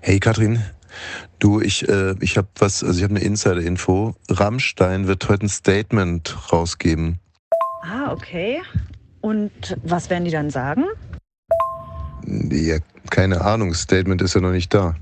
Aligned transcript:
Hey 0.00 0.20
Katrin, 0.20 0.62
du, 1.40 1.60
ich, 1.60 1.88
äh, 1.88 2.14
ich 2.20 2.36
habe 2.36 2.48
was, 2.58 2.84
also 2.84 2.98
ich 2.98 3.02
habe 3.02 3.16
eine 3.16 3.24
Insider-Info. 3.24 4.14
Rammstein 4.30 5.08
wird 5.08 5.28
heute 5.28 5.46
ein 5.46 5.48
Statement 5.48 6.52
rausgeben. 6.52 7.18
Ah, 7.82 8.12
okay. 8.12 8.60
Und 9.20 9.76
was 9.82 10.08
werden 10.08 10.24
die 10.24 10.30
dann 10.30 10.50
sagen? 10.50 10.84
Ja, 12.26 12.78
keine 13.10 13.40
Ahnung, 13.40 13.74
Statement 13.74 14.22
ist 14.22 14.34
ja 14.34 14.40
noch 14.40 14.52
nicht 14.52 14.72
da. 14.72 14.94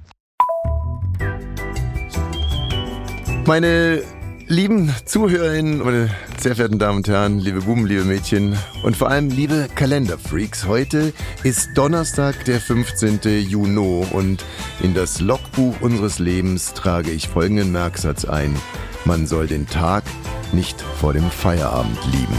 Meine 3.47 4.03
lieben 4.49 4.95
Zuhörerinnen, 5.05 5.79
meine 5.79 6.11
sehr 6.39 6.55
verehrten 6.55 6.79
Damen 6.79 6.99
und 6.99 7.09
Herren, 7.09 7.39
liebe 7.39 7.63
Buben, 7.63 7.87
liebe 7.87 8.05
Mädchen 8.05 8.57
und 8.83 8.97
vor 8.97 9.09
allem 9.09 9.29
liebe 9.29 9.69
Kalenderfreaks, 9.75 10.67
heute 10.67 11.13
ist 11.43 11.71
Donnerstag, 11.75 12.45
der 12.45 12.61
15. 12.61 13.21
Juni 13.49 14.07
und 14.13 14.45
in 14.83 14.95
das 14.95 15.21
Logbuch 15.21 15.81
unseres 15.81 16.19
Lebens 16.19 16.75
trage 16.75 17.11
ich 17.11 17.29
folgenden 17.29 17.73
Merksatz 17.73 18.25
ein. 18.25 18.55
Man 19.05 19.27
soll 19.27 19.47
den 19.47 19.67
Tag 19.67 20.05
nicht 20.53 20.81
vor 20.81 21.13
dem 21.13 21.29
Feierabend 21.31 21.99
lieben. 22.13 22.37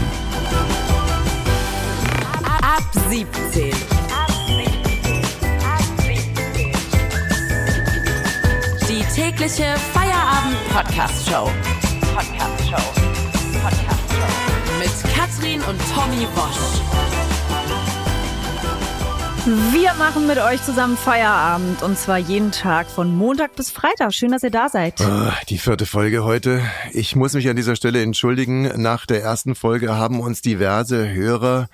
Ab 2.62 2.82
17. 3.10 3.70
Die 8.88 9.04
tägliche 9.14 9.74
Feierabend-Podcast-Show. 9.92 11.50
Podcast-Show. 12.14 12.92
Podcast-Show. 13.62 14.78
Mit 14.78 15.14
Katrin 15.14 15.60
und 15.62 15.78
Tommy 15.94 16.26
Wosch. 16.34 16.82
Wir 19.72 19.94
machen 19.94 20.26
mit 20.26 20.38
euch 20.38 20.62
zusammen 20.62 20.96
Feierabend 20.96 21.82
und 21.82 21.98
zwar 21.98 22.18
jeden 22.18 22.52
Tag 22.52 22.86
von 22.88 23.14
Montag 23.16 23.56
bis 23.56 23.70
Freitag. 23.70 24.12
Schön, 24.12 24.30
dass 24.32 24.42
ihr 24.42 24.50
da 24.50 24.68
seid. 24.68 25.00
Ah, 25.00 25.32
Die 25.48 25.58
vierte 25.58 25.86
Folge 25.86 26.22
heute. 26.24 26.60
Ich 26.92 27.16
muss 27.16 27.32
mich 27.32 27.48
an 27.48 27.56
dieser 27.56 27.76
Stelle 27.76 28.02
entschuldigen. 28.02 28.70
Nach 28.82 29.06
der 29.06 29.22
ersten 29.22 29.54
Folge 29.54 29.96
haben 29.96 30.20
uns 30.20 30.42
diverse 30.42 31.08
Hörer 31.10 31.68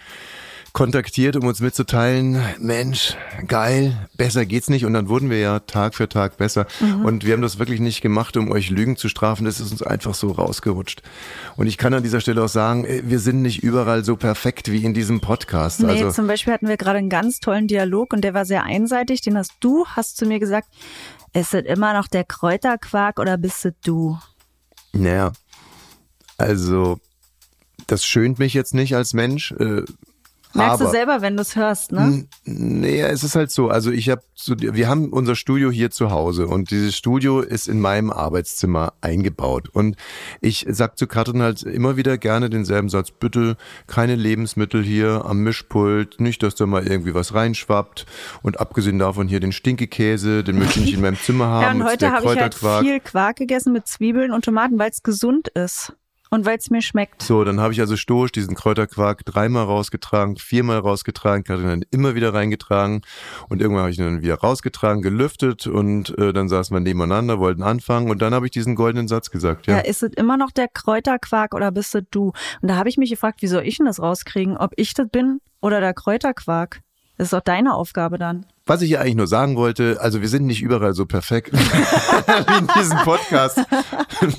kontaktiert, 0.74 1.36
um 1.36 1.46
uns 1.46 1.60
mitzuteilen, 1.60 2.42
Mensch, 2.58 3.16
geil, 3.46 3.96
besser 4.16 4.44
geht's 4.44 4.68
nicht. 4.68 4.84
Und 4.84 4.92
dann 4.92 5.08
wurden 5.08 5.30
wir 5.30 5.38
ja 5.38 5.60
Tag 5.60 5.94
für 5.94 6.08
Tag 6.08 6.36
besser. 6.36 6.66
Und 7.04 7.24
wir 7.24 7.32
haben 7.32 7.42
das 7.42 7.60
wirklich 7.60 7.78
nicht 7.78 8.00
gemacht, 8.00 8.36
um 8.36 8.50
euch 8.50 8.70
Lügen 8.70 8.96
zu 8.96 9.08
strafen. 9.08 9.44
Das 9.44 9.60
ist 9.60 9.70
uns 9.70 9.84
einfach 9.84 10.14
so 10.14 10.32
rausgerutscht. 10.32 11.02
Und 11.56 11.68
ich 11.68 11.78
kann 11.78 11.94
an 11.94 12.02
dieser 12.02 12.20
Stelle 12.20 12.42
auch 12.42 12.48
sagen, 12.48 12.84
äh, 12.84 13.02
wir 13.04 13.20
sind 13.20 13.40
nicht 13.40 13.62
überall 13.62 14.04
so 14.04 14.16
perfekt 14.16 14.70
wie 14.70 14.84
in 14.84 14.94
diesem 14.94 15.20
Podcast. 15.20 15.80
Nee, 15.80 15.90
also 15.90 16.10
zum 16.10 16.26
Beispiel 16.26 16.52
hatten 16.52 16.68
wir 16.68 16.76
gerade 16.76 16.98
einen 16.98 17.08
ganz 17.08 17.38
tollen 17.38 17.68
Dialog 17.68 18.12
und 18.12 18.22
der 18.22 18.34
war 18.34 18.44
sehr 18.44 18.64
einseitig. 18.64 19.20
Den 19.20 19.38
hast 19.38 19.52
du, 19.60 19.86
hast 19.86 20.16
zu 20.16 20.26
mir 20.26 20.40
gesagt, 20.40 20.66
ist 21.32 21.54
es 21.54 21.64
immer 21.64 21.94
noch 21.94 22.08
der 22.08 22.24
Kräuterquark 22.24 23.20
oder 23.20 23.38
bist 23.38 23.64
es 23.64 23.74
du? 23.84 24.18
Naja, 24.92 25.32
also 26.36 26.98
das 27.86 28.04
schönt 28.04 28.40
mich 28.40 28.54
jetzt 28.54 28.74
nicht 28.74 28.96
als 28.96 29.14
Mensch. 29.14 29.52
Äh, 29.52 29.84
Merkst 30.54 30.74
aber, 30.80 30.84
du 30.84 30.90
selber, 30.90 31.20
wenn 31.22 31.36
du 31.36 31.42
es 31.42 31.56
hörst, 31.56 31.92
ne? 31.92 32.00
N- 32.00 32.28
Nee, 32.80 33.00
es 33.00 33.24
ist 33.24 33.34
halt 33.34 33.50
so. 33.50 33.68
Also 33.68 33.90
ich 33.90 34.08
habe, 34.08 34.22
so, 34.34 34.54
wir 34.58 34.88
haben 34.88 35.08
unser 35.12 35.34
Studio 35.34 35.70
hier 35.70 35.90
zu 35.90 36.10
Hause 36.10 36.46
und 36.46 36.70
dieses 36.70 36.96
Studio 36.96 37.40
ist 37.40 37.68
in 37.68 37.80
meinem 37.80 38.10
Arbeitszimmer 38.10 38.92
eingebaut. 39.00 39.68
Und 39.72 39.96
ich 40.40 40.66
sag 40.68 40.98
zu 40.98 41.06
Katrin 41.06 41.42
halt 41.42 41.62
immer 41.62 41.96
wieder 41.96 42.18
gerne 42.18 42.50
denselben 42.50 42.88
Satz: 42.88 43.10
Bitte 43.10 43.56
keine 43.86 44.14
Lebensmittel 44.14 44.82
hier 44.82 45.24
am 45.24 45.38
Mischpult, 45.38 46.20
nicht, 46.20 46.42
dass 46.42 46.54
da 46.54 46.66
mal 46.66 46.86
irgendwie 46.86 47.14
was 47.14 47.34
reinschwappt. 47.34 48.06
Und 48.42 48.60
abgesehen 48.60 48.98
davon 48.98 49.26
hier 49.28 49.40
den 49.40 49.52
Stinkekäse, 49.52 50.44
den 50.44 50.58
möchte 50.58 50.78
ich 50.80 50.84
nicht 50.86 50.94
in 50.94 51.00
meinem 51.00 51.18
Zimmer 51.18 51.46
haben. 51.46 51.54
Ja, 51.64 51.70
und 51.72 51.84
heute 51.84 52.10
habe 52.12 52.26
ich 52.34 52.38
halt 52.40 52.54
viel 52.54 53.00
Quark 53.00 53.36
gegessen 53.36 53.72
mit 53.72 53.86
Zwiebeln 53.86 54.32
und 54.32 54.44
Tomaten, 54.44 54.78
weil 54.78 54.90
es 54.90 55.02
gesund 55.02 55.48
ist 55.48 55.94
und 56.34 56.44
weil 56.44 56.58
es 56.58 56.68
mir 56.68 56.82
schmeckt. 56.82 57.22
So, 57.22 57.44
dann 57.44 57.60
habe 57.60 57.72
ich 57.72 57.80
also 57.80 57.96
stoisch 57.96 58.32
diesen 58.32 58.56
Kräuterquark 58.56 59.24
dreimal 59.24 59.64
rausgetragen, 59.64 60.36
viermal 60.36 60.78
rausgetragen, 60.78 61.44
Katrin 61.44 61.68
dann 61.68 61.84
immer 61.92 62.16
wieder 62.16 62.34
reingetragen 62.34 63.02
und 63.48 63.62
irgendwann 63.62 63.82
habe 63.82 63.92
ich 63.92 63.98
ihn 63.98 64.04
dann 64.04 64.22
wieder 64.22 64.34
rausgetragen, 64.34 65.00
gelüftet 65.00 65.68
und 65.68 66.18
äh, 66.18 66.32
dann 66.32 66.48
saßen 66.48 66.74
wir 66.74 66.80
nebeneinander, 66.80 67.38
wollten 67.38 67.62
anfangen 67.62 68.10
und 68.10 68.20
dann 68.20 68.34
habe 68.34 68.46
ich 68.46 68.52
diesen 68.52 68.74
goldenen 68.74 69.06
Satz 69.06 69.30
gesagt. 69.30 69.68
Ja, 69.68 69.76
Ja, 69.76 69.80
ist 69.82 70.02
es 70.02 70.12
immer 70.14 70.36
noch 70.36 70.50
der 70.50 70.66
Kräuterquark 70.68 71.54
oder 71.54 71.70
bist 71.70 71.94
es 71.94 72.02
du? 72.10 72.32
Und 72.60 72.68
da 72.68 72.76
habe 72.76 72.88
ich 72.88 72.96
mich 72.96 73.10
gefragt, 73.10 73.40
wie 73.40 73.46
soll 73.46 73.62
ich 73.62 73.76
denn 73.76 73.86
das 73.86 74.00
rauskriegen? 74.00 74.56
Ob 74.56 74.72
ich 74.76 74.92
das 74.92 75.08
bin 75.08 75.40
oder 75.60 75.80
der 75.80 75.94
Kräuterquark? 75.94 76.80
Das 77.16 77.26
ist 77.26 77.32
doch 77.32 77.42
deine 77.42 77.74
Aufgabe 77.74 78.18
dann. 78.18 78.44
Was 78.66 78.80
ich 78.80 78.90
ja 78.90 79.00
eigentlich 79.00 79.16
nur 79.16 79.26
sagen 79.26 79.56
wollte, 79.56 79.98
also 80.00 80.22
wir 80.22 80.28
sind 80.28 80.46
nicht 80.46 80.62
überall 80.62 80.94
so 80.94 81.04
perfekt 81.04 81.52
wie 81.52 82.58
in 82.58 82.66
diesem 82.78 82.96
Podcast. 82.98 83.60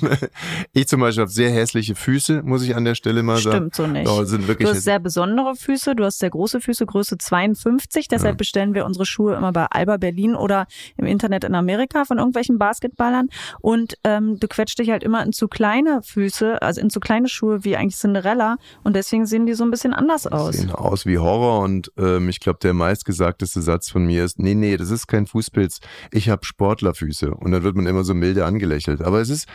ich 0.72 0.88
zum 0.88 1.00
Beispiel 1.00 1.22
habe 1.22 1.30
sehr 1.30 1.50
hässliche 1.50 1.94
Füße, 1.94 2.42
muss 2.42 2.62
ich 2.62 2.74
an 2.74 2.84
der 2.84 2.96
Stelle 2.96 3.22
mal 3.22 3.36
sagen. 3.38 3.70
Stimmt 3.70 3.74
so 3.76 3.86
nicht. 3.86 4.08
Oh, 4.08 4.24
sind 4.24 4.48
wirklich 4.48 4.68
Du 4.68 4.74
hast 4.74 4.82
sehr 4.82 4.98
besondere 4.98 5.54
Füße, 5.54 5.94
du 5.94 6.04
hast 6.04 6.18
sehr 6.18 6.30
große 6.30 6.60
Füße, 6.60 6.86
Größe 6.86 7.18
52. 7.18 8.08
Deshalb 8.08 8.36
bestellen 8.36 8.74
wir 8.74 8.84
unsere 8.84 9.06
Schuhe 9.06 9.36
immer 9.36 9.52
bei 9.52 9.66
Alba 9.66 9.96
Berlin 9.96 10.34
oder 10.34 10.66
im 10.96 11.06
Internet 11.06 11.44
in 11.44 11.54
Amerika 11.54 12.04
von 12.04 12.18
irgendwelchen 12.18 12.58
Basketballern. 12.58 13.28
Und 13.60 13.96
ähm, 14.02 14.40
du 14.40 14.48
quetscht 14.48 14.78
dich 14.80 14.90
halt 14.90 15.04
immer 15.04 15.22
in 15.22 15.32
zu 15.32 15.46
kleine 15.46 16.02
Füße, 16.02 16.60
also 16.62 16.80
in 16.80 16.90
zu 16.90 16.98
kleine 16.98 17.28
Schuhe 17.28 17.62
wie 17.64 17.76
eigentlich 17.76 17.96
Cinderella. 17.96 18.56
Und 18.82 18.96
deswegen 18.96 19.26
sehen 19.26 19.46
die 19.46 19.54
so 19.54 19.62
ein 19.62 19.70
bisschen 19.70 19.94
anders 19.94 20.26
aus. 20.26 20.56
sehen 20.56 20.72
aus 20.72 21.06
wie 21.06 21.18
Horror 21.18 21.60
und 21.60 21.92
ähm, 21.96 22.28
ich 22.28 22.40
glaube, 22.40 22.58
der 22.60 22.74
meistgesagteste 22.74 23.62
Satz 23.62 23.88
von 23.88 24.04
mir 24.04 24.15
ist, 24.24 24.38
nee, 24.38 24.54
nee, 24.54 24.76
das 24.76 24.90
ist 24.90 25.06
kein 25.06 25.26
Fußpilz, 25.26 25.80
ich 26.10 26.28
habe 26.28 26.44
Sportlerfüße. 26.44 27.32
Und 27.32 27.52
dann 27.52 27.62
wird 27.62 27.76
man 27.76 27.86
immer 27.86 28.04
so 28.04 28.14
milde 28.14 28.44
angelächelt. 28.44 29.02
Aber 29.02 29.20
es 29.20 29.28
ist, 29.28 29.48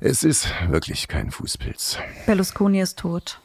es 0.00 0.22
ist 0.22 0.48
wirklich 0.68 1.08
kein 1.08 1.30
Fußpilz. 1.30 1.98
Berlusconi 2.26 2.80
ist 2.80 2.98
tot. 2.98 3.40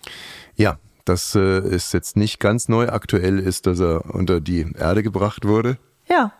Ja, 0.56 0.80
das 1.06 1.36
äh, 1.36 1.60
ist 1.60 1.94
jetzt 1.94 2.18
nicht 2.18 2.40
ganz 2.40 2.68
neu. 2.68 2.90
Aktuell 2.90 3.40
ist, 3.40 3.68
dass 3.68 3.80
er 3.80 4.14
unter 4.14 4.42
die 4.42 4.66
Erde 4.78 5.04
gebracht 5.04 5.46
wurde. 5.46 5.78
Ja, 6.08 6.34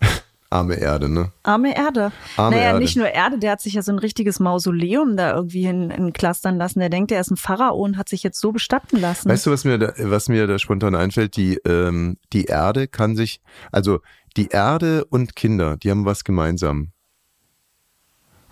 Arme 0.50 0.76
Erde, 0.76 1.10
ne? 1.10 1.30
Arme 1.42 1.76
Erde. 1.76 2.10
Arme 2.36 2.56
naja, 2.56 2.68
Erde. 2.68 2.78
nicht 2.78 2.96
nur 2.96 3.08
Erde, 3.08 3.38
der 3.38 3.52
hat 3.52 3.60
sich 3.60 3.74
ja 3.74 3.82
so 3.82 3.92
ein 3.92 3.98
richtiges 3.98 4.40
Mausoleum 4.40 5.16
da 5.16 5.34
irgendwie 5.34 5.66
hin, 5.66 5.90
hin 5.90 6.12
clustern 6.14 6.56
lassen. 6.56 6.78
Der 6.78 6.88
denkt, 6.88 7.12
er 7.12 7.20
ist 7.20 7.30
ein 7.30 7.36
Pharao 7.36 7.76
und 7.76 7.98
hat 7.98 8.08
sich 8.08 8.22
jetzt 8.22 8.40
so 8.40 8.50
bestatten 8.52 8.98
lassen. 8.98 9.28
Weißt 9.28 9.44
du, 9.46 9.50
was 9.50 9.64
mir 9.64 9.78
da, 9.78 9.92
was 9.98 10.30
mir 10.30 10.46
da 10.46 10.58
spontan 10.58 10.94
einfällt? 10.94 11.36
Die, 11.36 11.56
ähm, 11.66 12.16
die 12.32 12.46
Erde 12.46 12.88
kann 12.88 13.14
sich, 13.14 13.42
also 13.72 14.00
die 14.38 14.48
Erde 14.48 15.04
und 15.04 15.36
Kinder, 15.36 15.76
die 15.76 15.90
haben 15.90 16.06
was 16.06 16.24
gemeinsam. 16.24 16.92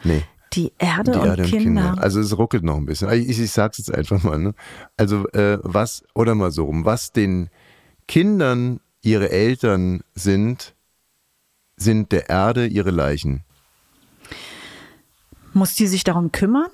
Nee. 0.05 0.23
die 0.53 0.73
Erde, 0.79 1.13
Die 1.13 1.19
und, 1.19 1.27
Erde 1.27 1.43
Kinder. 1.45 1.97
Also 1.99 2.21
es 2.21 2.37
ruckelt 2.37 2.63
noch 2.63 2.77
ein 2.77 2.85
bisschen. 2.85 3.11
Ich, 3.13 3.41
ich 3.41 3.51
sag's 3.51 3.79
jetzt 3.79 3.93
einfach 3.93 4.23
mal. 4.23 4.39
Ne? 4.39 4.55
Also 4.99 5.27
äh, 5.29 5.59
was, 5.63 6.05
oder 6.15 6.35
mal 6.35 6.51
so 6.51 6.65
rum, 6.67 6.85
was 6.85 7.13
den 7.13 7.49
Kindern 8.07 8.81
ihre 9.03 9.31
Eltern 9.31 10.01
sind, 10.15 10.75
sind 11.77 12.13
der 12.13 12.29
Erde 12.29 12.67
ihre 12.67 12.91
Leichen. 12.91 13.43
Muss 15.53 15.75
die 15.75 15.87
sich 15.87 16.05
darum 16.05 16.33
kümmern? 16.33 16.71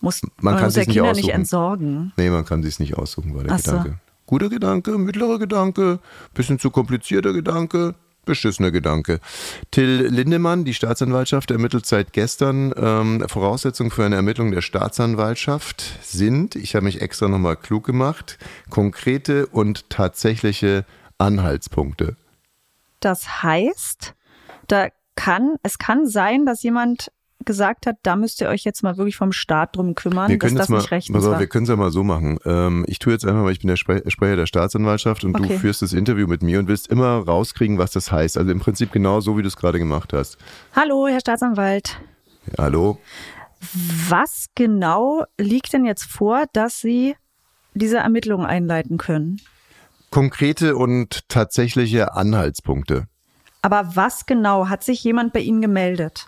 Muss, 0.00 0.20
Man 0.40 0.56
kann 0.56 0.64
muss 0.66 0.76
nicht 0.76 0.90
Kinder 0.90 1.12
nicht 1.12 1.18
aussuchen. 1.24 1.30
entsorgen? 1.30 2.12
Nee, 2.16 2.30
man 2.30 2.44
kann 2.44 2.62
sich's 2.62 2.78
nicht 2.78 2.94
aussuchen, 2.96 3.34
war 3.34 3.44
der 3.44 3.52
Ach 3.54 3.58
so. 3.58 3.70
Gedanke. 3.72 3.98
Guter 4.26 4.48
Gedanke, 4.48 4.98
mittlerer 4.98 5.38
Gedanke, 5.38 5.98
bisschen 6.32 6.58
zu 6.58 6.70
komplizierter 6.70 7.32
Gedanke, 7.32 7.94
beschissener 8.24 8.70
Gedanke. 8.70 9.20
Till 9.70 10.08
Lindemann, 10.10 10.64
die 10.64 10.72
Staatsanwaltschaft, 10.74 11.50
ermittelt 11.50 11.84
seit 11.86 12.12
gestern. 12.12 12.72
Ähm, 12.76 13.24
Voraussetzungen 13.28 13.90
für 13.90 14.04
eine 14.04 14.16
Ermittlung 14.16 14.50
der 14.50 14.62
Staatsanwaltschaft 14.62 15.82
sind, 16.02 16.56
ich 16.56 16.74
habe 16.74 16.84
mich 16.86 17.02
extra 17.02 17.28
nochmal 17.28 17.56
klug 17.56 17.84
gemacht, 17.84 18.38
konkrete 18.70 19.46
und 19.46 19.88
tatsächliche 19.90 20.84
Anhaltspunkte. 21.18 22.16
Das 23.00 23.42
heißt, 23.42 24.14
da 24.68 24.88
kann, 25.16 25.56
es 25.62 25.78
kann 25.78 26.06
sein, 26.06 26.44
dass 26.46 26.62
jemand 26.62 27.10
gesagt 27.44 27.86
hat, 27.86 27.96
da 28.02 28.16
müsst 28.16 28.40
ihr 28.40 28.48
euch 28.48 28.64
jetzt 28.64 28.82
mal 28.82 28.96
wirklich 28.96 29.16
vom 29.16 29.30
Staat 29.32 29.76
drum 29.76 29.94
kümmern, 29.94 30.30
Wir 30.30 30.38
dass 30.38 30.46
können 30.48 30.56
das 30.56 30.64
jetzt 30.66 30.70
mal, 30.70 30.78
nicht 30.78 30.90
rechtens 30.92 31.24
war. 31.26 31.38
wir 31.38 31.46
können 31.46 31.64
es 31.64 31.68
ja 31.68 31.76
mal 31.76 31.90
so 31.90 32.02
machen. 32.02 32.38
Ähm, 32.46 32.84
ich 32.88 32.98
tue 32.98 33.12
jetzt 33.12 33.26
einfach 33.26 33.42
mal, 33.42 33.52
ich 33.52 33.58
bin 33.60 33.68
der 33.68 33.76
Spre 33.76 34.02
Sprecher 34.10 34.36
der 34.36 34.46
Staatsanwaltschaft 34.46 35.24
und 35.24 35.36
Okay. 35.36 35.48
du 35.48 35.58
führst 35.58 35.82
das 35.82 35.92
Interview 35.92 36.26
mit 36.26 36.42
mir 36.42 36.58
und 36.58 36.68
willst 36.68 36.88
immer 36.88 37.18
rauskriegen, 37.18 37.76
was 37.76 37.90
das 37.92 38.10
heißt. 38.10 38.38
Also 38.38 38.50
im 38.50 38.60
Prinzip 38.60 38.92
genau 38.92 39.20
so, 39.20 39.36
wie 39.36 39.42
du 39.42 39.48
es 39.48 39.56
gerade 39.56 39.78
gemacht 39.78 40.12
hast. 40.14 40.38
Hallo, 40.74 41.06
Herr 41.06 41.20
Staatsanwalt. 41.20 42.00
Ja, 42.56 42.64
hallo? 42.64 42.98
Was 44.08 44.46
genau 44.54 45.24
liegt 45.38 45.72
denn 45.72 45.84
jetzt 45.84 46.04
vor, 46.04 46.44
dass 46.54 46.80
Sie 46.80 47.14
diese 47.74 47.98
Ermittlungen 47.98 48.46
einleiten 48.46 48.96
können? 48.96 49.40
Konkrete 50.10 50.76
und 50.76 51.28
tatsächliche 51.28 52.14
Anhaltspunkte. 52.14 53.06
Aber 53.64 53.96
was 53.96 54.26
genau? 54.26 54.68
Hat 54.68 54.84
sich 54.84 55.02
jemand 55.04 55.32
bei 55.32 55.40
Ihnen 55.40 55.62
gemeldet? 55.62 56.26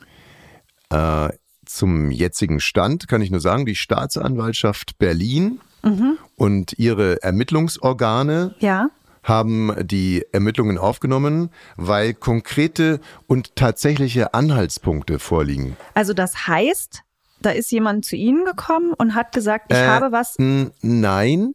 Äh, 0.88 1.28
zum 1.66 2.10
jetzigen 2.10 2.60
Stand 2.60 3.08
kann 3.08 3.20
ich 3.20 3.30
nur 3.30 3.40
sagen, 3.40 3.66
die 3.66 3.74
Staatsanwaltschaft 3.74 4.98
Berlin 4.98 5.60
Mhm. 5.82 6.16
und 6.36 6.78
ihre 6.78 7.22
Ermittlungsorgane 7.22 8.54
Ja? 8.60 8.88
haben 9.22 9.72
die 9.82 10.24
Ermittlungen 10.32 10.78
aufgenommen, 10.78 11.50
weil 11.76 12.14
konkrete 12.14 13.00
und 13.26 13.54
tatsächliche 13.54 14.32
Anhaltspunkte 14.32 15.18
vorliegen. 15.18 15.76
Also 15.92 16.14
das 16.14 16.46
heißt, 16.46 17.02
da 17.42 17.50
ist 17.50 17.70
jemand 17.70 18.06
zu 18.06 18.16
Ihnen 18.16 18.44
gekommen 18.46 18.94
und 18.96 19.14
hat 19.14 19.32
gesagt, 19.32 19.72
ich 19.72 19.76
Äh, 19.78 19.86
habe 19.86 20.10
was. 20.10 20.36
Nein, 20.80 21.52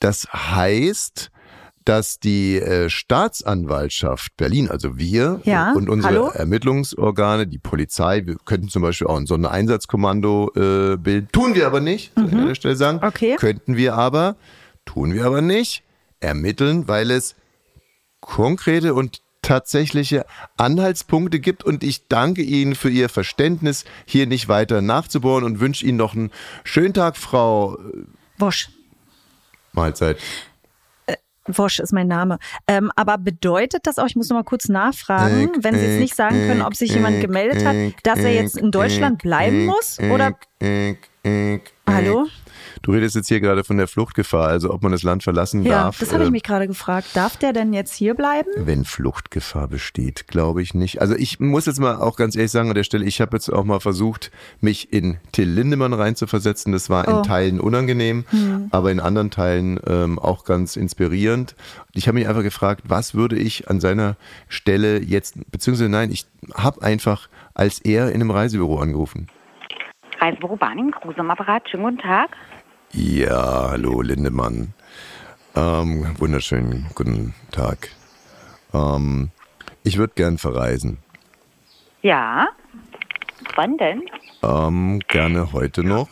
das 0.00 0.26
heißt, 0.32 1.30
dass 1.88 2.20
die 2.20 2.56
äh, 2.56 2.90
Staatsanwaltschaft 2.90 4.36
Berlin, 4.36 4.68
also 4.68 4.98
wir 4.98 5.40
Ja, 5.44 5.72
und 5.72 5.88
unsere 5.88 6.12
hallo? 6.12 6.28
Ermittlungsorgane, 6.28 7.46
die 7.46 7.56
Polizei, 7.56 8.26
wir 8.26 8.36
könnten 8.44 8.68
zum 8.68 8.82
Beispiel 8.82 9.06
auch 9.06 9.16
ein 9.16 9.26
Sondereinsatzkommando 9.26 10.52
äh, 10.54 10.96
bilden. 10.98 11.28
Tun 11.32 11.54
wir 11.54 11.66
aber 11.66 11.80
nicht, 11.80 12.12
soll 12.14 12.26
ich 12.26 12.34
an 12.34 12.46
der 12.46 12.54
Stelle 12.54 12.76
sagen. 12.76 12.98
Mhm. 12.98 13.04
Okay. 13.04 13.36
Könnten 13.36 13.76
wir 13.76 13.94
aber, 13.94 14.36
tun 14.84 15.14
wir 15.14 15.24
aber 15.24 15.40
nicht, 15.40 15.82
ermitteln, 16.20 16.88
weil 16.88 17.10
es 17.10 17.36
konkrete 18.20 18.92
und 18.92 19.22
tatsächliche 19.40 20.26
Anhaltspunkte 20.58 21.40
gibt 21.40 21.64
und 21.64 21.82
ich 21.82 22.06
danke 22.08 22.42
Ihnen 22.42 22.74
für 22.74 22.90
Ihr 22.90 23.08
Verständnis, 23.08 23.86
hier 24.04 24.26
nicht 24.26 24.48
weiter 24.48 24.82
nachzubohren 24.82 25.42
und 25.42 25.60
wünsche 25.60 25.86
Ihnen 25.86 25.96
noch 25.96 26.14
einen 26.14 26.32
schönen 26.64 26.92
Tag, 26.92 27.16
Frau 27.16 27.78
äh, 27.78 28.04
Wosch. 28.36 28.68
Mahlzeit. 29.72 30.18
Wosch 31.56 31.78
ist 31.80 31.92
mein 31.92 32.08
Name. 32.08 32.38
Ähm, 32.66 32.90
aber 32.96 33.18
bedeutet 33.18 33.86
das 33.86 33.98
auch, 33.98 34.06
ich 34.06 34.16
muss 34.16 34.28
noch 34.28 34.36
mal 34.36 34.44
kurz 34.44 34.68
nachfragen, 34.68 35.50
wenn 35.60 35.74
Sie 35.78 35.86
jetzt 35.86 36.00
nicht 36.00 36.14
sagen 36.14 36.46
können, 36.48 36.62
ob 36.62 36.74
sich 36.74 36.92
jemand 36.92 37.20
gemeldet 37.20 37.64
hat, 37.64 37.76
dass 38.02 38.18
er 38.20 38.32
jetzt 38.34 38.56
in 38.56 38.70
Deutschland 38.70 39.22
bleiben 39.22 39.66
muss? 39.66 39.98
Oder 39.98 40.32
Hallo? 41.86 42.26
Du 42.82 42.92
redest 42.92 43.16
jetzt 43.16 43.28
hier 43.28 43.40
gerade 43.40 43.64
von 43.64 43.76
der 43.76 43.88
Fluchtgefahr, 43.88 44.48
also 44.48 44.72
ob 44.72 44.82
man 44.82 44.92
das 44.92 45.02
Land 45.02 45.22
verlassen 45.22 45.62
Ja, 45.64 45.84
darf. 45.84 45.98
das 45.98 46.12
habe 46.12 46.22
ich 46.22 46.28
äh, 46.28 46.32
mich 46.32 46.42
gerade 46.42 46.66
gefragt. 46.66 47.08
Darf 47.14 47.36
der 47.36 47.52
denn 47.52 47.72
jetzt 47.72 47.94
hier 47.94 48.14
bleiben? 48.14 48.48
Wenn 48.56 48.84
Fluchtgefahr 48.84 49.68
besteht, 49.68 50.26
glaube 50.28 50.62
ich 50.62 50.74
nicht. 50.74 51.00
Also 51.00 51.14
ich 51.14 51.40
muss 51.40 51.66
jetzt 51.66 51.80
mal 51.80 51.96
auch 51.96 52.16
ganz 52.16 52.36
ehrlich 52.36 52.50
sagen 52.52 52.68
an 52.68 52.74
der 52.74 52.84
Stelle, 52.84 53.04
ich 53.04 53.20
habe 53.20 53.36
jetzt 53.36 53.48
auch 53.52 53.64
mal 53.64 53.80
versucht, 53.80 54.30
mich 54.60 54.92
in 54.92 55.18
Till 55.32 55.48
Lindemann 55.48 55.92
reinzuversetzen. 55.92 56.72
Das 56.72 56.88
war 56.88 57.06
in 57.06 57.14
Oh. 57.14 57.22
Teilen 57.22 57.58
unangenehm, 57.60 58.24
aber 58.70 58.90
in 58.92 59.00
anderen 59.00 59.30
Teilen 59.30 59.80
ähm, 59.86 60.18
auch 60.18 60.44
ganz 60.44 60.76
inspirierend. 60.76 61.56
Ich 61.94 62.06
habe 62.06 62.18
mich 62.18 62.28
einfach 62.28 62.42
gefragt, 62.42 62.82
was 62.86 63.14
würde 63.14 63.36
ich 63.36 63.68
an 63.68 63.80
seiner 63.80 64.16
Stelle 64.48 65.00
jetzt, 65.02 65.34
beziehungsweise 65.50 65.88
nein, 65.88 66.10
ich 66.12 66.26
habe 66.54 66.82
einfach 66.82 67.28
als 67.54 67.80
er 67.80 68.08
in 68.10 68.16
einem 68.16 68.30
Reisebüro 68.30 68.78
angerufen. 68.78 69.26
Reisebüro 70.20 70.56
Barning, 70.56 70.90
Kruse 70.92 71.18
am 71.18 71.30
Apparat. 71.30 71.68
Schönen 71.68 71.82
guten 71.84 71.98
Tag. 71.98 72.30
Ja, 72.92 73.68
hallo 73.70 74.00
Lindemann. 74.00 74.72
Ähm, 75.54 76.14
wunderschönen 76.18 76.86
guten 76.94 77.34
Tag. 77.50 77.90
Ähm, 78.72 79.30
ich 79.84 79.98
würde 79.98 80.14
gern 80.16 80.38
verreisen. 80.38 80.98
Ja. 82.00 82.48
Wann 83.56 83.76
denn? 83.76 84.02
Ähm, 84.42 85.00
gerne 85.06 85.52
heute 85.52 85.84
noch. 85.84 86.08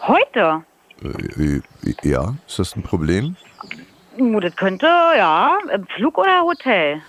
Heute. 0.00 0.64
Äh, 1.02 1.58
äh, 1.58 1.62
ja, 2.02 2.34
ist 2.48 2.58
das 2.58 2.74
ein 2.74 2.82
Problem? 2.82 3.36
Uh, 4.18 4.40
das 4.40 4.56
könnte, 4.56 4.86
ja, 4.86 5.58
im 5.72 5.86
Flug 5.86 6.18
oder 6.18 6.42
Hotel? 6.42 7.02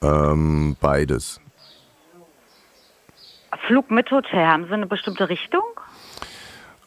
Ähm, 0.00 0.76
beides. 0.80 1.40
Flug 3.66 3.90
mit 3.90 4.10
Hotel. 4.12 4.46
Haben 4.46 4.66
Sie 4.66 4.74
eine 4.74 4.86
bestimmte 4.86 5.28
Richtung? 5.28 5.64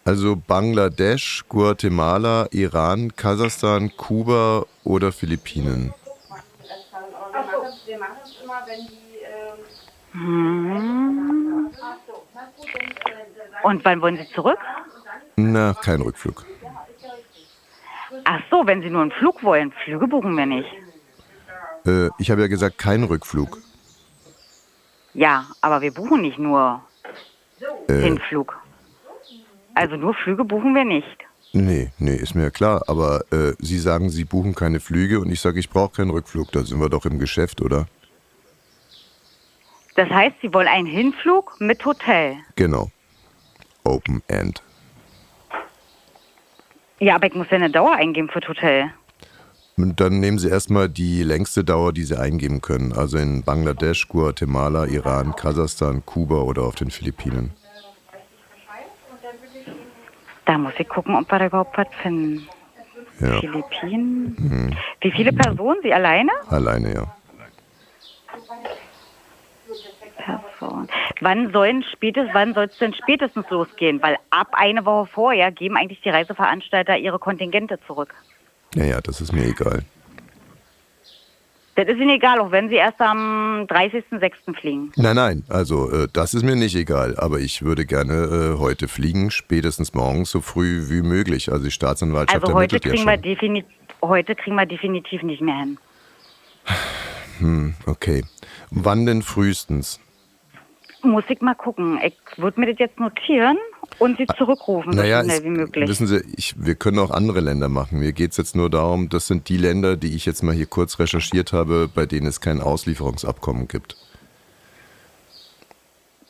Also 0.03 0.35
Bangladesch, 0.35 1.43
Guatemala, 1.47 2.47
Iran, 2.51 3.15
Kasachstan, 3.15 3.95
Kuba 3.95 4.65
oder 4.83 5.11
Philippinen. 5.11 5.93
Und 13.63 13.85
wann 13.85 14.01
wollen 14.01 14.17
Sie 14.17 14.27
zurück? 14.33 14.57
Na, 15.35 15.73
kein 15.73 16.01
Rückflug. 16.01 16.45
Ach 18.25 18.41
so, 18.49 18.65
wenn 18.65 18.81
Sie 18.81 18.89
nur 18.89 19.03
einen 19.03 19.11
Flug 19.11 19.43
wollen. 19.43 19.71
Flüge 19.83 20.07
buchen 20.07 20.35
wir 20.35 20.45
nicht. 20.45 20.67
Äh, 21.85 22.09
ich 22.17 22.29
habe 22.29 22.41
ja 22.41 22.47
gesagt, 22.47 22.77
kein 22.77 23.03
Rückflug. 23.03 23.57
Ja, 25.13 25.45
aber 25.61 25.81
wir 25.81 25.93
buchen 25.93 26.21
nicht 26.21 26.37
nur 26.39 26.81
Äh, 27.87 28.01
den 28.01 28.19
Flug. 28.19 28.60
Also 29.75 29.95
nur 29.95 30.13
Flüge 30.13 30.43
buchen 30.43 30.75
wir 30.75 30.85
nicht. 30.85 31.17
nee, 31.53 31.91
nee, 31.99 32.15
ist 32.15 32.35
mir 32.35 32.43
ja 32.43 32.49
klar. 32.49 32.83
Aber 32.87 33.23
äh, 33.31 33.53
Sie 33.59 33.79
sagen, 33.79 34.09
Sie 34.09 34.25
buchen 34.25 34.55
keine 34.55 34.79
Flüge 34.79 35.19
und 35.19 35.31
ich 35.31 35.39
sage, 35.41 35.59
ich 35.59 35.69
brauche 35.69 35.95
keinen 35.95 36.11
Rückflug. 36.11 36.51
Da 36.51 36.63
sind 36.63 36.79
wir 36.79 36.89
doch 36.89 37.05
im 37.05 37.19
Geschäft, 37.19 37.61
oder? 37.61 37.87
Das 39.95 40.09
heißt, 40.09 40.35
Sie 40.41 40.53
wollen 40.53 40.67
einen 40.67 40.87
Hinflug 40.87 41.55
mit 41.59 41.83
Hotel. 41.85 42.35
Genau. 42.55 42.89
Open 43.83 44.21
End. 44.27 44.61
Ja, 46.99 47.15
aber 47.15 47.27
ich 47.27 47.33
muss 47.33 47.47
ja 47.49 47.57
eine 47.57 47.69
Dauer 47.69 47.93
eingeben 47.95 48.29
für 48.29 48.39
das 48.39 48.49
Hotel. 48.49 48.91
Und 49.77 49.99
Dann 49.99 50.19
nehmen 50.19 50.37
Sie 50.37 50.49
erstmal 50.49 50.87
die 50.89 51.23
längste 51.23 51.63
Dauer, 51.63 51.91
die 51.93 52.03
Sie 52.03 52.19
eingeben 52.19 52.61
können. 52.61 52.93
Also 52.93 53.17
in 53.17 53.43
Bangladesch, 53.43 54.07
Guatemala, 54.07 54.85
Iran, 54.85 55.35
Kasachstan, 55.35 56.05
Kuba 56.05 56.35
oder 56.41 56.63
auf 56.63 56.75
den 56.75 56.91
Philippinen. 56.91 57.51
Da 60.51 60.57
muss 60.57 60.73
ich 60.77 60.89
gucken, 60.89 61.15
ob 61.15 61.31
wir 61.31 61.39
da 61.39 61.45
überhaupt 61.45 61.77
was 61.77 61.87
finden. 62.03 62.45
Ja, 63.21 63.39
Philippinen. 63.39 64.75
Wie 64.99 65.11
viele 65.11 65.31
Personen? 65.31 65.79
Sie 65.81 65.93
alleine? 65.93 66.29
alleine 66.49 66.93
ja. 66.93 67.15
Personen. 70.17 70.89
Wann 71.21 71.53
sollen 71.53 71.85
spätestens, 71.93 72.33
wann 72.33 72.53
soll 72.53 72.65
es 72.65 72.77
denn 72.79 72.93
spätestens 72.93 73.49
losgehen? 73.49 74.01
Weil 74.01 74.17
ab 74.29 74.49
eine 74.51 74.85
Woche 74.85 75.09
vorher 75.13 75.53
geben 75.53 75.77
eigentlich 75.77 76.01
die 76.01 76.09
Reiseveranstalter 76.09 76.97
ihre 76.97 77.17
Kontingente 77.17 77.79
zurück. 77.87 78.13
Ja, 78.75 78.83
ja, 78.83 78.99
das 78.99 79.21
ist 79.21 79.31
mir 79.31 79.45
egal. 79.45 79.85
Das 81.75 81.87
ist 81.87 81.97
ihnen 81.97 82.09
egal, 82.09 82.39
auch 82.39 82.51
wenn 82.51 82.67
sie 82.67 82.75
erst 82.75 82.99
am 82.99 83.65
30.06. 83.67 84.59
fliegen. 84.59 84.91
Nein, 84.97 85.15
nein, 85.15 85.43
also 85.47 85.89
äh, 85.89 86.07
das 86.11 86.33
ist 86.33 86.43
mir 86.43 86.55
nicht 86.55 86.75
egal. 86.75 87.15
Aber 87.17 87.39
ich 87.39 87.63
würde 87.63 87.85
gerne 87.85 88.13
äh, 88.55 88.59
heute 88.59 88.89
fliegen, 88.89 89.31
spätestens 89.31 89.93
morgens 89.93 90.31
so 90.31 90.41
früh 90.41 90.89
wie 90.89 91.01
möglich. 91.01 91.51
Also 91.51 91.63
die 91.63 91.71
Staatsanwaltschaft 91.71 92.43
Also 92.43 92.53
heute 92.53 92.75
ermittelt 92.75 93.07
ja 93.07 93.15
kriegen, 93.15 93.53
wir 93.53 93.63
heute 94.01 94.35
kriegen 94.35 94.55
wir 94.55 94.65
definitiv 94.65 95.23
nicht 95.23 95.41
mehr 95.41 95.55
hin. 95.55 95.77
Okay. 97.85 98.23
Wann 98.69 99.05
denn 99.05 99.21
frühestens? 99.21 99.99
Muss 101.03 101.23
ich 101.29 101.41
mal 101.41 101.55
gucken. 101.55 101.99
Ich 102.03 102.15
würde 102.37 102.59
mir 102.59 102.67
das 102.67 102.79
jetzt 102.79 102.99
notieren 102.99 103.57
und 103.99 104.17
sie 104.17 104.25
zurückrufen, 104.37 104.93
so 104.93 104.99
Naja, 104.99 105.23
schnell 105.23 105.37
es, 105.37 105.43
wie 105.43 105.49
möglich. 105.49 105.89
wissen 105.89 106.07
Sie, 106.07 106.21
ich, 106.35 106.55
wir 106.57 106.75
können 106.75 106.99
auch 106.99 107.11
andere 107.11 107.39
Länder 107.39 107.69
machen. 107.69 107.99
Mir 107.99 108.13
geht 108.13 108.31
es 108.31 108.37
jetzt 108.37 108.55
nur 108.55 108.69
darum, 108.69 109.09
das 109.09 109.27
sind 109.27 109.47
die 109.49 109.57
Länder, 109.57 109.95
die 109.97 110.15
ich 110.15 110.25
jetzt 110.25 110.41
mal 110.43 110.53
hier 110.55 110.65
kurz 110.65 110.97
recherchiert 110.99 111.53
habe, 111.53 111.87
bei 111.93 112.05
denen 112.05 112.27
es 112.27 112.41
kein 112.41 112.61
Auslieferungsabkommen 112.61 113.67
gibt. 113.67 113.95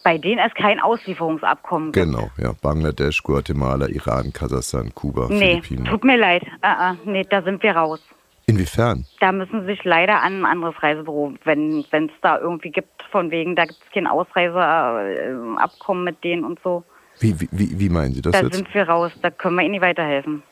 Bei 0.03 0.17
denen 0.17 0.39
es 0.39 0.53
kein 0.55 0.79
Auslieferungsabkommen 0.79 1.91
gibt. 1.91 2.05
Genau, 2.07 2.31
ja. 2.37 2.53
Bangladesch, 2.59 3.21
Guatemala, 3.21 3.87
Iran, 3.87 4.33
Kasachstan, 4.33 4.93
Kuba, 4.95 5.27
Nee, 5.29 5.61
Philippinen. 5.61 5.85
tut 5.85 6.03
mir 6.03 6.17
leid. 6.17 6.43
Ah, 6.61 6.91
ah, 6.91 6.95
nee, 7.05 7.23
da 7.29 7.43
sind 7.43 7.61
wir 7.61 7.75
raus. 7.75 7.99
Inwiefern? 8.47 9.05
Da 9.19 9.31
müssen 9.31 9.61
Sie 9.61 9.67
sich 9.67 9.83
leider 9.83 10.23
an 10.23 10.39
ein 10.41 10.45
anderes 10.45 10.81
Reisebüro, 10.81 11.35
wenn 11.43 11.85
es 11.91 12.11
da 12.23 12.39
irgendwie 12.39 12.71
gibt, 12.71 12.89
von 13.11 13.29
wegen, 13.29 13.55
da 13.55 13.65
gibt 13.65 13.79
es 13.85 13.91
kein 13.93 14.07
Ausreiseabkommen 14.07 16.03
mit 16.03 16.23
denen 16.23 16.43
und 16.45 16.59
so. 16.63 16.83
Wie, 17.21 17.39
wie, 17.39 17.47
wie 17.51 17.79
wie 17.79 17.89
meinen 17.89 18.13
Sie 18.13 18.21
das 18.21 18.33
Da 18.33 18.41
jetzt? 18.41 18.55
sind 18.55 18.73
wir 18.73 18.89
raus, 18.89 19.11
da 19.21 19.29
können 19.29 19.55
wir 19.55 19.61
Ihnen 19.63 19.71
nicht 19.71 19.81
weiterhelfen. 19.81 20.43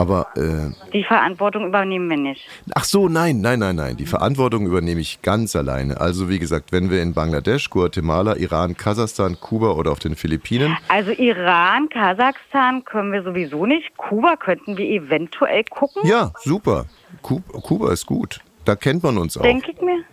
Aber, 0.00 0.28
äh, 0.36 0.70
Die 0.92 1.02
Verantwortung 1.02 1.66
übernehmen 1.66 2.08
wir 2.08 2.16
nicht. 2.16 2.46
ach 2.76 2.84
so, 2.84 3.08
nein, 3.08 3.40
nein, 3.40 3.58
nein, 3.58 3.74
nein. 3.74 3.96
Die 3.96 4.06
Verantwortung 4.06 4.64
übernehme 4.64 5.00
ich 5.00 5.22
ganz 5.22 5.56
alleine. 5.56 6.00
Also, 6.00 6.28
wie 6.28 6.38
gesagt, 6.38 6.70
wenn 6.70 6.88
wir 6.88 7.02
in 7.02 7.14
Bangladesch, 7.14 7.68
Guatemala, 7.68 8.36
Iran, 8.36 8.76
Kasachstan, 8.76 9.40
Kuba 9.40 9.72
oder 9.72 9.90
auf 9.90 9.98
den 9.98 10.14
Philippinen, 10.14 10.76
Also 10.86 11.10
Iran, 11.10 11.88
Kasachstan 11.88 12.84
können 12.84 13.10
wir 13.12 13.24
sowieso 13.24 13.66
nicht. 13.66 13.96
Kuba 13.96 14.36
könnten 14.36 14.76
wir 14.76 14.86
eventuell 14.86 15.64
gucken, 15.64 16.02
ja, 16.06 16.30
super. 16.44 16.84
Kuba, 17.22 17.58
Kuba 17.60 17.92
ist 17.92 18.06
gut. 18.06 18.38
Da 18.64 18.76
kennt 18.76 19.02
man 19.02 19.18
uns 19.18 19.36
auch. 19.36 19.42
denke 19.42 19.72
ich 19.72 19.80
mir. 19.82 20.04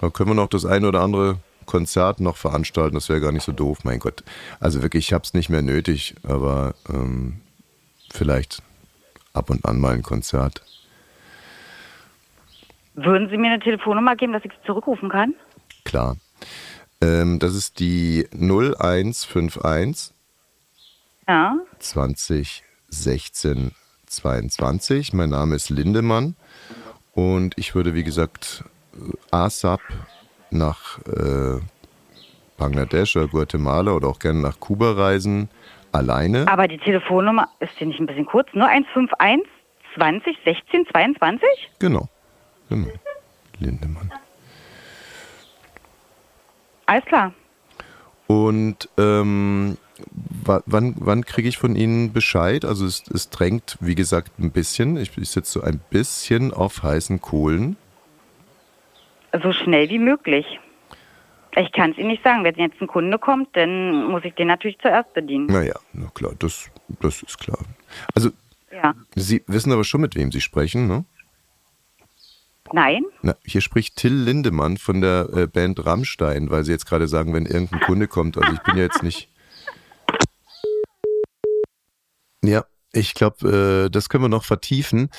Da 0.00 0.08
können 0.08 0.30
wir 0.30 0.34
noch 0.34 0.48
das 0.48 0.64
eine 0.64 0.88
oder 0.88 1.02
andere 1.02 1.36
Konzert 1.70 2.18
noch 2.20 2.36
veranstalten. 2.36 2.96
Das 2.96 3.08
wäre 3.08 3.20
gar 3.20 3.30
nicht 3.32 3.44
so 3.44 3.52
doof, 3.52 3.84
mein 3.84 4.00
Gott. 4.00 4.24
Also 4.58 4.82
wirklich, 4.82 5.06
ich 5.06 5.12
habe 5.12 5.22
es 5.24 5.34
nicht 5.34 5.50
mehr 5.50 5.62
nötig, 5.62 6.16
aber 6.24 6.74
ähm, 6.88 7.40
vielleicht 8.10 8.60
ab 9.32 9.50
und 9.50 9.64
an 9.64 9.78
mal 9.78 9.94
ein 9.94 10.02
Konzert. 10.02 10.62
Würden 12.94 13.28
Sie 13.30 13.36
mir 13.36 13.52
eine 13.52 13.60
Telefonnummer 13.62 14.16
geben, 14.16 14.32
dass 14.32 14.44
ich 14.44 14.50
Sie 14.50 14.66
zurückrufen 14.66 15.08
kann? 15.08 15.34
Klar. 15.84 16.16
Ähm, 17.00 17.38
das 17.38 17.54
ist 17.54 17.78
die 17.78 18.26
0151 18.32 20.12
Ja. 21.28 21.54
20 21.78 22.64
16 22.88 23.70
22. 24.06 25.12
Mein 25.12 25.30
Name 25.30 25.54
ist 25.54 25.70
Lindemann 25.70 26.34
und 27.12 27.56
ich 27.56 27.76
würde, 27.76 27.94
wie 27.94 28.02
gesagt, 28.02 28.64
ASAP 29.30 29.80
nach 30.50 30.98
äh, 31.06 31.60
Bangladesch 32.58 33.16
oder 33.16 33.28
Guatemala 33.28 33.92
oder 33.92 34.08
auch 34.08 34.18
gerne 34.18 34.40
nach 34.40 34.60
Kuba 34.60 34.92
reisen, 34.92 35.48
alleine. 35.92 36.46
Aber 36.48 36.68
die 36.68 36.78
Telefonnummer 36.78 37.48
ist 37.60 37.72
hier 37.76 37.86
nicht 37.86 38.00
ein 38.00 38.06
bisschen 38.06 38.26
kurz? 38.26 38.48
Nur 38.52 38.66
151 38.68 39.48
20 39.96 40.36
16 40.44 40.86
22? 40.92 41.48
Genau, 41.78 42.08
genau. 42.68 42.88
Lindemann. 43.58 44.12
Alles 46.86 47.04
klar. 47.04 47.32
Und 48.26 48.88
ähm, 48.96 49.76
wa- 50.44 50.62
wann, 50.66 50.94
wann 50.98 51.24
kriege 51.24 51.48
ich 51.48 51.58
von 51.58 51.74
Ihnen 51.76 52.12
Bescheid? 52.12 52.64
Also 52.64 52.86
es, 52.86 53.02
es 53.12 53.28
drängt, 53.30 53.76
wie 53.80 53.94
gesagt, 53.96 54.38
ein 54.38 54.50
bisschen. 54.52 54.96
Ich, 54.96 55.16
ich 55.18 55.30
sitze 55.30 55.52
so 55.58 55.62
ein 55.62 55.80
bisschen 55.90 56.52
auf 56.54 56.82
heißen 56.82 57.20
Kohlen. 57.20 57.76
So 59.42 59.52
schnell 59.52 59.88
wie 59.90 59.98
möglich. 59.98 60.58
Ich 61.56 61.72
kann 61.72 61.92
es 61.92 61.98
Ihnen 61.98 62.08
nicht 62.08 62.22
sagen. 62.22 62.44
Wenn 62.44 62.54
jetzt 62.56 62.80
ein 62.80 62.86
Kunde 62.86 63.18
kommt, 63.18 63.56
dann 63.56 64.04
muss 64.06 64.24
ich 64.24 64.34
den 64.34 64.48
natürlich 64.48 64.78
zuerst 64.78 65.12
bedienen. 65.14 65.46
Naja, 65.46 65.74
na 65.92 66.08
klar, 66.14 66.32
das, 66.38 66.70
das 67.00 67.22
ist 67.22 67.38
klar. 67.38 67.58
Also 68.14 68.30
Ja. 68.72 68.94
Sie 69.14 69.42
wissen 69.46 69.72
aber 69.72 69.82
schon, 69.84 70.00
mit 70.00 70.14
wem 70.14 70.30
Sie 70.30 70.40
sprechen, 70.40 70.86
ne? 70.86 71.04
Nein? 72.72 73.04
Na, 73.22 73.34
hier 73.44 73.60
spricht 73.62 73.96
Till 73.96 74.14
Lindemann 74.14 74.76
von 74.76 75.00
der 75.00 75.28
äh, 75.34 75.46
Band 75.48 75.84
Rammstein, 75.84 76.50
weil 76.50 76.62
Sie 76.64 76.70
jetzt 76.70 76.86
gerade 76.86 77.08
sagen, 77.08 77.34
wenn 77.34 77.46
irgendein 77.46 77.80
Kunde 77.80 78.06
kommt. 78.06 78.38
Also 78.38 78.52
ich 78.52 78.60
bin 78.60 78.76
ja 78.76 78.84
jetzt 78.84 79.02
nicht. 79.02 79.28
Ja, 82.42 82.64
ich 82.92 83.14
glaube, 83.14 83.86
äh, 83.86 83.90
das 83.90 84.08
können 84.08 84.24
wir 84.24 84.28
noch 84.28 84.44
vertiefen. 84.44 85.10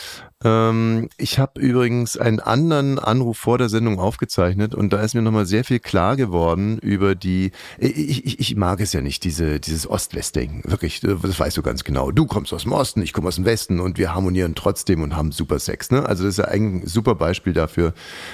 Ähm, 0.44 1.10
ich 1.18 1.40
habe 1.40 1.62
übrigens 1.62 2.18
einen 2.18 2.40
anderen 2.40 3.00
Anruf 3.00 3.38
vor 3.38 3.58
der 3.58 3.70
Sendung 3.70 4.00
aufgezeichnet 4.00 4.76
und 4.76 4.92
da 4.92 5.02
ist 5.02 5.14
mir 5.14 5.22
nochmal 5.22 5.46
sehr 5.46 5.64
viel 5.64 5.80
klar 5.80 6.18
geworden 6.18 6.80
über 6.80 7.16
die. 7.16 7.52
Ich, 7.78 8.26
ich, 8.26 8.40
ich 8.40 8.56
mag 8.56 8.82
es 8.82 8.92
ja 8.92 9.02
nicht, 9.02 9.24
diese, 9.24 9.60
dieses 9.60 9.90
Ost-West-Denken. 9.90 10.70
Wirklich, 10.70 11.02
äh, 11.04 11.16
das 11.22 11.40
weißt 11.40 11.56
du 11.56 11.62
ganz 11.62 11.84
genau. 11.84 12.12
Du 12.12 12.26
kommst 12.26 12.54
aus 12.54 12.64
dem 12.64 12.74
Osten, 12.74 13.02
ich 13.02 13.14
komme 13.14 13.30
aus 13.30 13.36
dem 13.36 13.46
Westen 13.46 13.80
und 13.80 13.98
wir 13.98 14.14
harmonieren 14.14 14.54
trotzdem 14.56 15.02
und 15.02 15.16
haben 15.16 15.32
super 15.32 15.60
Sex. 15.60 15.92
Ne? 15.92 16.06
Also 16.06 16.26
das 16.26 16.34
ist 16.34 16.38
ja 16.40 16.46
ein 16.46 16.86
super 16.86 17.16
Beispiel 17.16 17.54
dafür, 17.54 17.94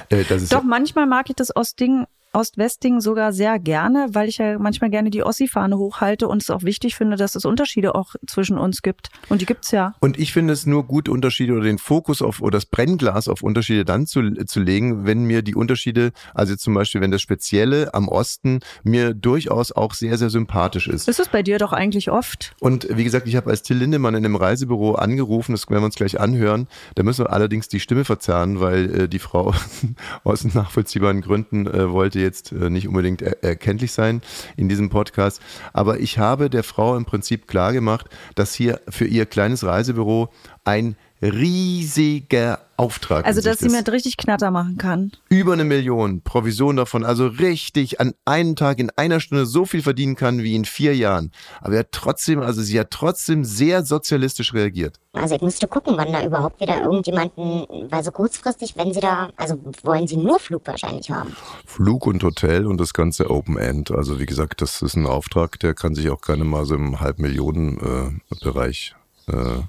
äh, 0.09 0.23
dass 0.23 0.41
es 0.41 0.49
Doch, 0.49 0.63
manchmal 0.63 1.05
mag 1.05 1.29
ich 1.29 1.35
das 1.35 1.55
Ostding, 1.55 2.05
Ost-West-Ding 2.37 3.01
sogar 3.01 3.33
sehr 3.33 3.57
gerne, 3.57 4.09
weil 4.11 4.29
ich 4.29 4.37
ja 4.37 4.59
manchmal 4.59 4.91
gerne 4.91 5.09
die 5.09 5.23
Ossi-Fahne 5.23 5.77
hochhalte 5.77 6.27
und 6.27 6.43
es 6.43 6.51
auch 6.51 6.61
wichtig 6.61 6.95
finde, 6.95 7.17
dass 7.17 7.33
es 7.33 7.45
Unterschiede 7.45 7.95
auch 7.95 8.13
zwischen 8.27 8.59
uns 8.59 8.83
gibt. 8.83 9.09
Und 9.27 9.41
die 9.41 9.47
gibt's 9.47 9.71
ja. 9.71 9.95
Und 9.99 10.19
ich 10.19 10.33
finde 10.33 10.53
es 10.53 10.67
nur 10.67 10.85
gut, 10.85 11.09
Unterschiede 11.09 11.53
oder 11.53 11.63
den 11.63 11.79
Fokus 11.79 12.21
auf 12.21 12.39
oder 12.39 12.57
das 12.57 12.67
Brennglas 12.67 13.27
auf 13.27 13.41
Unterschiede 13.41 13.85
dann 13.85 14.05
zu, 14.05 14.21
zu 14.45 14.59
legen, 14.59 15.07
wenn 15.07 15.23
mir 15.23 15.41
die 15.41 15.55
Unterschiede, 15.55 16.11
also 16.35 16.55
zum 16.55 16.75
Beispiel, 16.75 17.01
wenn 17.01 17.09
das 17.09 17.23
Spezielle 17.23 17.95
am 17.95 18.07
Osten 18.07 18.59
mir 18.83 19.15
durchaus 19.15 19.71
auch 19.71 19.95
sehr, 19.95 20.19
sehr 20.19 20.29
sympathisch 20.29 20.87
ist. 20.87 21.07
Ist 21.07 21.19
es 21.19 21.29
bei 21.29 21.41
dir 21.41 21.57
doch 21.57 21.73
eigentlich 21.73 22.11
oft? 22.11 22.55
Und 22.59 22.87
wie 22.95 23.03
gesagt, 23.03 23.27
ich 23.27 23.35
habe 23.35 23.49
als 23.49 23.63
Till 23.63 23.77
Lindemann 23.77 24.13
in 24.13 24.23
einem 24.23 24.35
Reisebüro 24.35 24.93
angerufen, 24.93 25.53
das 25.53 25.67
werden 25.69 25.81
wir 25.81 25.85
uns 25.85 25.95
gleich 25.95 26.19
anhören. 26.19 26.67
Da 26.93 27.01
müssen 27.01 27.25
wir 27.25 27.33
allerdings 27.33 27.67
die 27.67 27.79
Stimme 27.79 28.05
verzerren, 28.05 28.59
weil 28.59 29.01
äh, 29.01 29.09
die 29.09 29.19
Frau 29.19 29.55
aus 30.23 30.43
nachvollziehbaren 30.43 31.21
Gründen 31.21 31.65
äh, 31.65 31.91
wollte 31.91 32.26
jetzt 32.27 32.51
äh, 32.51 32.69
nicht 32.69 32.87
unbedingt 32.87 33.21
er 33.21 33.43
erkenntlich 33.43 33.91
sein 33.91 34.21
in 34.55 34.69
diesem 34.69 34.89
Podcast. 34.89 35.41
Aber 35.73 35.99
ich 35.99 36.19
habe 36.19 36.49
der 36.49 36.63
Frau 36.63 36.95
im 36.95 37.05
Prinzip 37.05 37.47
klar 37.47 37.73
gemacht, 37.73 38.07
dass 38.35 38.53
hier 38.53 38.81
für 38.89 39.05
ihr 39.05 39.25
kleines 39.25 39.63
Reisebüro 39.63 40.29
ein 40.63 40.95
riesiger 41.21 42.59
Auftrag 42.77 43.25
Also, 43.25 43.41
dass 43.41 43.57
sie 43.57 43.69
mir 43.69 43.85
richtig 43.87 44.17
Knatter 44.17 44.51
machen 44.51 44.77
kann. 44.77 45.11
über 45.29 45.53
eine 45.53 45.63
Million 45.63 46.21
Provision 46.21 46.75
davon, 46.75 47.03
also 47.03 47.25
richtig 47.25 47.99
an 47.99 48.13
einem 48.23 48.55
Tag 48.55 48.77
in 48.77 48.91
einer 48.91 49.19
Stunde 49.19 49.47
so 49.47 49.65
viel 49.65 49.81
verdienen 49.81 50.15
kann 50.15 50.43
wie 50.43 50.53
in 50.55 50.63
vier 50.63 50.95
Jahren. 50.95 51.31
Aber 51.59 51.73
er 51.73 51.79
hat 51.79 51.91
trotzdem, 51.91 52.39
also 52.39 52.61
sie 52.61 52.79
hat 52.79 52.91
trotzdem 52.91 53.43
sehr 53.43 53.83
sozialistisch 53.83 54.53
reagiert. 54.53 54.99
Also 55.13 55.33
ich 55.33 55.41
müsste 55.41 55.67
gucken, 55.67 55.95
wann 55.97 56.13
da 56.13 56.23
überhaupt 56.23 56.61
wieder 56.61 56.79
irgendjemanden, 56.83 57.65
weil 57.89 58.03
so 58.03 58.11
kurzfristig, 58.11 58.75
wenn 58.77 58.93
Sie 58.93 58.99
da, 58.99 59.31
also 59.37 59.59
wollen 59.81 60.07
Sie 60.07 60.17
nur 60.17 60.39
Flug 60.39 60.67
wahrscheinlich 60.67 61.09
haben. 61.09 61.35
Flug 61.65 62.05
und 62.05 62.21
Hotel 62.23 62.67
und 62.67 62.79
das 62.79 62.93
ganze 62.93 63.31
Open 63.31 63.57
End. 63.57 63.89
Also 63.89 64.19
wie 64.19 64.27
gesagt, 64.27 64.61
das 64.61 64.83
ist 64.83 64.95
ein 64.95 65.07
Auftrag, 65.07 65.59
der 65.59 65.73
kann 65.73 65.95
sich 65.95 66.11
auch 66.11 66.21
gerne 66.21 66.43
mal 66.43 66.65
so 66.65 66.75
im 66.75 66.99
Halbmillionen-Bereich 66.99 68.93
äh, 69.27 69.61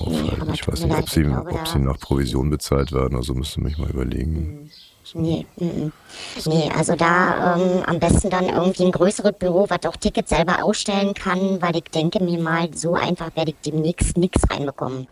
aufhalten. 0.00 0.42
aber 0.42 0.54
Ich 0.54 0.66
weiß 0.66 0.84
nicht, 0.84 0.96
ob 0.96 1.10
sie, 1.10 1.26
ob 1.26 1.68
sie 1.68 1.78
nach 1.78 1.98
Provision 1.98 2.50
bezahlt 2.50 2.92
werden. 2.92 3.16
Also 3.16 3.34
müsste 3.34 3.60
mich 3.60 3.78
mal 3.78 3.90
überlegen. 3.90 4.70
Nee, 5.14 5.46
mm, 5.56 5.64
mm. 5.64 5.92
nee, 6.46 6.70
also 6.76 6.96
da 6.96 7.56
ähm, 7.56 7.84
am 7.86 8.00
besten 8.00 8.28
dann 8.28 8.48
irgendwie 8.48 8.84
ein 8.84 8.92
größeres 8.92 9.34
Büro, 9.38 9.66
was 9.68 9.84
auch 9.86 9.96
Tickets 9.96 10.30
selber 10.30 10.64
ausstellen 10.64 11.14
kann, 11.14 11.62
weil 11.62 11.76
ich 11.76 11.84
denke 11.84 12.22
mir 12.22 12.40
mal, 12.40 12.74
so 12.74 12.94
einfach 12.94 13.34
werde 13.36 13.52
ich 13.52 13.70
demnächst 13.70 14.16
nichts 14.16 14.42
reinbekommen. 14.50 15.06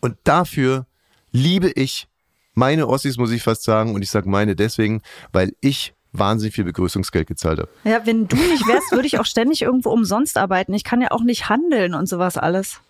Und 0.00 0.16
dafür 0.22 0.86
liebe 1.32 1.70
ich 1.70 2.06
meine 2.54 2.88
Ossis, 2.88 3.16
muss 3.16 3.32
ich 3.32 3.42
fast 3.42 3.64
sagen. 3.64 3.94
Und 3.94 4.02
ich 4.02 4.10
sage 4.10 4.28
meine 4.28 4.54
deswegen, 4.54 5.02
weil 5.32 5.52
ich 5.60 5.94
wahnsinnig 6.12 6.54
viel 6.54 6.64
Begrüßungsgeld 6.64 7.26
gezahlt 7.26 7.58
habe. 7.58 7.68
Ja, 7.84 8.06
wenn 8.06 8.28
du 8.28 8.36
nicht 8.36 8.66
wärst, 8.66 8.92
würde 8.92 9.06
ich 9.06 9.18
auch 9.18 9.26
ständig 9.26 9.62
irgendwo 9.62 9.90
umsonst 9.90 10.38
arbeiten. 10.38 10.72
Ich 10.72 10.84
kann 10.84 11.00
ja 11.00 11.10
auch 11.10 11.22
nicht 11.22 11.48
handeln 11.48 11.94
und 11.94 12.08
sowas 12.08 12.36
alles. 12.36 12.80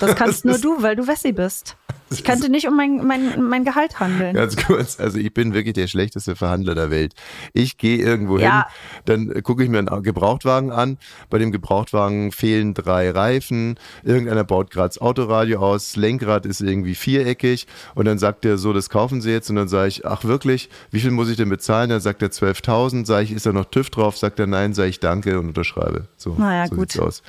Das 0.00 0.14
kannst 0.16 0.44
nur 0.44 0.58
du, 0.58 0.82
weil 0.82 0.96
du 0.96 1.06
Wessi 1.06 1.32
bist. 1.32 1.76
Ich 2.10 2.22
könnte 2.22 2.48
nicht 2.48 2.68
um 2.68 2.76
mein, 2.76 3.04
mein, 3.04 3.42
mein 3.42 3.64
Gehalt 3.64 3.98
handeln. 3.98 4.34
Ganz 4.36 4.54
kurz, 4.56 5.00
also 5.00 5.18
ich 5.18 5.34
bin 5.34 5.52
wirklich 5.52 5.72
der 5.74 5.88
schlechteste 5.88 6.36
Verhandler 6.36 6.74
der 6.76 6.90
Welt. 6.90 7.14
Ich 7.54 7.76
gehe 7.76 7.96
irgendwo 7.98 8.38
Ja. 8.38 8.68
hin, 9.04 9.30
dann 9.32 9.42
gucke 9.42 9.64
ich 9.64 9.70
mir 9.70 9.78
einen 9.78 10.02
Gebrauchtwagen 10.02 10.70
an. 10.70 10.98
Bei 11.28 11.38
dem 11.38 11.50
Gebrauchtwagen 11.50 12.30
fehlen 12.30 12.72
drei 12.74 13.10
Reifen. 13.10 13.76
Irgendeiner 14.04 14.44
baut 14.44 14.70
gerade 14.70 14.88
das 14.90 14.98
Autoradio 15.00 15.58
aus. 15.60 15.86
Das 15.92 15.96
Lenkrad 15.96 16.46
ist 16.46 16.60
irgendwie 16.60 16.94
viereckig. 16.94 17.66
Und 17.96 18.04
dann 18.04 18.18
sagt 18.18 18.44
er 18.44 18.58
so, 18.58 18.72
das 18.72 18.90
kaufen 18.90 19.20
Sie 19.20 19.30
jetzt. 19.30 19.50
Und 19.50 19.56
dann 19.56 19.68
sage 19.68 19.88
ich, 19.88 20.06
ach 20.06 20.24
wirklich, 20.24 20.68
wie 20.92 21.00
viel 21.00 21.10
muss 21.10 21.30
ich 21.30 21.36
denn 21.36 21.48
bezahlen? 21.48 21.90
Dann 21.90 22.00
sagt 22.00 22.22
er 22.22 22.28
12.000. 22.28 23.06
Sage 23.06 23.24
ich, 23.24 23.32
ist 23.32 23.46
da 23.46 23.52
noch 23.52 23.64
TÜV 23.64 23.90
drauf? 23.90 24.16
Sagt 24.18 24.38
er 24.38 24.46
nein, 24.46 24.72
sage 24.72 24.90
ich 24.90 25.00
danke 25.00 25.38
und 25.40 25.48
unterschreibe. 25.48 26.06
So, 26.16 26.36
Na 26.38 26.54
ja, 26.54 26.68
so 26.68 26.76
gut. 26.76 26.92
sieht's 26.92 27.02
aus. 27.04 27.22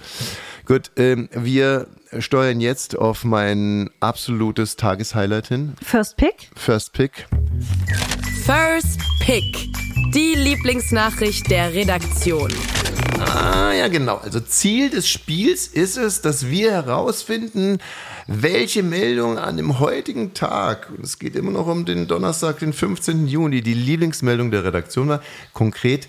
Gut, 0.66 0.90
ähm, 0.96 1.30
wir 1.32 1.86
steuern 2.18 2.60
jetzt 2.60 2.98
auf 2.98 3.24
mein 3.24 3.92
absolutes 4.00 4.76
Tageshighlight 4.76 5.48
hin. 5.48 5.76
First 5.80 6.18
Pick? 6.18 6.50
First 6.56 6.94
Pick. 6.94 7.28
First 8.46 9.00
Pick. 9.20 9.70
Die 10.12 10.34
Lieblingsnachricht 10.34 11.52
der 11.52 11.72
Redaktion. 11.72 12.52
Ah, 13.20 13.74
ja, 13.74 13.88
genau. 13.90 14.16
Also 14.18 14.40
Ziel 14.40 14.90
des 14.90 15.08
Spiels 15.08 15.68
ist 15.68 15.98
es, 15.98 16.22
dass 16.22 16.48
wir 16.48 16.72
herausfinden, 16.72 17.78
welche 18.26 18.82
Meldung 18.82 19.38
an 19.38 19.58
dem 19.58 19.80
heutigen 19.80 20.34
Tag, 20.34 20.90
und 20.90 21.04
es 21.04 21.20
geht 21.20 21.36
immer 21.36 21.52
noch 21.52 21.68
um 21.68 21.86
den 21.86 22.08
Donnerstag, 22.08 22.58
den 22.58 22.74
15. 22.74 23.28
Juni, 23.28 23.62
die 23.62 23.76
Lieblingsmeldung 23.76 24.50
der 24.50 24.64
Redaktion 24.64 25.10
war, 25.10 25.22
konkret 25.54 26.08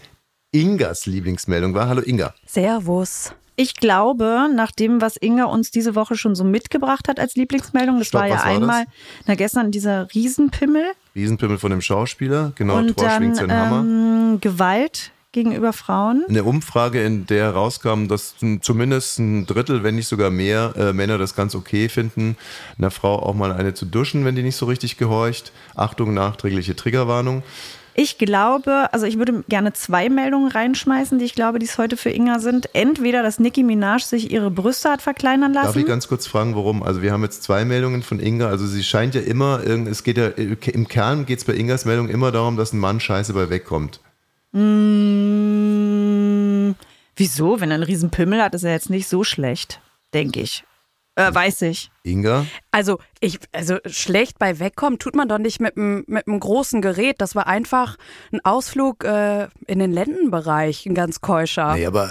Ingas 0.51 1.05
Lieblingsmeldung 1.05 1.75
war. 1.75 1.89
Hallo 1.89 2.01
Inga. 2.01 2.35
Servus. 2.47 3.33
Ich 3.57 3.75
glaube, 3.75 4.49
nach 4.55 4.71
dem, 4.71 5.01
was 5.01 5.17
Inga 5.21 5.45
uns 5.45 5.71
diese 5.71 5.95
Woche 5.95 6.17
schon 6.17 6.35
so 6.35 6.45
mitgebracht 6.45 7.09
hat 7.09 7.19
als 7.19 7.35
Lieblingsmeldung, 7.35 7.99
das 7.99 8.09
Stopp, 8.09 8.23
war 8.23 8.29
ja 8.29 8.37
war 8.37 8.45
einmal, 8.45 8.85
na 9.27 9.35
gestern 9.35 9.71
dieser 9.71 10.09
Riesenpimmel 10.15 10.85
Riesenpimmel 11.17 11.59
von 11.59 11.71
dem 11.71 11.81
Schauspieler. 11.81 12.53
Genau, 12.55 12.77
und 12.77 12.97
Thor 12.97 13.09
dann 13.09 13.17
schwingt 13.17 13.37
seinen 13.37 13.53
Hammer. 13.53 13.81
ähm, 13.81 14.41
Gewalt 14.41 15.13
gegenüber 15.33 15.73
Frauen. 15.73 16.25
Eine 16.29 16.45
Umfrage, 16.45 17.03
in 17.03 17.27
der 17.27 17.45
herauskam, 17.45 18.07
dass 18.07 18.37
zumindest 18.61 19.19
ein 19.19 19.47
Drittel, 19.47 19.83
wenn 19.83 19.97
nicht 19.97 20.09
sogar 20.09 20.31
mehr, 20.31 20.75
äh, 20.77 20.93
Männer 20.93 21.19
das 21.19 21.35
ganz 21.35 21.55
okay 21.55 21.89
finden, 21.89 22.37
einer 22.79 22.91
Frau 22.91 23.19
auch 23.19 23.35
mal 23.35 23.53
eine 23.53 23.75
zu 23.75 23.87
duschen, 23.87 24.25
wenn 24.25 24.37
die 24.37 24.43
nicht 24.43 24.57
so 24.57 24.67
richtig 24.67 24.99
gehorcht. 24.99 25.53
Achtung, 25.75 26.15
nachträgliche 26.15 26.77
Triggerwarnung. 26.77 27.43
Ich 27.99 28.19
glaube, 28.19 28.93
also 28.93 29.07
ich 29.07 29.17
würde 29.17 29.43
gerne 29.49 29.73
zwei 29.73 30.11
Meldungen 30.11 30.51
reinschmeißen, 30.51 31.19
die 31.19 31.25
ich 31.25 31.35
glaube, 31.35 31.59
die 31.59 31.65
es 31.65 31.79
heute 31.79 31.97
für 31.97 32.11
Inga 32.11 32.41
sind. 32.41 32.69
Entweder, 32.75 33.23
dass 33.23 33.39
Nicki 33.39 33.63
Minaj 33.63 34.03
sich 34.03 34.31
ihre 34.31 34.51
Brüste 34.51 34.91
hat 34.91 35.01
verkleinern 35.01 35.55
lassen. 35.55 35.69
Darf 35.69 35.77
ich 35.77 35.87
ganz 35.87 36.07
kurz 36.07 36.27
fragen, 36.27 36.55
warum? 36.55 36.83
Also 36.83 37.01
wir 37.01 37.11
haben 37.13 37.23
jetzt 37.23 37.43
zwei 37.43 37.65
Meldungen 37.65 38.03
von 38.03 38.21
Inga. 38.21 38.49
Also 38.49 38.67
sie 38.67 38.85
scheint 38.85 39.15
ja 39.15 39.23
immer, 39.23 39.65
es 39.65 40.05
geht 40.05 40.19
ja, 40.19 40.27
im 40.27 40.89
Kern 40.89 41.25
geht 41.25 41.39
es 41.39 41.47
bei 41.47 41.55
Ingas 41.55 41.87
Meldung 41.87 42.11
immer 42.11 42.33
darum, 42.33 42.59
dass 42.59 42.75
ein 42.75 42.79
Mann 42.81 43.01
scheiße 43.01 43.33
bei 43.33 43.49
wegkommt. 43.49 44.01
Hm, 44.53 45.55
wieso? 47.17 47.61
Wenn 47.61 47.71
er 47.71 47.77
einen 47.77 47.85
Riesenpimmel 47.85 48.43
hat, 48.43 48.55
ist 48.55 48.65
er 48.65 48.73
jetzt 48.73 48.91
nicht 48.91 49.09
so 49.09 49.25
schlecht, 49.25 49.81
denke 50.13 50.41
ich. 50.41 50.65
Äh, 51.17 51.35
weiß 51.35 51.63
ich. 51.63 51.91
Inga? 52.03 52.47
Also, 52.71 52.99
ich, 53.21 53.41
also 53.53 53.79
schlecht 53.87 54.39
bei 54.39 54.59
Wegkommen 54.59 54.99
tut 54.99 55.17
man 55.17 55.29
doch 55.29 55.39
nicht 55.39 55.61
mit 55.61 55.77
einem 55.77 56.05
mit 56.07 56.29
einem 56.29 56.39
großen 56.39 56.83
Gerät. 56.83 57.17
Das 57.19 57.35
war 57.35 57.47
einfach 57.47 57.97
ein 58.33 58.45
Ausflug 58.45 59.05
äh, 59.05 59.49
in 59.67 59.79
den 59.79 59.93
Lendenbereich, 59.93 60.85
ein 60.85 60.95
ganz 60.95 61.23
keuscher. 61.23 61.75
Nee, 61.75 61.87
aber 61.87 62.11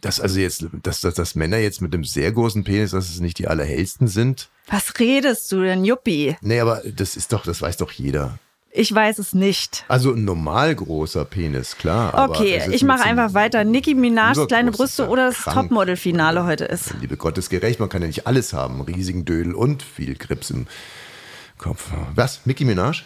dass 0.00 0.20
also 0.20 0.38
jetzt, 0.38 0.64
dass, 0.82 1.00
dass, 1.00 1.14
dass 1.14 1.34
Männer 1.34 1.58
jetzt 1.58 1.82
mit 1.82 1.92
einem 1.92 2.04
sehr 2.04 2.30
großen 2.30 2.62
Penis, 2.64 2.92
dass 2.92 3.10
es 3.10 3.20
nicht 3.20 3.38
die 3.38 3.48
allerhellsten 3.48 4.06
sind. 4.06 4.48
Was 4.68 4.98
redest 5.00 5.50
du 5.50 5.62
denn, 5.62 5.84
Juppie? 5.84 6.36
Nee, 6.40 6.60
aber 6.60 6.82
das 6.84 7.16
ist 7.16 7.32
doch, 7.32 7.44
das 7.44 7.60
weiß 7.60 7.78
doch 7.78 7.90
jeder. 7.90 8.38
Ich 8.72 8.94
weiß 8.94 9.18
es 9.18 9.34
nicht. 9.34 9.84
Also 9.88 10.12
ein 10.12 10.24
normal 10.24 10.74
großer 10.74 11.24
Penis, 11.24 11.76
klar. 11.76 12.14
aber 12.14 12.34
Okay, 12.34 12.62
ich 12.70 12.84
mache 12.84 13.02
einfach 13.02 13.34
weiter. 13.34 13.64
Nicki 13.64 13.94
Minaj, 13.94 14.46
kleine 14.46 14.70
Brüste 14.70 15.08
oder 15.08 15.28
das. 15.28 15.42
Topmodel-Finale 15.44 16.44
heute 16.44 16.66
ist. 16.66 16.94
Liebe 17.00 17.16
Gottes 17.16 17.50
gerecht, 17.50 17.80
man 17.80 17.88
kann 17.88 18.02
ja 18.02 18.06
nicht 18.06 18.26
alles 18.28 18.52
haben. 18.52 18.80
Riesigen 18.82 19.24
Dödel 19.24 19.54
und 19.54 19.82
viel 19.82 20.14
Grips 20.14 20.50
im 20.50 20.66
Kopf. 21.58 21.90
Was? 22.14 22.46
Nicki 22.46 22.64
Minaj? 22.64 23.02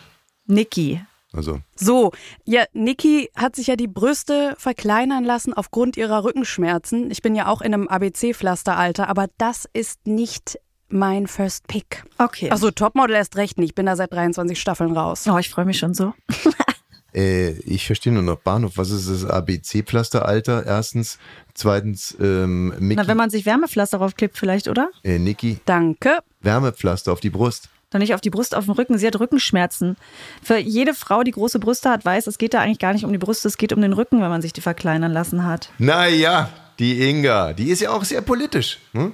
Nicki. 0.47 1.01
Also, 1.33 1.61
So, 1.75 2.13
ja, 2.45 2.63
Niki 2.75 3.29
hat 3.35 3.57
sich 3.57 3.67
ja 3.67 3.75
die 3.75 3.89
Brüste 3.89 4.55
verkleinern 4.57 5.25
lassen 5.25 5.53
aufgrund 5.53 5.97
ihrer 5.97 6.23
Rückenschmerzen. 6.23 7.11
Ich 7.11 7.23
bin 7.23 7.35
ja 7.35 7.49
auch 7.49 7.61
in 7.61 7.75
einem 7.75 7.89
ABC-Pflasteralter, 7.89 9.09
aber 9.09 9.27
das 9.37 9.69
ist 9.73 10.07
nicht 10.07 10.61
mein 10.89 11.27
First 11.27 11.67
Pick. 11.67 12.05
Okay. 12.19 12.51
Also 12.51 12.71
Topmodel 12.71 13.17
erst 13.17 13.37
recht 13.37 13.59
nicht. 13.59 13.71
Ich 13.71 13.75
bin 13.75 13.87
da 13.87 13.97
seit 13.97 14.13
23 14.13 14.61
Staffeln 14.61 14.97
raus. 14.97 15.25
Oh, 15.29 15.39
ich 15.39 15.51
freue 15.51 15.65
mich 15.65 15.79
schon 15.79 15.95
so. 15.95 16.15
äh, 17.15 17.51
ich 17.61 17.87
verstehe 17.87 18.13
nur 18.13 18.23
noch 18.23 18.37
Bahnhof. 18.39 18.73
Was 18.77 18.91
ist 18.91 19.09
das 19.09 19.25
ABC-Pflasteralter? 19.25 20.65
Erstens. 20.67 21.19
Zweitens, 21.55 22.17
ähm, 22.21 22.75
Mickey, 22.79 23.01
Na, 23.01 23.07
wenn 23.07 23.17
man 23.17 23.31
sich 23.31 23.47
Wärmepflaster 23.47 23.99
draufklebt 23.99 24.37
vielleicht, 24.37 24.69
oder? 24.69 24.91
äh, 25.05 25.19
Niki, 25.19 25.59
Danke. 25.65 26.19
Wärmepflaster 26.41 27.13
auf 27.13 27.21
die 27.21 27.31
Brust. 27.31 27.69
Dann 27.91 28.01
nicht 28.01 28.13
auf 28.15 28.21
die 28.21 28.31
Brust, 28.31 28.57
auf 28.57 28.65
den 28.65 28.75
Rücken. 28.75 28.99
Sie 28.99 29.07
hat 29.07 29.21
Rückenschmerzen. 29.21 29.97
Für 30.43 30.59
jede 30.59 30.95
Frau, 30.95 31.23
die 31.23 31.31
große 31.31 31.61
Brüste 31.61 31.91
hat, 31.91 32.05
weiß, 32.05 32.27
es 32.27 32.39
geht 32.39 32.53
da 32.53 32.61
eigentlich 32.61 32.81
gar 32.81 32.93
nicht 32.93 33.05
um 33.05 33.13
die 33.13 33.19
Brüste, 33.19 33.47
es 33.47 33.57
geht 33.57 33.73
um 33.73 33.81
den 33.81 33.93
Rücken, 33.93 34.21
wenn 34.21 34.31
man 34.31 34.43
sich 34.43 34.53
die 34.53 34.61
verkleinern 34.63 35.13
lassen 35.13 35.47
hat. 35.47 35.71
Naja, 35.79 36.51
die 36.81 37.09
Inga, 37.09 37.53
die 37.53 37.71
ist 37.71 37.81
ja 37.81 37.91
auch 37.93 38.03
sehr 38.03 38.21
politisch. 38.21 38.81
Hm? 38.95 39.13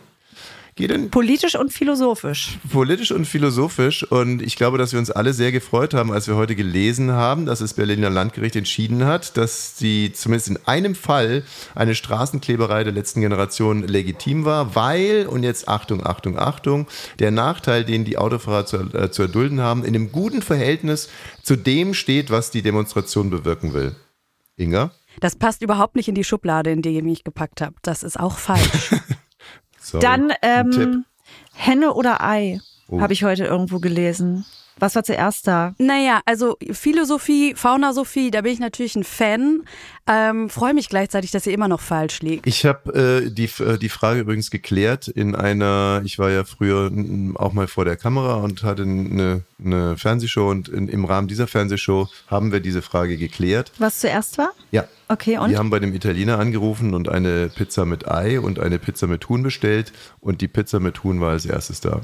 Geht 0.80 0.92
denn 0.92 1.10
Politisch 1.10 1.56
und 1.56 1.74
philosophisch. 1.74 2.58
politisch 2.72 3.12
und 3.12 3.26
philosophisch 3.26 4.02
und 4.02 4.40
ich 4.40 4.56
glaube, 4.56 4.78
dass 4.78 4.92
wir 4.92 4.98
uns 4.98 5.10
alle 5.10 5.34
sehr 5.34 5.52
gefreut 5.52 5.92
haben, 5.92 6.10
als 6.10 6.26
wir 6.26 6.36
heute 6.36 6.56
gelesen 6.56 7.12
haben, 7.12 7.44
dass 7.44 7.58
das 7.58 7.74
Berliner 7.74 8.08
Landgericht 8.08 8.56
entschieden 8.56 9.04
hat, 9.04 9.36
dass 9.36 9.74
die 9.74 10.14
zumindest 10.14 10.48
in 10.48 10.58
einem 10.64 10.94
Fall 10.94 11.42
eine 11.74 11.94
Straßenkleberei 11.94 12.82
der 12.82 12.94
letzten 12.94 13.20
Generation 13.20 13.86
legitim 13.86 14.46
war, 14.46 14.74
weil, 14.74 15.26
und 15.26 15.42
jetzt 15.42 15.68
Achtung, 15.68 16.06
Achtung, 16.06 16.38
Achtung, 16.38 16.86
der 17.18 17.30
Nachteil, 17.30 17.84
den 17.84 18.06
die 18.06 18.16
Autofahrer 18.16 18.64
zu, 18.64 18.78
äh, 18.94 19.10
zu 19.10 19.20
erdulden 19.20 19.60
haben, 19.60 19.84
in 19.84 19.94
einem 19.94 20.10
guten 20.10 20.40
Verhältnis 20.40 21.10
zu 21.42 21.56
dem 21.56 21.92
steht, 21.92 22.30
was 22.30 22.50
die 22.50 22.62
Demonstration 22.62 23.28
bewirken 23.28 23.74
will. 23.74 23.96
Inga? 24.56 24.92
Das 25.20 25.36
passt 25.36 25.60
überhaupt 25.60 25.94
nicht 25.94 26.08
in 26.08 26.14
die 26.14 26.24
Schublade, 26.24 26.70
in 26.70 26.80
die 26.80 26.94
ihr 26.94 27.02
mich 27.02 27.22
gepackt 27.22 27.60
habt. 27.60 27.80
Das 27.82 28.02
ist 28.02 28.18
auch 28.18 28.38
falsch. 28.38 28.94
Sorry. 29.90 30.02
Dann 30.02 30.32
ähm, 30.42 31.04
Henne 31.54 31.94
oder 31.94 32.22
Ei, 32.22 32.60
Oh. 32.92 33.00
habe 33.00 33.12
ich 33.12 33.22
heute 33.22 33.44
irgendwo 33.44 33.78
gelesen. 33.78 34.44
Was 34.80 34.96
war 34.96 35.04
zuerst 35.04 35.46
da? 35.46 35.74
Naja, 35.78 36.20
also 36.24 36.56
Philosophie, 36.70 37.54
Faunasophie, 37.54 38.30
da 38.30 38.40
bin 38.40 38.52
ich 38.52 38.58
natürlich 38.58 38.96
ein 38.96 39.04
Fan. 39.04 39.62
Ähm, 40.06 40.48
Freue 40.48 40.74
mich 40.74 40.88
gleichzeitig, 40.88 41.30
dass 41.30 41.46
ihr 41.46 41.52
immer 41.52 41.68
noch 41.68 41.80
falsch 41.80 42.20
liegt. 42.20 42.46
Ich 42.46 42.64
habe 42.64 43.22
äh, 43.26 43.30
die, 43.30 43.50
äh, 43.62 43.78
die 43.78 43.90
Frage 43.90 44.20
übrigens 44.20 44.50
geklärt 44.50 45.06
in 45.06 45.36
einer, 45.36 46.00
ich 46.04 46.18
war 46.18 46.30
ja 46.30 46.44
früher 46.44 46.90
auch 47.34 47.52
mal 47.52 47.68
vor 47.68 47.84
der 47.84 47.96
Kamera 47.96 48.36
und 48.36 48.62
hatte 48.62 48.82
eine, 48.82 49.42
eine 49.62 49.96
Fernsehshow 49.96 50.50
und 50.50 50.68
in, 50.68 50.88
im 50.88 51.04
Rahmen 51.04 51.28
dieser 51.28 51.46
Fernsehshow 51.46 52.08
haben 52.28 52.50
wir 52.50 52.60
diese 52.60 52.82
Frage 52.82 53.18
geklärt. 53.18 53.72
Was 53.78 54.00
zuerst 54.00 54.38
war? 54.38 54.50
Ja. 54.70 54.84
Okay, 55.08 55.38
und? 55.38 55.50
Wir 55.50 55.58
haben 55.58 55.70
bei 55.70 55.80
dem 55.80 55.92
Italiener 55.92 56.38
angerufen 56.38 56.94
und 56.94 57.08
eine 57.08 57.48
Pizza 57.48 57.84
mit 57.84 58.08
Ei 58.08 58.40
und 58.40 58.58
eine 58.58 58.78
Pizza 58.78 59.06
mit 59.06 59.28
Huhn 59.28 59.42
bestellt 59.42 59.92
und 60.20 60.40
die 60.40 60.48
Pizza 60.48 60.80
mit 60.80 61.04
Huhn 61.04 61.20
war 61.20 61.30
als 61.30 61.44
erstes 61.44 61.80
da. 61.80 62.00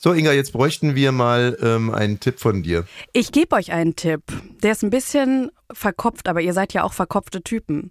So, 0.00 0.12
Inga, 0.12 0.30
jetzt 0.32 0.52
bräuchten 0.52 0.94
wir 0.94 1.10
mal 1.10 1.58
ähm, 1.60 1.92
einen 1.92 2.20
Tipp 2.20 2.38
von 2.38 2.62
dir. 2.62 2.84
Ich 3.12 3.32
gebe 3.32 3.56
euch 3.56 3.72
einen 3.72 3.96
Tipp. 3.96 4.22
Der 4.62 4.70
ist 4.70 4.84
ein 4.84 4.90
bisschen 4.90 5.50
verkopft, 5.72 6.28
aber 6.28 6.40
ihr 6.40 6.52
seid 6.52 6.72
ja 6.72 6.84
auch 6.84 6.92
verkopfte 6.92 7.42
Typen. 7.42 7.90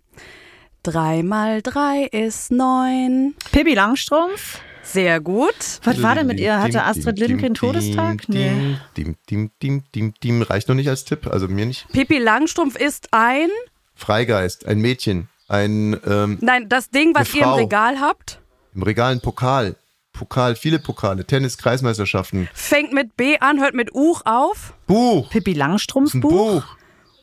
Drei 0.83 1.21
mal 1.21 1.61
drei 1.61 2.07
ist 2.09 2.49
neun. 2.49 3.35
Pippi 3.51 3.73
Langstrumpf? 3.73 4.61
Sehr 4.83 5.19
gut. 5.19 5.53
Was 5.83 6.01
war 6.01 6.15
denn 6.15 6.27
mit 6.27 6.39
ihr? 6.39 6.61
Hatte 6.61 6.85
Astrid 6.85 7.19
Lindgren 7.19 7.53
Todestag? 7.53 8.29
Nee. 8.29 8.77
Dim, 8.95 9.17
dim, 9.29 9.51
dim, 9.61 9.83
dim, 9.93 10.13
dim. 10.23 10.41
Reicht 10.43 10.69
noch 10.69 10.75
nicht 10.75 10.87
als 10.87 11.03
Tipp, 11.03 11.27
also 11.27 11.49
mir 11.49 11.65
nicht. 11.65 11.89
Pippi 11.91 12.19
Langstrumpf 12.19 12.77
ist 12.77 13.09
ein. 13.11 13.49
Freigeist, 13.95 14.65
ein 14.65 14.79
Mädchen, 14.79 15.27
ein 15.49 15.99
ähm, 16.07 16.37
Nein, 16.39 16.69
das 16.69 16.89
Ding, 16.89 17.13
was 17.13 17.33
ihr 17.33 17.43
im. 17.43 17.49
Regal 17.49 17.99
habt, 17.99 18.39
im 18.73 18.83
Regal 18.83 19.11
ein 19.11 19.19
Pokal. 19.19 19.75
Pokal, 20.17 20.55
viele 20.55 20.79
Pokale, 20.79 21.25
Tennis, 21.25 21.57
Kreismeisterschaften. 21.57 22.49
fängt 22.53 22.91
mit 22.93 23.15
B 23.15 23.37
an, 23.39 23.59
hört 23.59 23.75
mit 23.75 23.93
Uch 23.93 24.21
auf. 24.25 24.73
Buch. 24.87 25.29
Pippi 25.29 25.53
Langstrumpf 25.53 26.13
Buch? 26.13 26.21
Buch. 26.21 26.63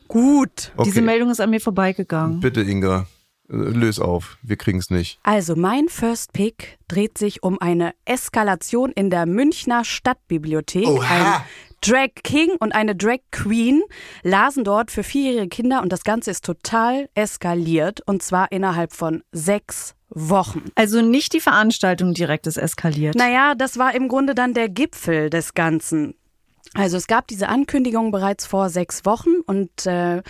Gut. 0.07 0.71
Okay. 0.77 0.89
Diese 0.89 1.01
Meldung 1.01 1.29
ist 1.29 1.41
an 1.41 1.49
mir 1.49 1.59
vorbeigegangen. 1.59 2.39
Bitte, 2.39 2.61
Inga, 2.61 3.07
äh, 3.49 3.55
löse 3.55 4.03
auf. 4.03 4.37
Wir 4.43 4.55
kriegen 4.55 4.79
es 4.79 4.89
nicht. 4.89 5.19
Also 5.23 5.55
mein 5.55 5.89
First 5.89 6.33
Pick 6.33 6.77
dreht 6.87 7.17
sich 7.17 7.43
um 7.43 7.59
eine 7.59 7.93
Eskalation 8.05 8.91
in 8.91 9.09
der 9.09 9.25
Münchner 9.25 9.83
Stadtbibliothek. 9.83 10.87
Oha. 10.87 11.07
Ein 11.09 11.41
Drag 11.81 12.09
King 12.23 12.55
und 12.59 12.73
eine 12.73 12.95
Drag 12.95 13.19
Queen 13.31 13.83
lasen 14.23 14.63
dort 14.63 14.89
für 14.89 15.03
vierjährige 15.03 15.49
Kinder 15.49 15.83
und 15.83 15.91
das 15.91 16.03
Ganze 16.03 16.31
ist 16.31 16.43
total 16.43 17.09
eskaliert 17.13 18.01
und 18.07 18.23
zwar 18.23 18.51
innerhalb 18.51 18.91
von 18.93 19.21
sechs 19.31 19.93
Wochen. 20.09 20.63
Also 20.75 21.01
nicht 21.01 21.33
die 21.33 21.39
Veranstaltung 21.39 22.13
direkt 22.13 22.47
ist 22.47 22.57
eskaliert. 22.57 23.15
Naja, 23.15 23.55
das 23.55 23.77
war 23.77 23.95
im 23.95 24.07
Grunde 24.07 24.35
dann 24.35 24.53
der 24.53 24.69
Gipfel 24.69 25.29
des 25.29 25.53
Ganzen. 25.53 26.15
Also 26.73 26.97
es 26.97 27.07
gab 27.07 27.27
diese 27.27 27.49
Ankündigung 27.49 28.11
bereits 28.11 28.45
vor 28.45 28.69
sechs 28.69 29.05
Wochen 29.05 29.39
und 29.45 29.85
äh, 29.85 30.21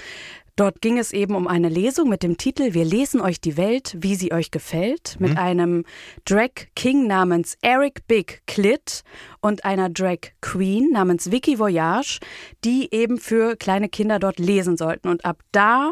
dort 0.55 0.81
ging 0.81 0.97
es 0.99 1.11
eben 1.11 1.35
um 1.35 1.47
eine 1.47 1.69
Lesung 1.69 2.07
mit 2.07 2.23
dem 2.23 2.38
Titel 2.38 2.73
Wir 2.73 2.85
lesen 2.85 3.19
euch 3.19 3.41
die 3.41 3.57
Welt, 3.57 3.95
wie 3.99 4.15
sie 4.15 4.31
euch 4.31 4.51
gefällt, 4.51 5.17
mit 5.19 5.38
einem 5.38 5.85
Drag 6.25 6.51
King 6.75 7.07
namens 7.07 7.57
Eric 7.61 8.07
Big 8.07 8.43
Clit 8.47 9.03
und 9.41 9.65
einer 9.65 9.89
Drag 9.89 10.19
Queen 10.41 10.91
namens 10.91 11.31
Vicky 11.31 11.57
Voyage, 11.57 12.19
die 12.63 12.93
eben 12.93 13.17
für 13.17 13.55
kleine 13.55 13.89
Kinder 13.89 14.19
dort 14.19 14.39
lesen 14.39 14.77
sollten. 14.77 15.09
Und 15.09 15.25
ab 15.25 15.41
da 15.51 15.91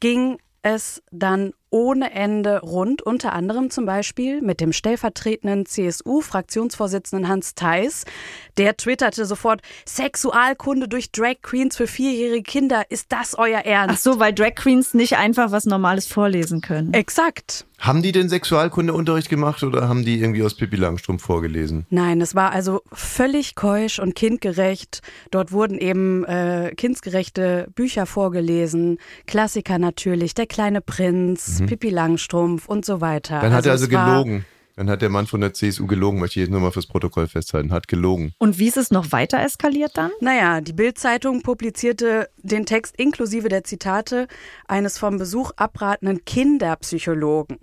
ging 0.00 0.38
es 0.62 1.02
dann 1.10 1.52
ohne 1.72 2.12
Ende 2.12 2.60
rund, 2.60 3.02
unter 3.02 3.32
anderem 3.32 3.70
zum 3.70 3.86
Beispiel 3.86 4.42
mit 4.42 4.60
dem 4.60 4.72
stellvertretenden 4.72 5.66
CSU-Fraktionsvorsitzenden 5.66 7.28
Hans 7.28 7.54
Theis. 7.54 8.04
Der 8.58 8.76
twitterte 8.76 9.24
sofort, 9.24 9.62
Sexualkunde 9.86 10.86
durch 10.86 11.10
Drag 11.10 11.36
Queens 11.42 11.76
für 11.76 11.86
vierjährige 11.86 12.42
Kinder, 12.42 12.84
ist 12.90 13.06
das 13.10 13.34
euer 13.36 13.60
Ernst? 13.60 14.06
Ach 14.06 14.12
so, 14.12 14.20
weil 14.20 14.34
Drag 14.34 14.54
Queens 14.54 14.94
nicht 14.94 15.16
einfach 15.16 15.50
was 15.50 15.64
Normales 15.64 16.06
vorlesen 16.06 16.60
können. 16.60 16.92
Exakt. 16.92 17.66
Haben 17.82 18.00
die 18.00 18.12
denn 18.12 18.28
Sexualkundeunterricht 18.28 19.28
gemacht 19.28 19.64
oder 19.64 19.88
haben 19.88 20.04
die 20.04 20.20
irgendwie 20.20 20.44
aus 20.44 20.54
Pippi 20.54 20.76
Langstrumpf 20.76 21.24
vorgelesen? 21.24 21.84
Nein, 21.90 22.20
es 22.20 22.36
war 22.36 22.52
also 22.52 22.82
völlig 22.92 23.56
keusch 23.56 23.98
und 23.98 24.14
kindgerecht. 24.14 25.00
Dort 25.32 25.50
wurden 25.50 25.78
eben 25.78 26.24
äh, 26.24 26.72
kindsgerechte 26.76 27.66
Bücher 27.74 28.06
vorgelesen, 28.06 28.98
Klassiker 29.26 29.80
natürlich, 29.80 30.34
Der 30.34 30.46
kleine 30.46 30.80
Prinz, 30.80 31.61
Pippi 31.66 31.90
Langstrumpf 31.90 32.68
und 32.68 32.84
so 32.84 33.00
weiter. 33.00 33.38
Mhm. 33.38 33.42
Dann 33.42 33.52
hat 33.54 33.66
er 33.66 33.72
also 33.72 33.84
es 33.86 33.92
war- 33.92 34.06
gelogen. 34.22 34.44
Dann 34.74 34.88
hat 34.88 35.02
der 35.02 35.10
Mann 35.10 35.26
von 35.26 35.42
der 35.42 35.52
CSU 35.52 35.86
gelogen, 35.86 36.18
möchte 36.18 36.40
ich 36.40 36.44
jetzt 36.46 36.50
nur 36.50 36.60
mal 36.60 36.70
fürs 36.72 36.86
Protokoll 36.86 37.28
festhalten. 37.28 37.72
Hat 37.72 37.88
gelogen. 37.88 38.32
Und 38.38 38.58
wie 38.58 38.68
ist 38.68 38.78
es 38.78 38.90
noch 38.90 39.12
weiter 39.12 39.38
eskaliert 39.42 39.98
dann? 39.98 40.10
Naja, 40.22 40.62
die 40.62 40.72
Bild-Zeitung 40.72 41.42
publizierte 41.42 42.30
den 42.38 42.64
Text 42.64 42.96
inklusive 42.96 43.50
der 43.50 43.64
Zitate 43.64 44.28
eines 44.66 44.96
vom 44.96 45.18
Besuch 45.18 45.50
abratenden 45.56 46.24
Kinderpsychologen. 46.24 47.58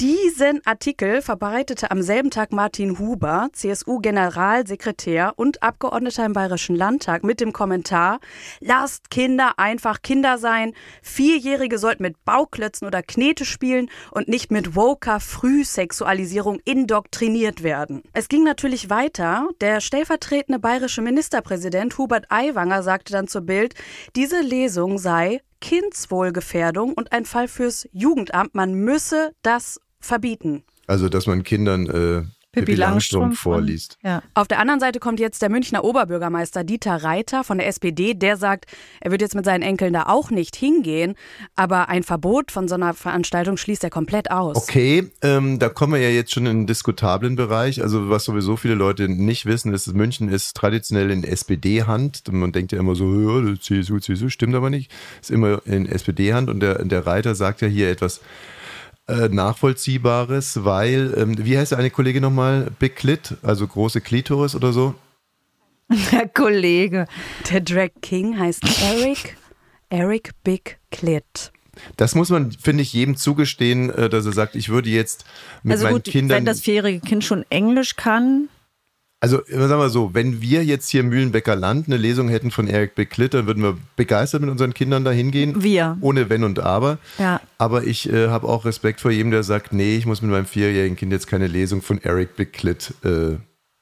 Diesen 0.00 0.60
Artikel 0.66 1.22
verbreitete 1.22 1.92
am 1.92 2.02
selben 2.02 2.30
Tag 2.30 2.52
Martin 2.52 2.98
Huber, 2.98 3.48
CSU-Generalsekretär 3.52 5.34
und 5.36 5.62
Abgeordneter 5.62 6.26
im 6.26 6.32
Bayerischen 6.32 6.74
Landtag, 6.74 7.22
mit 7.22 7.40
dem 7.40 7.52
Kommentar: 7.52 8.18
Lasst 8.58 9.08
Kinder 9.10 9.52
einfach 9.56 10.02
Kinder 10.02 10.36
sein. 10.38 10.74
Vierjährige 11.00 11.78
sollten 11.78 12.02
mit 12.02 12.24
Bauklötzen 12.24 12.88
oder 12.88 13.04
Knete 13.04 13.44
spielen 13.44 13.88
und 14.10 14.26
nicht 14.26 14.50
mit 14.50 14.74
woker 14.74 15.20
Frühsexualisierung 15.20 16.58
indoktriniert 16.64 17.62
werden. 17.62 18.02
Es 18.12 18.26
ging 18.26 18.42
natürlich 18.42 18.90
weiter. 18.90 19.48
Der 19.60 19.80
stellvertretende 19.80 20.58
bayerische 20.58 21.02
Ministerpräsident 21.02 21.96
Hubert 21.98 22.26
Aiwanger 22.30 22.82
sagte 22.82 23.12
dann 23.12 23.28
zur 23.28 23.42
Bild, 23.42 23.74
diese 24.16 24.40
Lesung 24.40 24.98
sei 24.98 25.40
Kindswohlgefährdung 25.64 26.92
und 26.92 27.12
ein 27.12 27.24
Fall 27.24 27.48
fürs 27.48 27.88
Jugendamt. 27.90 28.54
Man 28.54 28.74
müsse 28.74 29.32
das 29.40 29.80
verbieten. 29.98 30.62
Also, 30.86 31.08
dass 31.08 31.26
man 31.26 31.42
Kindern 31.42 31.86
äh, 31.86 32.22
Pippi 32.54 32.74
Langstrumpf 32.74 33.40
vorliest. 33.40 33.98
Ja. 34.02 34.22
Auf 34.34 34.48
der 34.48 34.58
anderen 34.58 34.80
Seite 34.80 35.00
kommt 35.00 35.20
jetzt 35.20 35.42
der 35.42 35.50
Münchner 35.50 35.84
Oberbürgermeister 35.84 36.64
Dieter 36.64 37.02
Reiter 37.02 37.44
von 37.44 37.58
der 37.58 37.66
SPD, 37.66 38.14
der 38.14 38.36
sagt, 38.36 38.66
er 39.00 39.10
wird 39.10 39.20
jetzt 39.20 39.34
mit 39.34 39.44
seinen 39.44 39.62
Enkeln 39.62 39.92
da 39.92 40.04
auch 40.06 40.30
nicht 40.30 40.56
hingehen, 40.56 41.14
aber 41.56 41.88
ein 41.88 42.02
Verbot 42.02 42.50
von 42.50 42.68
so 42.68 42.74
einer 42.74 42.94
Veranstaltung 42.94 43.56
schließt 43.56 43.84
er 43.84 43.90
komplett 43.90 44.30
aus. 44.30 44.56
Okay, 44.56 45.10
ähm, 45.22 45.58
da 45.58 45.68
kommen 45.68 45.94
wir 45.94 46.00
ja 46.00 46.10
jetzt 46.10 46.32
schon 46.32 46.46
in 46.46 46.50
einen 46.50 46.66
diskutablen 46.66 47.36
Bereich. 47.36 47.82
Also 47.82 48.10
was 48.10 48.24
sowieso 48.24 48.56
viele 48.56 48.74
Leute 48.74 49.08
nicht 49.08 49.46
wissen, 49.46 49.72
ist, 49.72 49.86
dass 49.86 49.94
München 49.94 50.28
ist 50.28 50.56
traditionell 50.56 51.10
in 51.10 51.24
SPD-Hand. 51.24 52.32
Man 52.32 52.52
denkt 52.52 52.72
ja 52.72 52.78
immer 52.78 52.94
so, 52.94 53.12
ja, 53.12 53.54
CSU, 53.58 53.98
CSU, 53.98 54.28
stimmt 54.28 54.54
aber 54.54 54.70
nicht. 54.70 54.90
Ist 55.20 55.30
immer 55.30 55.60
in 55.66 55.86
SPD-Hand 55.86 56.48
und 56.48 56.60
der, 56.60 56.84
der 56.84 57.06
Reiter 57.06 57.34
sagt 57.34 57.60
ja 57.60 57.68
hier 57.68 57.90
etwas 57.90 58.20
äh, 59.06 59.28
Nachvollziehbares, 59.28 60.64
weil, 60.64 61.14
ähm, 61.16 61.44
wie 61.44 61.58
heißt 61.58 61.74
eine 61.74 61.90
Kollegin 61.90 62.22
nochmal? 62.22 62.70
Big 62.78 62.96
Clit, 62.96 63.36
also 63.42 63.66
große 63.66 64.00
Klitoris 64.00 64.54
oder 64.54 64.72
so? 64.72 64.94
Der 66.12 66.28
Kollege. 66.28 67.06
Der 67.50 67.60
Drag 67.60 67.90
King 68.00 68.38
heißt 68.38 68.62
Eric, 68.82 69.36
Eric 69.90 70.30
Big 70.42 70.78
Clit. 70.90 71.52
Das 71.96 72.14
muss 72.14 72.30
man, 72.30 72.52
finde 72.52 72.82
ich, 72.82 72.92
jedem 72.92 73.16
zugestehen, 73.16 73.90
äh, 73.90 74.08
dass 74.08 74.26
er 74.26 74.32
sagt, 74.32 74.54
ich 74.54 74.68
würde 74.68 74.88
jetzt 74.88 75.24
mit 75.62 75.72
also 75.72 75.84
meinen 75.84 75.94
gut, 75.94 76.04
Kindern. 76.04 76.38
wenn 76.38 76.44
das 76.44 76.60
vierjährige 76.60 77.00
Kind 77.00 77.24
schon 77.24 77.44
Englisch 77.50 77.96
kann, 77.96 78.48
Also, 79.24 79.40
sagen 79.46 79.80
wir 79.80 79.88
so, 79.88 80.12
wenn 80.12 80.42
wir 80.42 80.62
jetzt 80.66 80.90
hier 80.90 81.00
im 81.00 81.08
Mühlenbecker 81.08 81.56
Land 81.56 81.86
eine 81.86 81.96
Lesung 81.96 82.28
hätten 82.28 82.50
von 82.50 82.68
Eric 82.68 82.94
Becklitt, 82.94 83.32
dann 83.32 83.46
würden 83.46 83.62
wir 83.62 83.78
begeistert 83.96 84.42
mit 84.42 84.50
unseren 84.50 84.74
Kindern 84.74 85.02
da 85.02 85.12
hingehen. 85.12 85.62
Wir. 85.62 85.96
Ohne 86.02 86.28
Wenn 86.28 86.44
und 86.44 86.58
Aber. 86.58 86.98
Ja. 87.18 87.40
Aber 87.56 87.84
ich 87.84 88.12
äh, 88.12 88.28
habe 88.28 88.46
auch 88.46 88.66
Respekt 88.66 89.00
vor 89.00 89.10
jedem, 89.10 89.30
der 89.30 89.42
sagt, 89.42 89.72
nee, 89.72 89.96
ich 89.96 90.04
muss 90.04 90.20
mit 90.20 90.30
meinem 90.30 90.44
vierjährigen 90.44 90.98
Kind 90.98 91.10
jetzt 91.10 91.26
keine 91.26 91.46
Lesung 91.46 91.80
von 91.80 92.02
Eric 92.02 92.36
Becklitt 92.36 92.92
äh, 93.02 93.36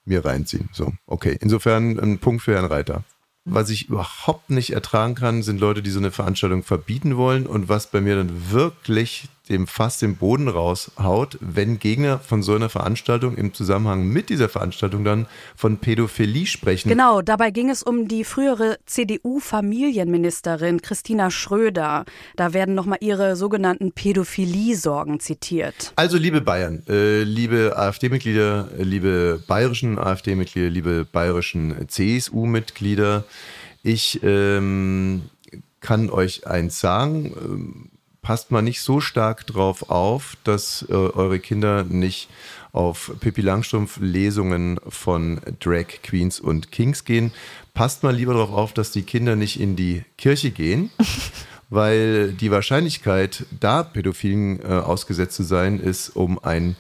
mir 0.05 0.25
reinziehen. 0.25 0.69
So, 0.73 0.93
okay. 1.07 1.37
Insofern 1.41 1.99
ein 1.99 2.19
Punkt 2.19 2.43
für 2.43 2.55
Herrn 2.55 2.67
Reiter. 2.67 3.03
Was 3.45 3.69
ich 3.69 3.89
überhaupt 3.89 4.51
nicht 4.51 4.73
ertragen 4.73 5.17
kann, 5.17 5.43
sind 5.43 5.59
Leute, 5.59 5.83
die 5.83 5.91
so 5.91 5.99
eine 5.99 6.13
Veranstaltung 6.13 6.63
verbieten 6.63 7.17
wollen 7.17 7.49
und 7.49 7.69
was 7.69 7.91
bei 7.91 8.01
mir 8.01 8.15
dann 8.15 8.31
wirklich 8.53 9.29
dem 9.49 9.67
fast 9.67 10.03
den 10.03 10.17
Boden 10.17 10.49
raushaut, 10.49 11.37
wenn 11.41 11.79
Gegner 11.79 12.19
von 12.21 12.43
so 12.43 12.55
einer 12.55 12.69
Veranstaltung 12.69 13.37
im 13.37 13.53
Zusammenhang 13.53 14.07
mit 14.07 14.29
dieser 14.29 14.49
Veranstaltung 14.49 15.05
dann 15.05 15.27
von 15.57 15.79
Pädophilie 15.79 16.47
sprechen. 16.47 16.89
Genau, 16.89 17.23
dabei 17.23 17.51
ging 17.51 17.69
es 17.69 17.83
um 17.83 18.07
die 18.07 18.25
frühere 18.25 18.79
CDU-Familienministerin 18.87 20.81
Christina 20.81 21.31
Schröder. 21.31 22.05
Da 22.37 22.53
werden 22.53 22.75
nochmal 22.75 22.99
ihre 23.01 23.35
sogenannten 23.35 23.93
Pädophilie-Sorgen 23.93 25.19
zitiert. 25.19 25.93
Also 25.97 26.19
liebe 26.19 26.41
Bayern, 26.41 26.83
äh, 26.89 27.23
liebe 27.23 27.75
AfD-Mitglieder, 27.77 28.69
äh, 28.79 28.83
liebe 28.83 29.43
bayerischen 29.47 29.99
AfD-Mitglieder, 29.99 30.71
liebe 30.71 31.05
bayerischen 31.05 31.89
CSU-Mitglieder, 31.89 33.25
ich 33.83 34.21
ähm, 34.23 35.23
kann 35.81 36.11
euch 36.11 36.47
eins 36.47 36.79
sagen, 36.79 37.35
ähm, 37.37 37.92
passt 38.23 38.53
mal 38.53 38.63
nicht 38.63 38.81
so 38.81 39.01
stark 39.01 39.47
drauf 39.47 39.91
auf, 39.91 40.37
dass 40.45 40.87
äh, 40.89 40.93
eure 40.93 41.41
Kinder 41.41 41.83
nicht 41.85 42.29
auf 42.71 43.13
Pippi 43.21 43.43
Langstrumpf 43.43 43.99
Lesungen 44.01 44.81
von 44.89 45.41
Drag 45.61 45.87
Queens 46.03 46.41
und 46.41 46.73
Kings 46.73 47.05
gehen. 47.05 47.33
Passt 47.75 48.03
mal 48.05 48.15
lieber 48.15 48.33
darauf 48.33 48.51
auf, 48.51 48.73
dass 48.73 48.93
die 48.93 49.03
Kinder 49.03 49.37
nicht 49.37 49.61
in 49.61 49.77
die 49.77 50.05
Kirche 50.17 50.53
gehen, 50.53 50.91
weil 51.71 52.33
die 52.33 52.51
Wahrscheinlichkeit, 52.51 53.45
da 53.59 53.83
Pädophilen 53.83 54.61
äh, 54.61 54.67
ausgesetzt 54.67 55.37
zu 55.37 55.43
sein, 55.43 55.81
ist 55.81 56.11
um 56.11 56.39
ein 56.39 56.77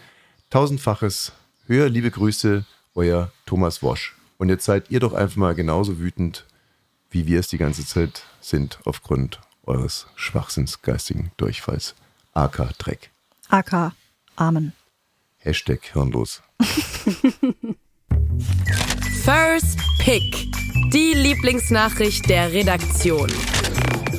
tausendfaches 0.51 1.33
höher. 1.67 1.89
Liebe 1.89 2.11
Grüße, 2.11 2.65
euer 2.95 3.33
Thomas 3.47 3.83
Wosch. 3.83 4.15
Und 4.39 4.49
jetzt 4.49 4.65
seid 4.65 4.91
ihr 4.91 5.01
doch 5.01 5.13
einfach 5.13 5.37
mal 5.37 5.55
genauso 5.55 5.99
wütend, 5.99 6.47
wie 7.11 7.27
wir 7.27 7.41
es 7.41 7.49
die 7.49 7.59
ganze 7.59 7.85
Zeit 7.85 8.23
sind 8.41 8.79
aufgrund 8.85 9.41
eures 9.65 10.07
Schwachsinns 10.17 10.83
geistigen 10.83 11.33
Durchfalls. 11.37 11.95
AK 12.35 12.79
Dreck. 12.79 13.11
AK 13.49 13.93
Amen. 14.37 14.73
Hashtag 15.39 15.85
hirnlos. 15.93 16.43
First 19.25 19.79
Pick. 19.99 20.51
Die 20.93 21.15
Lieblingsnachricht 21.15 22.29
der 22.29 22.53
Redaktion. 22.53 23.31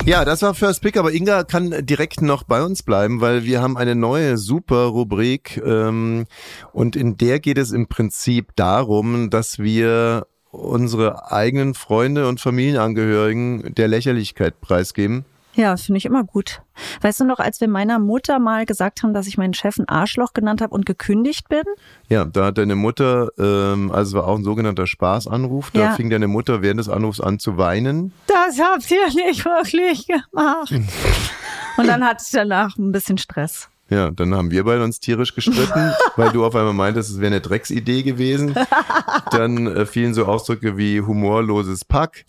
Ja, 0.06 0.25
das 0.25 0.41
war 0.41 0.53
First 0.53 0.82
Pick, 0.82 0.97
aber 0.97 1.13
Inga 1.13 1.43
kann 1.43 1.86
direkt 1.86 2.21
noch 2.21 2.43
bei 2.43 2.62
uns 2.62 2.84
bleiben, 2.84 3.21
weil 3.21 3.45
wir 3.45 3.62
haben 3.62 3.77
eine 3.77 3.95
neue 3.95 4.38
super 4.38 4.88
Rubrik 4.88 5.62
ähm, 5.65 6.25
und 6.73 6.97
in 6.97 7.15
der 7.17 7.39
geht 7.39 7.58
es 7.58 7.71
im 7.71 7.88
Prinzip 7.88 8.56
darum, 8.56 9.29
dass 9.29 9.60
wir 9.60 10.27
unsere 10.51 11.32
eigenen 11.32 11.73
Freunde 11.73 12.27
und 12.27 12.41
Familienangehörigen 12.41 13.73
der 13.75 13.88
Lächerlichkeit 13.88 14.60
preisgeben. 14.62 15.25
Ja, 15.55 15.77
finde 15.77 15.97
ich 15.99 16.05
immer 16.05 16.23
gut. 16.23 16.61
Weißt 17.01 17.19
du 17.19 17.25
noch, 17.25 17.39
als 17.39 17.61
wir 17.61 17.67
meiner 17.67 17.99
Mutter 17.99 18.39
mal 18.39 18.65
gesagt 18.65 19.03
haben, 19.03 19.13
dass 19.13 19.27
ich 19.27 19.37
meinen 19.37 19.53
Chef 19.53 19.77
ein 19.77 19.87
Arschloch 19.87 20.33
genannt 20.33 20.61
habe 20.61 20.73
und 20.73 20.85
gekündigt 20.85 21.47
bin? 21.47 21.61
Ja, 22.09 22.25
da 22.25 22.45
hat 22.45 22.57
deine 22.57 22.75
Mutter, 22.75 23.29
ähm, 23.37 23.91
also 23.91 24.09
es 24.17 24.23
war 24.23 24.27
auch 24.27 24.37
ein 24.37 24.43
sogenannter 24.43 24.87
Spaßanruf, 24.87 25.69
da 25.71 25.79
Ja. 25.79 25.91
fing 25.95 26.09
deine 26.09 26.27
Mutter 26.27 26.61
während 26.63 26.79
des 26.79 26.89
Anrufs 26.89 27.21
an 27.21 27.37
zu 27.37 27.57
weinen. 27.57 28.13
Das 28.27 28.59
habt 28.59 28.89
ihr 28.89 29.05
nicht 29.25 29.45
wirklich 29.45 30.07
gemacht. 30.07 30.71
und 31.77 31.87
dann 31.87 32.03
hatte 32.03 32.23
ich 32.25 32.31
danach 32.31 32.75
ein 32.77 32.91
bisschen 32.91 33.19
Stress. 33.19 33.69
Ja, 33.89 34.09
dann 34.09 34.33
haben 34.33 34.49
wir 34.49 34.63
beide 34.63 34.83
uns 34.83 34.99
tierisch 35.01 35.35
gestritten, 35.35 35.93
weil 36.15 36.31
du 36.31 36.45
auf 36.45 36.55
einmal 36.55 36.73
meintest, 36.73 37.11
es 37.11 37.17
wäre 37.19 37.27
eine 37.27 37.41
Drecksidee 37.41 38.01
gewesen. 38.01 38.55
Dann 39.31 39.67
äh, 39.67 39.85
fielen 39.85 40.13
so 40.15 40.25
Ausdrücke 40.25 40.77
wie 40.77 41.01
humorloses 41.01 41.85
Pack. 41.85 42.25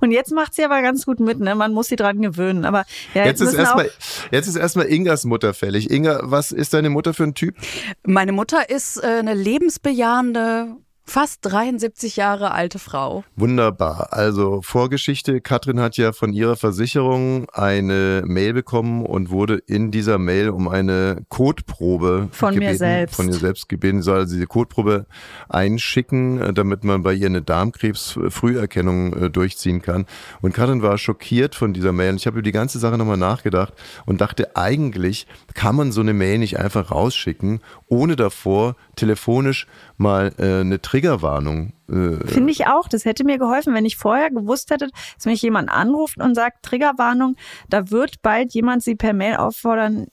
Und 0.00 0.10
jetzt 0.10 0.32
macht 0.32 0.54
sie 0.54 0.64
aber 0.64 0.82
ganz 0.82 1.06
gut 1.06 1.20
mit, 1.20 1.40
ne? 1.40 1.54
Man 1.54 1.72
muss 1.72 1.88
sie 1.88 1.96
dran 1.96 2.20
gewöhnen. 2.22 2.64
Aber 2.64 2.84
ja, 3.14 3.24
Jetzt 3.24 3.40
ist 3.40 3.48
müssen 3.48 3.60
erstmal, 3.60 3.90
jetzt 4.30 4.46
ist 4.46 4.56
erstmal 4.56 4.86
Ingas 4.86 5.24
Mutter 5.24 5.54
fällig. 5.54 5.90
Inga, 5.90 6.20
was 6.22 6.52
ist 6.52 6.74
deine 6.74 6.90
Mutter 6.90 7.14
für 7.14 7.24
ein 7.24 7.34
Typ? 7.34 7.56
Meine 8.04 8.32
Mutter 8.32 8.70
ist 8.70 9.02
äh, 9.02 9.06
eine 9.06 9.34
lebensbejahende, 9.34 10.76
fast 11.04 11.40
73 11.42 12.16
Jahre 12.16 12.52
alte 12.52 12.78
Frau. 12.78 13.24
Wunderbar. 13.36 14.12
Also 14.12 14.62
Vorgeschichte. 14.62 15.40
Katrin 15.40 15.80
hat 15.80 15.96
ja 15.96 16.12
von 16.12 16.32
ihrer 16.32 16.56
Versicherung 16.56 17.46
eine 17.52 18.22
Mail 18.26 18.54
bekommen 18.54 19.04
und 19.04 19.30
wurde 19.30 19.56
in 19.66 19.90
dieser 19.90 20.18
Mail 20.18 20.48
um 20.48 20.66
eine 20.66 21.24
Kotprobe 21.28 22.28
Von 22.32 22.54
mir 22.54 22.60
gebeten, 22.60 22.78
selbst. 22.78 23.16
Von 23.16 23.28
ihr 23.28 23.34
selbst 23.34 23.68
gebeten, 23.68 24.02
soll 24.02 24.20
also 24.20 24.34
diese 24.34 24.46
Kotprobe 24.46 25.06
einschicken, 25.48 26.40
äh, 26.40 26.52
damit 26.52 26.84
man 26.84 27.02
bei 27.02 27.12
ihr 27.12 27.26
eine 27.26 27.42
Darmkrebs-Früherkennung 27.42 29.12
äh, 29.12 29.30
durchziehen 29.30 29.82
kann. 29.82 30.06
Und 30.40 30.54
Katrin 30.54 30.82
war 30.82 30.96
schockiert 30.98 31.54
von 31.54 31.74
dieser 31.74 31.92
Mail. 31.92 32.10
Und 32.10 32.16
ich 32.16 32.26
habe 32.26 32.38
über 32.38 32.42
die 32.42 32.52
ganze 32.52 32.78
Sache 32.78 32.96
nochmal 32.96 33.18
nachgedacht 33.18 33.74
und 34.06 34.20
dachte, 34.20 34.56
eigentlich 34.56 35.26
kann 35.54 35.76
man 35.76 35.92
so 35.92 36.00
eine 36.00 36.14
Mail 36.14 36.38
nicht 36.38 36.58
einfach 36.58 36.90
rausschicken, 36.90 37.60
ohne 37.88 38.16
davor 38.16 38.76
telefonisch 38.94 39.66
mal 39.96 40.32
äh, 40.38 40.60
eine 40.60 40.80
Triggerwarnung 40.80 41.72
äh, 41.88 42.26
Finde 42.26 42.50
ich 42.50 42.66
auch. 42.66 42.88
Das 42.88 43.04
hätte 43.04 43.24
mir 43.24 43.38
geholfen, 43.38 43.74
wenn 43.74 43.84
ich 43.84 43.96
vorher 43.96 44.30
gewusst 44.30 44.70
hätte, 44.70 44.88
dass 45.16 45.26
mich 45.26 45.42
jemand 45.42 45.68
anruft 45.68 46.18
und 46.18 46.34
sagt, 46.34 46.62
Triggerwarnung, 46.64 47.36
da 47.68 47.90
wird 47.90 48.22
bald 48.22 48.54
jemand 48.54 48.82
sie 48.82 48.94
per 48.94 49.12
Mail 49.12 49.36
auffordern, 49.36 50.06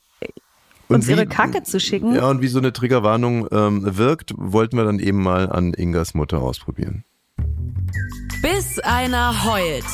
uns 0.89 1.07
wie- 1.07 1.11
ihre 1.11 1.25
Kacke 1.27 1.63
zu 1.63 1.79
schicken. 1.79 2.13
Ja, 2.13 2.29
und 2.29 2.41
wie 2.41 2.47
so 2.49 2.59
eine 2.59 2.73
Triggerwarnung 2.73 3.47
ähm, 3.51 3.97
wirkt, 3.97 4.33
wollten 4.35 4.75
wir 4.75 4.83
dann 4.83 4.99
eben 4.99 5.23
mal 5.23 5.49
an 5.49 5.73
Ingas 5.73 6.13
Mutter 6.13 6.41
ausprobieren. 6.41 7.05
Bis 8.41 8.79
einer 8.79 9.45
heult. 9.45 9.85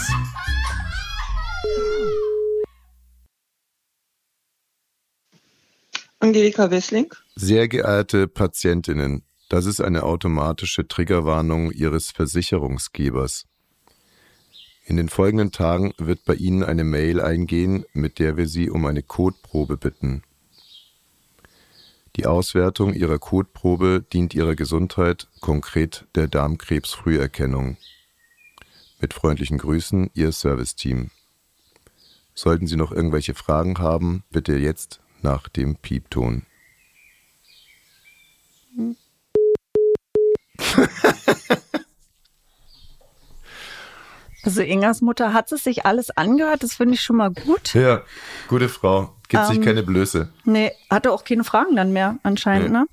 Angelika 6.28 6.70
Wessling. 6.72 7.08
Sehr 7.36 7.70
geehrte 7.70 8.28
Patientinnen, 8.28 9.24
das 9.48 9.66
ist 9.66 9.80
eine 9.80 10.04
automatische 10.04 10.86
Triggerwarnung 10.86 11.72
Ihres 11.72 12.12
Versicherungsgebers. 12.12 13.46
In 14.84 14.98
den 14.98 15.08
folgenden 15.08 15.54
Tagen 15.54 15.94
wird 15.98 16.26
bei 16.26 16.36
Ihnen 16.36 16.64
eine 16.64 16.84
Mail 16.84 17.22
eingehen, 17.22 17.86
mit 17.94 18.20
der 18.20 18.36
wir 18.36 18.50
Sie 18.50 18.70
um 18.70 18.86
eine 18.86 19.04
Kotprobe 19.04 19.78
bitten. 19.78 20.22
Die 22.18 22.26
Auswertung 22.26 22.94
Ihrer 22.94 23.20
Kotprobe 23.20 24.04
dient 24.12 24.36
Ihrer 24.36 24.56
Gesundheit, 24.56 25.30
konkret 25.40 26.08
der 26.16 26.28
Darmkrebsfrüherkennung. 26.28 27.78
Mit 29.00 29.14
freundlichen 29.14 29.60
Grüßen, 29.60 30.10
Ihr 30.14 30.34
Serviceteam. 30.34 31.10
Sollten 32.34 32.68
Sie 32.68 32.76
noch 32.76 32.92
irgendwelche 32.92 33.34
Fragen 33.34 33.78
haben, 33.78 34.24
bitte 34.30 34.58
jetzt 34.58 35.00
nach 35.22 35.48
dem 35.50 35.76
Piepton. 35.76 36.46
Also 44.44 44.62
Ingas 44.62 45.02
Mutter 45.02 45.34
hat 45.34 45.52
es 45.52 45.64
sich 45.66 45.86
alles 45.86 46.10
angehört, 46.12 46.64
das 46.64 46.74
finde 46.76 46.94
ich 46.94 47.02
schon 47.02 47.18
mal 47.18 47.32
gut. 47.32 47.74
Ja, 47.74 48.04
gute 48.48 48.70
Frau. 48.70 49.14
Gibt 49.28 49.46
sich 49.48 49.58
Ähm, 49.58 49.64
keine 49.64 49.84
Blöße. 49.84 50.30
Nee, 50.46 50.72
hatte 50.90 51.12
auch 51.12 51.26
keine 51.26 51.44
Fragen 51.44 51.76
dann 51.76 51.92
mehr 51.92 52.18
anscheinend, 52.24 52.72
Nee. 52.72 52.78
ne? 52.80 52.86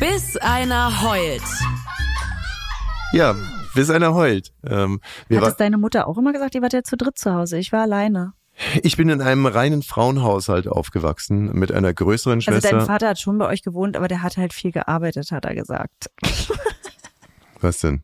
Bis 0.00 0.36
einer 0.38 1.02
heult. 1.02 1.42
Ja, 3.12 3.36
bis 3.74 3.90
einer 3.90 4.14
heult. 4.14 4.52
Ähm, 4.66 5.00
Hat 5.32 5.42
es 5.44 5.56
deine 5.56 5.78
Mutter 5.78 6.08
auch 6.08 6.18
immer 6.18 6.32
gesagt, 6.32 6.54
ihr 6.56 6.62
wart 6.62 6.72
ja 6.72 6.82
zu 6.82 6.96
dritt 6.96 7.16
zu 7.16 7.32
Hause. 7.32 7.58
Ich 7.58 7.70
war 7.70 7.82
alleine. 7.82 8.32
Ich 8.82 8.96
bin 8.96 9.08
in 9.08 9.20
einem 9.20 9.46
reinen 9.46 9.82
Frauenhaushalt 9.82 10.68
aufgewachsen 10.68 11.52
mit 11.52 11.72
einer 11.72 11.92
größeren 11.94 12.38
Also 12.38 12.50
Schwester. 12.52 12.76
dein 12.78 12.86
Vater 12.86 13.08
hat 13.08 13.18
schon 13.20 13.38
bei 13.38 13.46
euch 13.46 13.62
gewohnt, 13.62 13.96
aber 13.96 14.08
der 14.08 14.22
hat 14.22 14.36
halt 14.36 14.52
viel 14.52 14.72
gearbeitet, 14.72 15.30
hat 15.32 15.44
er 15.44 15.54
gesagt. 15.54 16.10
Was 17.60 17.78
denn? 17.78 18.02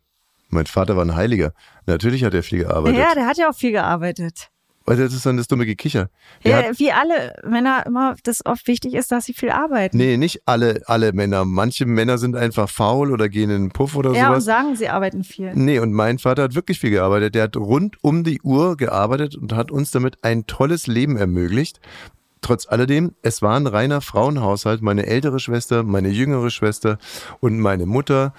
Mein 0.49 0.67
Vater 0.67 0.97
war 0.97 1.05
ein 1.05 1.17
Heiliger. 1.17 1.53
Natürlich 1.87 2.25
hat 2.25 2.35
er 2.35 2.43
viel 2.43 2.61
gearbeitet. 2.61 2.99
Ja, 2.99 3.15
der 3.15 3.27
hat 3.27 3.37
ja 3.37 3.51
auch 3.51 3.55
viel 3.57 3.73
gearbeitet. 3.73 4.49
Weil 4.87 4.97
das 4.97 5.13
ist 5.13 5.27
dann 5.27 5.37
das 5.37 5.49
dumme 5.49 5.67
Gekicher. 5.67 6.11
Ja, 6.45 6.63
wie 6.77 6.93
alle 6.93 7.35
Männer 7.45 7.85
immer, 7.87 8.15
das 8.23 8.47
oft 8.47 8.69
wichtig 8.69 8.95
ist, 8.95 9.11
dass 9.11 9.25
sie 9.25 9.35
viel 9.35 9.51
arbeiten. 9.51 9.97
nee, 9.97 10.17
nicht 10.17 10.43
alle, 10.47 10.81
alle 10.87 11.13
Männer. 11.13 11.45
Manche 11.45 11.87
Männer 11.87 12.19
sind 12.19 12.37
einfach 12.37 12.71
faul 12.71 13.13
oder 13.13 13.29
gehen 13.29 13.51
in 13.51 13.65
den 13.65 13.71
Puff 13.71 13.97
oder 13.97 14.13
ja, 14.13 14.29
und 14.29 14.35
sowas. 14.35 14.45
sagen, 14.45 14.77
sie 14.77 14.89
arbeiten 14.89 15.25
viel. 15.25 15.53
Nee, 15.55 15.81
und 15.81 15.93
mein 15.93 16.19
Vater 16.19 16.45
hat 16.45 16.55
wirklich 16.55 16.79
viel 16.79 16.91
gearbeitet. 16.91 17.35
Der 17.35 17.45
hat 17.45 17.57
rund 17.57 17.97
um 18.03 18.23
die 18.23 18.41
Uhr 18.43 18.77
gearbeitet 18.77 19.35
und 19.35 19.53
hat 19.53 19.73
uns 19.73 19.91
damit 19.91 20.23
ein 20.23 20.47
tolles 20.47 20.87
Leben 20.87 21.17
ermöglicht. 21.17 21.81
Trotz 22.41 22.69
alledem, 22.69 23.13
es 23.23 23.43
war 23.43 23.57
ein 23.57 23.67
reiner 23.67 24.01
Frauenhaushalt. 24.01 24.83
Meine 24.83 25.07
ältere 25.07 25.41
Schwester, 25.41 25.83
meine 25.83 26.11
jüngere 26.11 26.51
Schwester 26.51 26.99
und 27.41 27.59
meine 27.59 27.87
Mutter. 27.87 28.35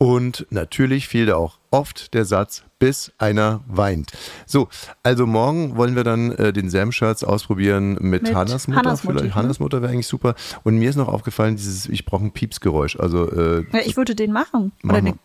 Und 0.00 0.46
natürlich 0.50 1.08
fiel 1.08 1.26
da 1.26 1.34
auch 1.34 1.58
oft 1.72 2.14
der 2.14 2.24
Satz, 2.24 2.62
bis 2.78 3.12
einer 3.18 3.64
weint. 3.66 4.12
So, 4.46 4.68
also 5.02 5.26
morgen 5.26 5.76
wollen 5.76 5.96
wir 5.96 6.04
dann 6.04 6.30
äh, 6.32 6.52
den 6.52 6.70
Samschatz 6.70 7.24
ausprobieren 7.24 7.94
mit, 7.94 8.22
Mit 8.22 8.32
Hannas 8.34 8.68
Mutter. 8.68 8.78
Hannas 8.80 9.00
vielleicht. 9.00 9.24
ne? 9.24 9.34
Hannas 9.34 9.58
Mutter 9.58 9.82
wäre 9.82 9.90
eigentlich 9.92 10.06
super. 10.06 10.36
Und 10.62 10.78
mir 10.78 10.88
ist 10.88 10.94
noch 10.94 11.08
aufgefallen, 11.08 11.56
dieses, 11.56 11.86
ich 11.86 12.04
brauche 12.04 12.24
ein 12.24 12.30
Piepsgeräusch. 12.32 12.94
Also, 13.00 13.28
äh, 13.32 13.66
Ja, 13.72 13.80
ich 13.84 13.96
würde 13.96 14.14
den 14.14 14.30
machen. 14.30 14.70
Mach 14.82 14.94
Oder 14.94 15.02
den, 15.02 15.18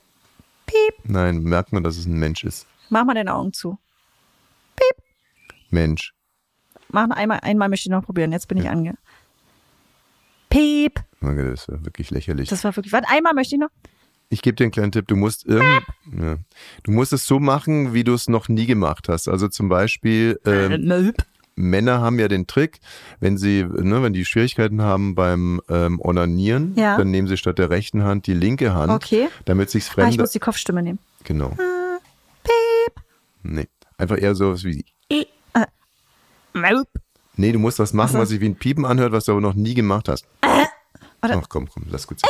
Piep, 0.66 0.96
nein, 1.04 1.44
merkt 1.44 1.72
man, 1.72 1.84
dass 1.84 1.98
es 1.98 2.08
ein 2.08 2.18
Mensch 2.18 2.44
ist. 2.44 2.66
mach 2.90 3.06
mal 3.06 3.14
deine 3.14 3.36
Augen 3.36 3.54
zu. 3.54 3.78
Mensch. 5.70 6.14
Mach 6.90 7.08
noch 7.08 7.16
einmal, 7.16 7.40
einmal 7.42 7.70
möchte 7.70 7.90
ich 7.90 7.92
noch 7.92 8.04
probieren. 8.06 8.32
Jetzt 8.32 8.48
bin 8.48 8.58
ich 8.58 8.70
ange. 8.70 8.96
Piep. 10.50 11.04
Das 11.22 11.68
ja 11.68 11.84
wirklich 11.86 12.12
lächerlich. 12.12 12.50
Das 12.50 12.64
war 12.64 12.76
wirklich. 12.76 12.94
Warte, 12.94 13.10
einmal 13.10 13.34
möchte 13.34 13.56
ich 13.56 13.60
noch. 13.62 13.70
Ich 14.34 14.41
gebe 14.41 14.56
dir 14.56 14.63
einen 14.63 14.72
kleinen 14.72 14.91
Tipp. 14.91 15.08
Du 15.08 15.15
musst 15.15 15.46
irgend, 15.46 15.84
ja, 16.19 16.38
du 16.84 16.91
musst 16.91 17.13
es 17.13 17.26
so 17.28 17.39
machen, 17.39 17.93
wie 17.93 18.04
du 18.04 18.13
es 18.15 18.28
noch 18.28 18.50
nie 18.50 18.65
gemacht 18.65 19.08
hast. 19.10 19.28
Also 19.28 19.48
zum 19.48 19.69
Beispiel 19.69 20.39
ähm, 20.46 21.13
Männer 21.56 22.02
haben 22.02 22.17
ja 22.17 22.28
den 22.28 22.48
Trick, 22.48 22.80
wenn 23.19 23.38
sie, 23.38 23.63
ne, 23.63 24.02
wenn 24.02 24.13
die 24.13 24.26
Schwierigkeiten 24.26 24.82
haben 24.82 25.13
beim 25.13 25.62
ähm, 25.69 26.00
Onanieren, 26.02 26.74
Ja. 26.76 26.98
dann 26.98 27.12
nehmen 27.12 27.28
sie 27.28 27.38
statt 27.38 27.60
der 27.60 27.69
rechten 27.69 28.04
Hand 28.04 28.26
die 28.26 28.34
linke 28.34 28.74
Hand, 28.74 28.91
Okay. 28.91 29.28
damit 29.46 29.69
sich's 29.69 29.91
Ah, 29.98 30.08
ich 30.10 30.17
muss 30.17 30.32
die 30.32 30.39
Kopfstimme 30.39 30.82
nehmen. 30.82 30.98
genau. 31.24 31.50
Piep. 32.43 33.04
Nee, 33.43 33.67
einfach 34.00 34.19
eher 34.19 34.34
so 34.34 34.56
wie. 34.63 34.84
Maup. 36.54 36.88
Nee, 37.36 37.52
du 37.52 37.60
musst 37.60 37.80
was 37.80 37.93
machen, 37.93 38.10
Ach 38.10 38.13
so. 38.13 38.19
was 38.19 38.30
sich 38.30 38.39
wie 38.41 38.46
ein 38.50 38.56
Piepen 38.56 38.86
anhört, 38.86 39.12
was 39.12 39.26
du 39.26 39.32
aber 39.32 39.41
noch 39.41 39.54
nie 39.56 39.74
gemacht 39.74 40.08
hast. 40.10 40.26
Warte. 40.41 41.39
Ach 41.41 41.50
komm, 41.50 41.67
komm, 41.67 41.86
lass 41.89 42.06
gut 42.08 42.19
sein. 42.19 42.30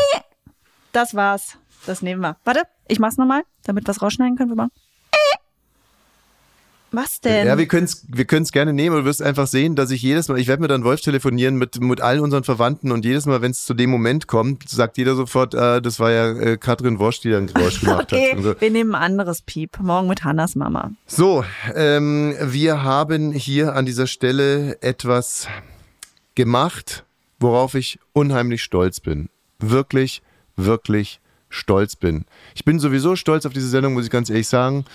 Das 0.94 1.14
war's. 1.16 1.58
Das 1.86 2.02
nehmen 2.02 2.22
wir. 2.22 2.38
Warte, 2.44 2.62
ich 2.88 3.00
mach's 3.00 3.18
nochmal, 3.18 3.44
damit 3.64 3.86
wir 3.86 3.92
es 3.92 4.02
rausschneiden 4.02 4.38
können. 4.38 4.52
Wir 4.52 4.56
machen. 4.56 4.72
Was 6.94 7.20
denn? 7.22 7.48
Ja, 7.48 7.58
wir 7.58 7.66
können 7.66 7.86
es 7.86 8.06
wir 8.08 8.26
können's 8.26 8.52
gerne 8.52 8.72
nehmen, 8.72 8.94
aber 8.94 9.02
du 9.02 9.08
wirst 9.08 9.24
einfach 9.24 9.48
sehen, 9.48 9.76
dass 9.76 9.90
ich 9.90 10.04
jedes 10.04 10.28
Mal, 10.28 10.38
ich 10.38 10.48
werde 10.48 10.62
mit 10.62 10.70
dann 10.70 10.84
Wolf 10.84 11.02
telefonieren 11.02 11.56
mit, 11.56 11.82
mit 11.82 12.02
allen 12.02 12.20
unseren 12.20 12.44
Verwandten 12.44 12.92
und 12.92 13.04
jedes 13.04 13.26
Mal, 13.26 13.42
wenn 13.42 13.50
es 13.50 13.66
zu 13.66 13.74
dem 13.74 13.90
Moment 13.90 14.28
kommt, 14.28 14.70
sagt 14.70 15.00
jeder 15.00 15.16
sofort, 15.16 15.56
äh, 15.56 15.82
das 15.82 16.00
war 16.00 16.12
ja 16.12 16.30
äh, 16.30 16.58
Katrin 16.58 17.00
Wosch, 17.00 17.20
die 17.22 17.32
dann 17.32 17.48
Geräusch 17.48 17.80
gemacht 17.80 18.14
okay, 18.14 18.34
hat. 18.36 18.44
So. 18.44 18.62
wir 18.62 18.70
nehmen 18.70 18.94
ein 18.94 19.02
anderes 19.02 19.42
Piep. 19.42 19.80
Morgen 19.80 20.08
mit 20.08 20.24
Hannas 20.24 20.54
Mama. 20.54 20.92
So, 21.08 21.44
ähm, 21.74 22.36
wir 22.40 22.84
haben 22.84 23.32
hier 23.32 23.76
an 23.76 23.88
dieser 23.88 24.06
Stelle 24.06 24.80
etwas 24.84 25.48
gemacht, 26.36 27.06
worauf 27.40 27.74
ich 27.74 27.98
unheimlich 28.14 28.62
stolz 28.62 29.00
bin. 29.00 29.30
Wirklich, 29.58 30.22
wirklich 30.58 31.22
stolz 31.54 31.96
bin. 31.96 32.26
Ich 32.56 32.66
bin 32.66 32.80
sowieso 32.80 33.16
stolz 33.16 33.46
auf 33.46 33.54
diese 33.54 33.70
Sendung, 33.70 33.94
muss 33.94 34.06
ich 34.06 34.12
ganz 34.12 34.30
ehrlich 34.30 34.48
sagen. 34.48 34.86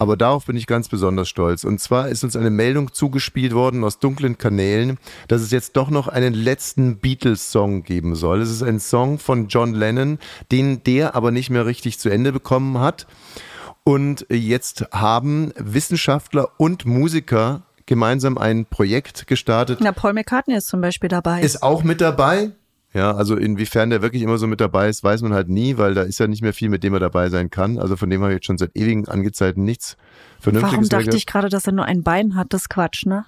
Aber 0.00 0.16
darauf 0.16 0.46
bin 0.46 0.56
ich 0.56 0.68
ganz 0.68 0.88
besonders 0.88 1.28
stolz. 1.28 1.64
Und 1.64 1.80
zwar 1.80 2.08
ist 2.08 2.22
uns 2.22 2.36
eine 2.36 2.50
Meldung 2.50 2.92
zugespielt 2.92 3.52
worden 3.52 3.82
aus 3.82 3.98
dunklen 3.98 4.38
Kanälen, 4.38 4.98
dass 5.26 5.42
es 5.42 5.50
jetzt 5.50 5.76
doch 5.76 5.90
noch 5.90 6.06
einen 6.06 6.34
letzten 6.34 6.98
Beatles-Song 6.98 7.82
geben 7.82 8.14
soll. 8.14 8.40
Es 8.40 8.50
ist 8.50 8.62
ein 8.62 8.78
Song 8.78 9.18
von 9.18 9.48
John 9.48 9.74
Lennon, 9.74 10.20
den 10.52 10.84
der 10.84 11.16
aber 11.16 11.32
nicht 11.32 11.50
mehr 11.50 11.66
richtig 11.66 11.98
zu 11.98 12.10
Ende 12.10 12.32
bekommen 12.32 12.78
hat. 12.78 13.08
Und 13.82 14.24
jetzt 14.30 14.86
haben 14.92 15.52
Wissenschaftler 15.56 16.48
und 16.58 16.86
Musiker 16.86 17.62
gemeinsam 17.86 18.38
ein 18.38 18.66
Projekt 18.66 19.26
gestartet. 19.26 19.80
Na, 19.82 19.90
Paul 19.90 20.12
McCartney 20.12 20.54
ist 20.54 20.68
zum 20.68 20.80
Beispiel 20.80 21.08
dabei. 21.08 21.40
Ist 21.40 21.62
auch 21.62 21.82
mit 21.82 22.00
dabei. 22.00 22.52
Ja, 22.94 23.12
also 23.12 23.36
inwiefern 23.36 23.90
der 23.90 24.00
wirklich 24.00 24.22
immer 24.22 24.38
so 24.38 24.46
mit 24.46 24.60
dabei 24.60 24.88
ist, 24.88 25.04
weiß 25.04 25.20
man 25.22 25.34
halt 25.34 25.48
nie, 25.48 25.76
weil 25.76 25.94
da 25.94 26.02
ist 26.02 26.18
ja 26.18 26.26
nicht 26.26 26.42
mehr 26.42 26.54
viel, 26.54 26.70
mit 26.70 26.82
dem 26.82 26.94
er 26.94 27.00
dabei 27.00 27.28
sein 27.28 27.50
kann. 27.50 27.78
Also 27.78 27.96
von 27.96 28.08
dem 28.08 28.22
habe 28.22 28.32
ich 28.32 28.36
jetzt 28.36 28.46
schon 28.46 28.56
seit 28.56 28.74
ewigen 28.76 29.06
Angezeiten 29.08 29.64
nichts 29.64 29.96
Vernünftiges 30.40 30.72
Warum 30.72 30.88
dachte 30.88 31.16
ich 31.16 31.26
gerade, 31.26 31.48
dass 31.48 31.66
er 31.66 31.72
nur 31.72 31.84
ein 31.84 32.02
Bein 32.02 32.34
hat? 32.34 32.52
Das 32.52 32.62
ist 32.62 32.68
Quatsch, 32.70 33.04
ne? 33.06 33.26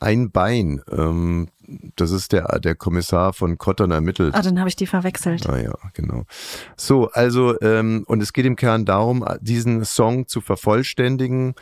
Ein 0.00 0.30
Bein, 0.30 0.80
ähm, 0.90 1.48
das 1.96 2.10
ist 2.10 2.32
der, 2.32 2.58
der 2.60 2.74
Kommissar 2.74 3.32
von 3.32 3.58
Cotton 3.58 3.90
ermittelt. 3.90 4.34
Ah, 4.34 4.42
dann 4.42 4.58
habe 4.58 4.68
ich 4.68 4.76
die 4.76 4.86
verwechselt. 4.86 5.48
Ah 5.48 5.58
ja, 5.58 5.74
genau. 5.92 6.24
So, 6.76 7.10
also, 7.10 7.60
ähm, 7.60 8.04
und 8.06 8.22
es 8.22 8.32
geht 8.32 8.46
im 8.46 8.56
Kern 8.56 8.84
darum, 8.84 9.24
diesen 9.40 9.84
Song 9.84 10.28
zu 10.28 10.40
vervollständigen 10.40 11.54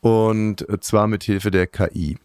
und 0.00 0.66
zwar 0.80 1.06
mit 1.06 1.24
Hilfe 1.24 1.50
der 1.50 1.66
KI. 1.66 2.18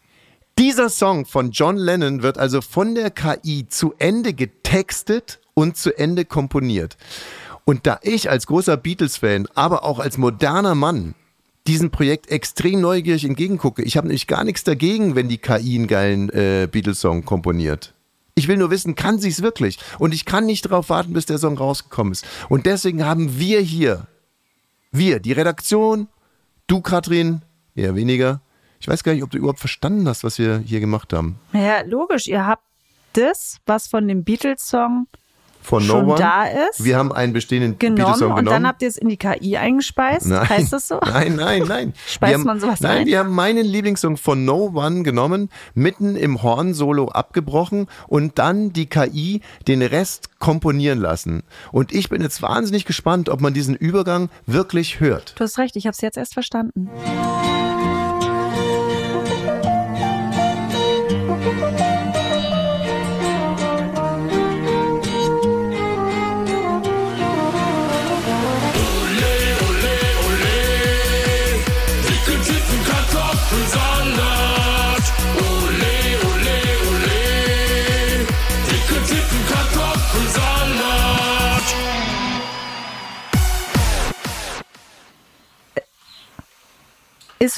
Dieser 0.60 0.90
Song 0.90 1.26
von 1.26 1.52
John 1.52 1.78
Lennon 1.78 2.22
wird 2.22 2.38
also 2.38 2.60
von 2.60 2.94
der 2.94 3.12
KI 3.12 3.70
zu 3.70 3.94
Ende 3.98 4.34
getextet 4.34 5.40
und 5.54 5.78
zu 5.78 5.98
Ende 5.98 6.26
komponiert. 6.26 6.98
Und 7.64 7.88
da 7.88 7.98
ich 8.02 8.30
als 8.30 8.46
großer 8.46 8.76
Beatles-Fan, 8.76 9.48
aber 9.56 9.86
auch 9.86 10.00
als 10.00 10.18
moderner 10.18 10.76
Mann 10.76 11.16
diesem 11.66 11.92
Projekt 11.92 12.30
extrem 12.30 12.82
neugierig 12.82 13.24
entgegengucke, 13.24 13.84
ich 13.84 13.96
habe 13.96 14.08
nämlich 14.08 14.28
gar 14.28 14.44
nichts 14.44 14.66
dagegen, 14.66 15.16
wenn 15.16 15.30
die 15.30 15.38
KI 15.38 15.78
einen 15.78 15.88
geilen 15.88 16.30
äh, 16.32 16.68
Beatles-Song 16.70 17.24
komponiert. 17.24 17.94
Ich 18.36 18.50
will 18.50 18.58
nur 18.58 18.70
wissen, 18.70 18.96
kann 18.96 19.18
sie 19.18 19.30
es 19.30 19.42
wirklich? 19.42 19.80
Und 19.98 20.14
ich 20.14 20.26
kann 20.26 20.46
nicht 20.46 20.66
darauf 20.66 20.90
warten, 20.90 21.14
bis 21.14 21.26
der 21.26 21.38
Song 21.38 21.58
rausgekommen 21.58 22.12
ist. 22.12 22.26
Und 22.50 22.66
deswegen 22.66 23.06
haben 23.06 23.40
wir 23.40 23.62
hier, 23.62 24.08
wir, 24.92 25.22
die 25.22 25.32
Redaktion, 25.32 26.10
du 26.68 26.82
Katrin, 26.82 27.44
eher 27.76 27.96
weniger. 27.96 28.42
Ich 28.80 28.88
weiß 28.88 29.04
gar 29.04 29.14
nicht, 29.14 29.24
ob 29.24 29.30
du 29.32 29.38
überhaupt 29.38 29.60
verstanden 29.60 30.08
hast, 30.08 30.24
was 30.24 30.40
wir 30.40 30.60
hier 30.60 30.80
gemacht 30.80 31.12
haben. 31.14 31.38
Ja, 31.54 31.82
logisch. 31.86 32.28
Ihr 32.28 32.46
habt 32.46 32.64
das, 33.14 33.58
was 33.66 33.88
von 33.88 34.08
dem 34.08 34.24
Beatles-Song 34.24 35.08
Von 35.62 35.84
schon 35.84 36.06
No 36.06 36.14
One. 36.14 36.20
da 36.20 36.46
ist, 36.46 36.84
Wir 36.86 36.98
haben 36.98 37.12
einen 37.12 37.34
bestehenden 37.34 37.78
genommen 37.78 37.98
Beatles-Song 37.98 38.30
und 38.32 38.36
genommen. 38.38 38.54
dann 38.64 38.68
habt 38.68 38.82
ihr 38.82 38.88
es 38.88 38.98
in 38.98 39.10
die 39.10 39.18
KI 39.18 39.58
eingespeist. 39.58 40.28
Nein. 40.28 40.48
Heißt 40.48 40.72
das 40.72 40.88
so? 40.88 41.00
Nein, 41.06 41.36
nein, 41.36 41.64
nein. 41.68 41.94
Speist 42.08 42.34
haben, 42.36 42.44
man 42.46 42.60
sowas 42.62 42.80
Nein, 42.80 43.00
ein? 43.00 43.08
wir 43.08 43.20
haben 43.20 43.32
meinen 43.36 43.66
Lieblingssong 43.66 44.16
von 44.16 44.46
No 44.46 44.72
One 44.74 45.04
genommen, 45.04 45.50
mitten 45.74 46.16
im 46.16 46.42
Horn-Solo 46.42 47.10
abgebrochen 47.10 47.88
und 48.08 48.40
dann 48.40 48.72
die 48.72 48.86
KI 48.86 49.42
den 49.68 49.82
Rest 49.82 50.40
komponieren 50.40 51.00
lassen. 51.00 51.44
Und 51.74 51.92
ich 51.92 52.08
bin 52.08 52.22
jetzt 52.22 52.42
wahnsinnig 52.42 52.86
gespannt, 52.86 53.28
ob 53.28 53.42
man 53.42 53.54
diesen 53.54 53.76
Übergang 53.76 54.30
wirklich 54.46 55.02
hört. 55.02 55.34
Du 55.38 55.44
hast 55.44 55.58
recht, 55.58 55.76
ich 55.76 55.86
habe 55.86 55.92
es 55.94 56.00
jetzt 56.02 56.18
erst 56.18 56.34
verstanden. 56.34 56.90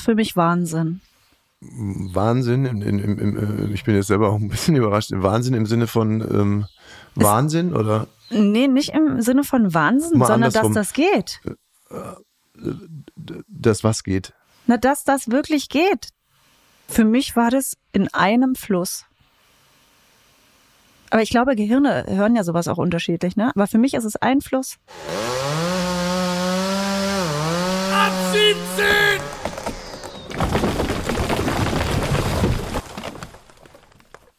Ist 0.01 0.05
für 0.05 0.15
mich 0.15 0.35
Wahnsinn. 0.35 0.99
Wahnsinn, 1.59 2.65
in, 2.65 2.81
in, 2.81 3.37
äh, 3.69 3.71
ich 3.71 3.83
bin 3.83 3.93
jetzt 3.93 4.07
selber 4.07 4.29
auch 4.29 4.35
ein 4.39 4.49
bisschen 4.49 4.75
überrascht. 4.81 5.11
Wahnsinn 5.13 5.53
im 5.53 5.67
Sinne 5.67 5.85
von 5.85 6.21
ähm, 6.21 6.65
Wahnsinn 7.13 7.75
oder 7.75 8.07
Nee, 8.31 8.67
nicht 8.67 8.95
im 8.95 9.21
Sinne 9.21 9.43
von 9.43 9.75
Wahnsinn, 9.75 10.17
Mal 10.17 10.25
sondern 10.25 10.47
andersrum. 10.47 10.73
dass 10.73 10.87
das 10.87 10.93
geht. 10.93 11.39
das 13.47 13.83
was 13.83 14.03
geht? 14.03 14.33
Na, 14.65 14.77
dass 14.77 15.03
das 15.03 15.29
wirklich 15.29 15.69
geht. 15.69 16.09
Für 16.87 17.05
mich 17.05 17.35
war 17.35 17.51
das 17.51 17.77
in 17.91 18.11
einem 18.11 18.55
Fluss. 18.55 19.05
Aber 21.11 21.21
ich 21.21 21.29
glaube, 21.29 21.55
Gehirne 21.55 22.05
hören 22.07 22.35
ja 22.35 22.43
sowas 22.43 22.67
auch 22.67 22.79
unterschiedlich, 22.79 23.35
ne? 23.35 23.51
Aber 23.53 23.67
für 23.67 23.77
mich 23.77 23.93
ist 23.93 24.05
es 24.05 24.15
Einfluss. 24.15 24.79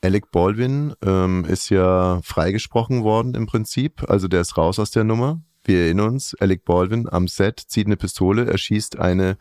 Alec 0.02 0.30
Baldwin 0.32 0.94
ähm, 1.04 1.44
ist 1.44 1.70
ja 1.70 2.20
freigesprochen 2.24 3.04
worden 3.04 3.34
im 3.34 3.46
Prinzip. 3.46 4.08
Also 4.08 4.28
der 4.28 4.40
ist 4.40 4.56
raus 4.56 4.78
aus 4.78 4.90
der 4.90 5.04
Nummer. 5.04 5.40
Wir 5.64 5.84
erinnern 5.84 6.14
uns, 6.14 6.34
Alec 6.40 6.64
Baldwin 6.64 7.08
am 7.08 7.28
Set 7.28 7.60
zieht 7.60 7.86
eine 7.86 7.96
Pistole, 7.96 8.46
erschießt 8.46 8.98
eine 8.98 9.36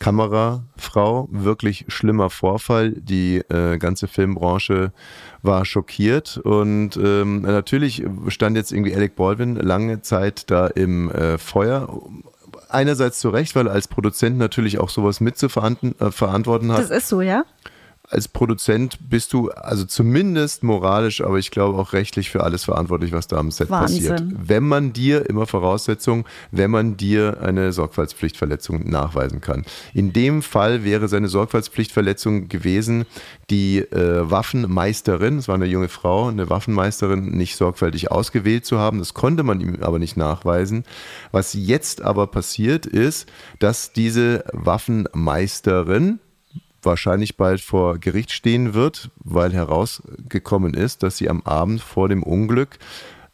Kamerafrau. 0.00 1.28
Wirklich 1.30 1.84
schlimmer 1.86 2.30
Vorfall. 2.30 2.90
Die 2.90 3.36
äh, 3.36 3.78
ganze 3.78 4.08
Filmbranche 4.08 4.92
war 5.42 5.64
schockiert 5.64 6.36
und 6.38 6.96
ähm, 6.96 7.42
natürlich 7.42 8.04
stand 8.26 8.56
jetzt 8.56 8.72
irgendwie 8.72 8.94
Alec 8.94 9.14
Baldwin 9.14 9.54
lange 9.54 10.02
Zeit 10.02 10.50
da 10.50 10.66
im 10.66 11.12
äh, 11.12 11.38
Feuer. 11.38 11.88
Einerseits 12.68 13.20
zu 13.20 13.28
Recht, 13.28 13.54
weil 13.54 13.68
er 13.68 13.74
als 13.74 13.86
Produzent 13.86 14.38
natürlich 14.38 14.80
auch 14.80 14.88
sowas 14.88 15.20
mit 15.20 15.38
zu 15.38 15.46
äh, 15.46 16.10
hat. 16.72 16.80
Das 16.80 16.90
ist 16.90 17.08
so, 17.08 17.20
ja? 17.20 17.44
Als 18.12 18.28
Produzent 18.28 18.98
bist 19.08 19.32
du 19.32 19.50
also 19.50 19.84
zumindest 19.84 20.62
moralisch, 20.62 21.22
aber 21.22 21.38
ich 21.38 21.50
glaube 21.50 21.78
auch 21.78 21.92
rechtlich 21.92 22.30
für 22.30 22.44
alles 22.44 22.64
verantwortlich, 22.64 23.12
was 23.12 23.26
da 23.26 23.38
am 23.38 23.50
Set 23.50 23.70
Wahnsinn. 23.70 24.08
passiert. 24.08 24.22
Wenn 24.36 24.64
man 24.64 24.92
dir, 24.92 25.28
immer 25.28 25.46
Voraussetzung, 25.46 26.26
wenn 26.50 26.70
man 26.70 26.96
dir 26.96 27.38
eine 27.40 27.72
Sorgfaltspflichtverletzung 27.72 28.88
nachweisen 28.88 29.40
kann. 29.40 29.64
In 29.94 30.12
dem 30.12 30.42
Fall 30.42 30.84
wäre 30.84 31.08
seine 31.08 31.28
Sorgfaltspflichtverletzung 31.28 32.48
gewesen, 32.48 33.06
die 33.50 33.78
äh, 33.78 34.30
Waffenmeisterin, 34.30 35.38
es 35.38 35.48
war 35.48 35.54
eine 35.54 35.66
junge 35.66 35.88
Frau, 35.88 36.28
eine 36.28 36.50
Waffenmeisterin 36.50 37.30
nicht 37.30 37.56
sorgfältig 37.56 38.10
ausgewählt 38.10 38.66
zu 38.66 38.78
haben. 38.78 38.98
Das 38.98 39.14
konnte 39.14 39.42
man 39.42 39.60
ihm 39.60 39.78
aber 39.80 39.98
nicht 39.98 40.16
nachweisen. 40.16 40.84
Was 41.30 41.54
jetzt 41.54 42.02
aber 42.02 42.26
passiert 42.26 42.84
ist, 42.84 43.26
dass 43.58 43.92
diese 43.92 44.44
Waffenmeisterin, 44.52 46.20
wahrscheinlich 46.82 47.36
bald 47.36 47.60
vor 47.60 47.98
Gericht 47.98 48.32
stehen 48.32 48.74
wird, 48.74 49.10
weil 49.16 49.52
herausgekommen 49.52 50.74
ist, 50.74 51.02
dass 51.02 51.16
sie 51.16 51.28
am 51.28 51.42
Abend 51.42 51.80
vor 51.80 52.08
dem 52.08 52.22
Unglück 52.22 52.78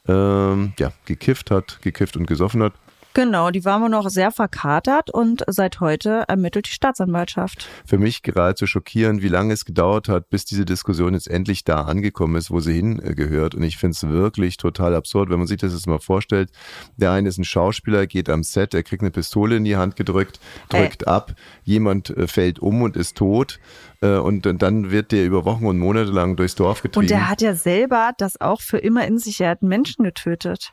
ähm, 0.06 0.72
ja, 0.78 0.92
gekifft 1.04 1.50
hat, 1.50 1.80
gekifft 1.82 2.16
und 2.16 2.26
gesoffen 2.26 2.62
hat 2.62 2.72
Genau, 3.14 3.50
die 3.50 3.64
waren 3.64 3.82
wohl 3.82 3.88
noch 3.88 4.08
sehr 4.10 4.30
verkatert 4.30 5.10
und 5.10 5.42
seit 5.48 5.80
heute 5.80 6.24
ermittelt 6.28 6.66
die 6.66 6.72
Staatsanwaltschaft. 6.72 7.66
Für 7.84 7.98
mich 7.98 8.22
geradezu 8.22 8.66
schockierend, 8.66 9.22
wie 9.22 9.28
lange 9.28 9.52
es 9.52 9.64
gedauert 9.64 10.08
hat, 10.08 10.30
bis 10.30 10.44
diese 10.44 10.64
Diskussion 10.64 11.14
jetzt 11.14 11.28
endlich 11.28 11.64
da 11.64 11.82
angekommen 11.82 12.36
ist, 12.36 12.50
wo 12.50 12.60
sie 12.60 12.74
hingehört. 12.74 13.54
Und 13.54 13.62
ich 13.64 13.76
finde 13.76 13.94
es 13.96 14.06
wirklich 14.06 14.56
total 14.56 14.94
absurd, 14.94 15.30
wenn 15.30 15.38
man 15.38 15.48
sich 15.48 15.58
das 15.58 15.72
jetzt 15.72 15.86
mal 15.86 15.98
vorstellt. 15.98 16.50
Der 16.96 17.10
eine 17.10 17.28
ist 17.28 17.38
ein 17.38 17.44
Schauspieler, 17.44 18.06
geht 18.06 18.28
am 18.30 18.42
Set, 18.42 18.74
er 18.74 18.82
kriegt 18.82 19.02
eine 19.02 19.10
Pistole 19.10 19.56
in 19.56 19.64
die 19.64 19.76
Hand 19.76 19.96
gedrückt, 19.96 20.38
drückt 20.68 21.02
hey. 21.06 21.12
ab, 21.12 21.34
jemand 21.64 22.10
äh, 22.10 22.28
fällt 22.28 22.58
um 22.60 22.82
und 22.82 22.96
ist 22.96 23.16
tot. 23.16 23.58
Äh, 24.00 24.18
und 24.18 24.42
dann 24.42 24.90
wird 24.90 25.12
der 25.12 25.24
über 25.24 25.44
Wochen 25.44 25.66
und 25.66 25.78
Monate 25.78 26.10
lang 26.10 26.36
durchs 26.36 26.54
Dorf 26.54 26.82
getrieben. 26.82 27.04
Und 27.04 27.10
der 27.10 27.28
hat 27.28 27.42
ja 27.42 27.54
selber 27.54 28.12
das 28.18 28.40
auch 28.40 28.60
für 28.60 28.78
immer 28.78 29.06
in 29.06 29.18
sich. 29.18 29.40
Er 29.40 29.50
hat 29.50 29.62
Menschen 29.62 30.04
getötet. 30.04 30.72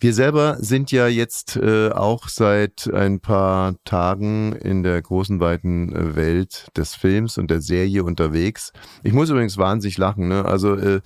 Wir 0.00 0.14
selber 0.14 0.58
sind 0.60 0.92
ja 0.92 1.08
jetzt 1.08 1.56
äh, 1.56 1.90
auch 1.90 2.28
seit 2.28 2.88
ein 2.94 3.18
paar 3.18 3.74
Tagen 3.84 4.52
in 4.52 4.84
der 4.84 5.02
großen 5.02 5.40
weiten 5.40 5.92
äh, 5.92 6.14
Welt 6.14 6.68
des 6.76 6.94
Films 6.94 7.36
und 7.36 7.50
der 7.50 7.60
Serie 7.60 8.04
unterwegs. 8.04 8.72
Ich 9.02 9.12
muss 9.12 9.28
übrigens 9.28 9.58
wahnsinnig 9.58 9.98
lachen. 9.98 10.28
Ne? 10.28 10.44
Also 10.44 10.76
äh, 10.76 11.00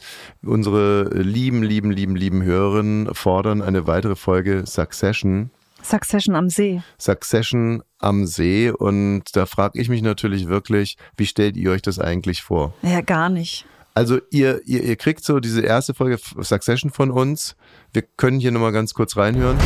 unsere 0.45 1.05
lieben, 1.15 1.63
lieben, 1.63 1.91
lieben, 1.91 2.17
lieben 2.17 2.43
Hörerinnen 2.43 3.15
fordern 3.15 3.63
eine 3.63 3.87
weitere 3.87 4.15
Folge 4.15 4.65
Succession. 4.67 5.51
Succession 5.83 6.37
am 6.37 6.51
See. 6.51 6.83
Succession 6.99 7.83
am 7.99 8.27
See. 8.27 8.69
Und 8.71 9.35
da 9.35 9.47
frage 9.47 9.81
ich 9.81 9.89
mich 9.89 10.03
natürlich 10.03 10.49
wirklich, 10.49 10.99
wie 11.17 11.27
stellt 11.27 11.57
ihr 11.57 11.71
euch 11.71 11.83
das 11.83 11.99
eigentlich 11.99 12.43
vor? 12.43 12.75
Ja, 12.83 13.01
gar 13.01 13.31
nicht. 13.31 13.65
Also 13.95 14.21
ihr, 14.31 14.63
ihr, 14.65 14.83
ihr 14.83 14.97
kriegt 14.97 15.23
so 15.23 15.39
diese 15.39 15.61
erste 15.61 15.93
Folge 15.93 16.19
Succession 16.41 16.91
von 16.91 17.11
uns. 17.11 17.57
Wir 17.93 18.03
können 18.17 18.41
hier 18.41 18.51
nochmal 18.51 18.73
ganz 18.73 18.95
kurz 18.95 19.17
reinhören. 19.17 19.59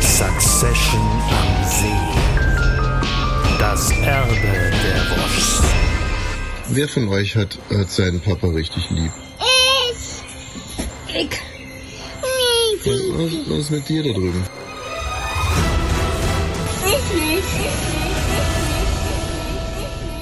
Succession 0.00 1.00
am 1.00 1.64
See. 1.68 1.86
Das 3.60 3.90
Erbe 3.90 4.34
der 4.34 5.16
Woschs. 5.16 5.62
Wer 6.68 6.88
von 6.88 7.08
euch 7.08 7.36
hat, 7.36 7.56
hat 7.70 7.88
seinen 7.90 8.20
Papa 8.20 8.48
richtig 8.48 8.90
lieb? 8.90 9.12
Ich. 9.92 11.14
Ich. 11.14 11.30
Was, 12.84 13.50
was 13.50 13.58
ist 13.58 13.70
mit 13.70 13.88
dir 13.88 14.02
da 14.02 14.12
drüben? 14.12 14.42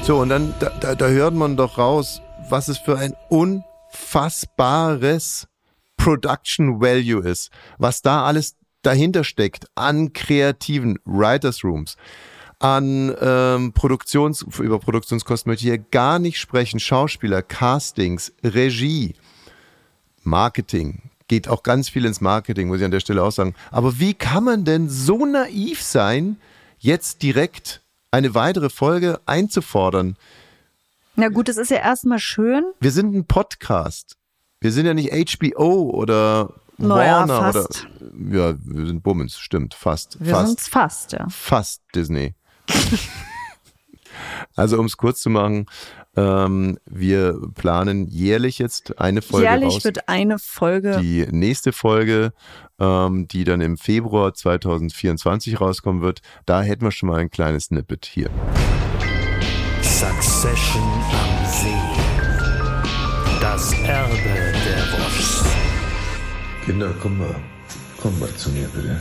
So, 0.03 0.19
und 0.19 0.29
dann, 0.29 0.55
da, 0.61 0.71
da, 0.81 0.95
da 0.95 1.07
hört 1.09 1.35
man 1.35 1.57
doch 1.57 1.79
raus, 1.79 2.21
was 2.49 2.69
es 2.69 2.79
für 2.79 2.97
ein 2.99 3.15
unfassbares 3.29 5.49
Production 5.97 6.81
Value 6.81 7.27
ist, 7.27 7.51
was 7.79 8.03
da 8.03 8.25
alles 8.25 8.57
dahinter 8.83 9.25
steckt 9.25 9.67
an 9.75 10.13
kreativen 10.13 10.99
Writers 11.05 11.65
Rooms, 11.65 11.97
an 12.59 13.15
ähm, 13.21 13.73
Produktions, 13.73 14.45
über 14.59 14.79
Produktionskosten 14.79 15.51
möchte 15.51 15.65
ich 15.65 15.71
hier 15.71 15.79
gar 15.79 16.19
nicht 16.19 16.39
sprechen, 16.39 16.81
Schauspieler, 16.81 17.43
Castings, 17.43 18.33
Regie, 18.43 19.15
Marketing, 20.23 21.11
geht 21.29 21.49
auch 21.49 21.63
ganz 21.63 21.89
viel 21.89 22.05
ins 22.05 22.21
Marketing, 22.21 22.69
muss 22.69 22.79
ich 22.79 22.85
an 22.85 22.91
der 22.91 23.01
Stelle 23.01 23.23
auch 23.23 23.33
sagen. 23.33 23.55
Aber 23.71 23.99
wie 23.99 24.15
kann 24.15 24.45
man 24.45 24.65
denn 24.65 24.89
so 24.89 25.25
naiv 25.25 25.83
sein, 25.83 26.37
jetzt 26.79 27.23
direkt 27.23 27.83
eine 28.11 28.35
weitere 28.35 28.71
Folge 28.71 29.21
einzufordern? 29.27 30.17
Na 31.17 31.29
gut, 31.29 31.49
es 31.49 31.57
ist 31.57 31.71
ja 31.71 31.79
erstmal 31.79 32.19
schön. 32.19 32.65
Wir 32.81 32.91
sind 32.91 33.15
ein 33.15 33.25
Podcast. 33.25 34.17
Wir 34.61 34.73
sind 34.73 34.87
ja 34.87 34.95
nicht 34.95 35.13
HBO 35.13 35.91
oder 35.91 36.55
naja, 36.77 37.21
Warner 37.21 37.53
fast. 37.53 37.87
oder 38.01 38.37
ja, 38.37 38.55
wir 38.65 38.87
sind 38.87 39.03
Bummens, 39.03 39.39
stimmt, 39.39 39.75
fast. 39.75 40.17
Wir 40.21 40.35
fast, 40.35 40.47
sind's 40.47 40.69
fast, 40.69 41.13
ja. 41.13 41.27
Fast 41.29 41.83
Disney. 41.95 42.35
also 44.57 44.79
um 44.79 44.87
es 44.87 44.97
kurz 44.97 45.21
zu 45.21 45.31
machen, 45.31 45.67
ähm, 46.17 46.79
wir 46.87 47.39
planen 47.55 48.09
jährlich 48.09 48.59
jetzt 48.59 48.99
eine 48.99 49.23
Folge 49.23 49.47
Jährlich 49.47 49.75
raus. 49.75 49.85
wird 49.85 50.09
eine 50.09 50.39
Folge. 50.39 50.99
Die 51.01 51.27
nächste 51.31 51.73
Folge, 51.73 52.33
ähm, 52.81 53.29
die 53.29 53.45
dann 53.45 53.61
im 53.61 53.77
Februar 53.77 54.35
2024 54.35 55.61
rauskommen 55.61 56.03
wird, 56.03 56.23
da 56.47 56.63
hätten 56.63 56.85
wir 56.85 56.91
schon 56.91 57.09
mal 57.09 57.21
ein 57.21 57.31
kleines 57.31 57.67
Snippet 57.67 58.07
hier. 58.07 58.31
Succession 60.05 60.83
am 61.23 61.35
See. 61.47 61.83
Das 63.41 63.73
Erbe 63.73 64.17
der 64.67 64.83
Woschs. 64.93 65.43
Kinder, 66.67 66.95
komm 67.01 67.19
mal. 67.21 67.35
Komm 68.03 68.21
mal 68.21 68.29
zu 68.37 68.51
mir, 68.51 68.69
bitte. 68.75 69.01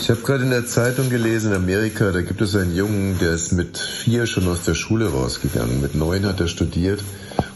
Ich 0.00 0.08
habe 0.08 0.20
gerade 0.22 0.44
in 0.44 0.50
der 0.50 0.66
Zeitung 0.66 1.10
gelesen, 1.10 1.50
in 1.50 1.56
Amerika, 1.58 2.10
da 2.10 2.22
gibt 2.22 2.40
es 2.40 2.56
einen 2.56 2.74
Jungen, 2.74 3.18
der 3.18 3.32
ist 3.32 3.52
mit 3.52 3.76
vier 3.76 4.26
schon 4.26 4.48
aus 4.48 4.64
der 4.64 4.72
Schule 4.72 5.10
rausgegangen. 5.10 5.82
Mit 5.82 5.94
neun 5.94 6.24
hat 6.24 6.40
er 6.40 6.48
studiert 6.48 7.04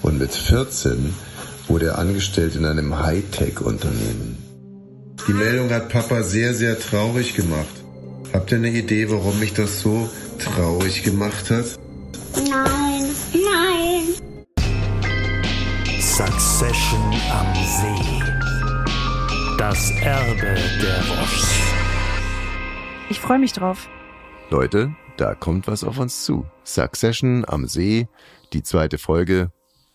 und 0.03 0.19
mit 0.19 0.35
14 0.35 1.15
wurde 1.69 1.87
er 1.87 1.99
angestellt 1.99 2.55
in 2.55 2.67
einem 2.67 2.99
Hightech-Unternehmen. 3.03 4.37
Die 5.27 5.33
Meldung 5.33 5.71
hat 5.71 5.89
Papa 5.89 6.23
sehr, 6.23 6.53
sehr 6.53 6.79
traurig 6.79 7.35
gemacht. 7.35 7.77
Habt 8.35 8.53
ihr 8.53 8.59
eine 8.59 8.69
Idee, 8.69 9.11
warum 9.11 9.41
mich 9.41 9.55
das 9.55 9.81
so 9.81 10.11
traurig 10.39 11.03
gemacht 11.03 11.49
hat? 11.49 11.81
Nein, 12.37 13.11
nein. 13.33 14.15
Succession 16.01 17.15
am 17.31 17.55
See. 17.55 18.23
Das 19.59 19.91
Erbe 20.03 20.55
der 20.81 21.01
Woschs. 21.09 21.61
Ich 23.09 23.21
freue 23.21 23.39
mich 23.39 23.53
drauf. 23.53 23.89
Leute, 24.51 24.95
da 25.17 25.35
kommt 25.35 25.67
was 25.67 25.85
auf 25.85 25.99
uns 25.99 26.25
zu. 26.25 26.47
Succession 26.65 27.45
am 27.47 27.67
See, 27.67 28.09
die 28.53 28.63
zweite 28.63 28.99
Folge. 28.99 29.51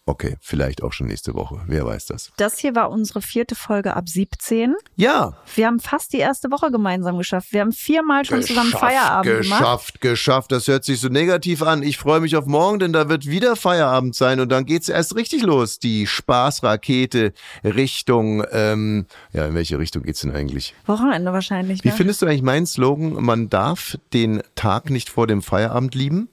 Okay, 0.07 0.35
vielleicht 0.39 0.83
auch 0.83 0.93
schon 0.93 1.07
nächste 1.07 1.33
Woche. 1.33 1.61
Wer 1.65 1.83
weiß 1.83 2.05
das? 2.05 2.31
Das 2.37 2.59
hier 2.59 2.75
war 2.75 2.91
unsere 2.91 3.23
vierte 3.23 3.55
Folge 3.55 3.95
ab 3.95 4.07
17. 4.07 4.75
Ja, 4.95 5.35
Wir 5.55 5.65
haben 5.65 5.79
fast 5.79 6.13
die 6.13 6.19
erste 6.19 6.51
Woche 6.51 6.69
gemeinsam 6.69 7.17
geschafft. 7.17 7.51
Wir 7.51 7.61
haben 7.61 7.71
viermal 7.71 8.23
schon 8.23 8.43
zusammen 8.43 8.69
Feierabend 8.69 9.41
gemacht. 9.41 9.59
geschafft, 9.61 10.01
geschafft. 10.01 10.51
Das 10.51 10.67
hört 10.67 10.83
sich 10.85 10.99
so 10.99 11.07
negativ 11.09 11.63
an. 11.63 11.81
Ich 11.81 11.97
freue 11.97 12.19
mich 12.19 12.35
auf 12.35 12.45
morgen, 12.45 12.77
denn 12.77 12.93
da 12.93 13.09
wird 13.09 13.25
wieder 13.25 13.55
Feierabend 13.55 14.13
sein 14.15 14.39
und 14.39 14.49
dann 14.49 14.65
geht's 14.67 14.89
erst 14.89 15.15
richtig 15.15 15.41
los. 15.41 15.79
Die 15.79 16.05
Spaßrakete 16.05 17.33
Richtung, 17.63 18.43
ähm, 18.51 19.07
ja, 19.33 19.47
in 19.47 19.55
welche 19.55 19.79
Richtung 19.79 20.03
geht's 20.03 20.21
denn 20.21 20.31
eigentlich? 20.35 20.75
Wochenende 20.85 21.33
wahrscheinlich. 21.33 21.83
Wie 21.83 21.87
Ne? 21.89 21.95
findest 21.95 22.21
du 22.21 22.27
eigentlich 22.27 22.43
meinen 22.43 22.67
Slogan? 22.67 23.13
Man 23.23 23.49
darf 23.49 23.97
den 24.13 24.43
Tag 24.53 24.91
nicht 24.91 25.09
vor 25.09 25.25
dem 25.25 25.41
Feierabend 25.41 25.95
lieben? 25.95 26.29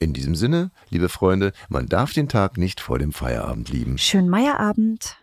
In 0.00 0.12
diesem 0.12 0.34
Sinne, 0.34 0.70
liebe 0.90 1.08
Freunde, 1.08 1.52
man 1.68 1.86
darf 1.86 2.12
den 2.12 2.28
Tag 2.28 2.58
nicht 2.58 2.80
vor 2.80 2.98
dem 2.98 3.12
Feierabend 3.12 3.68
lieben. 3.70 3.96
Schönen 3.96 4.28
Meierabend. 4.28 5.16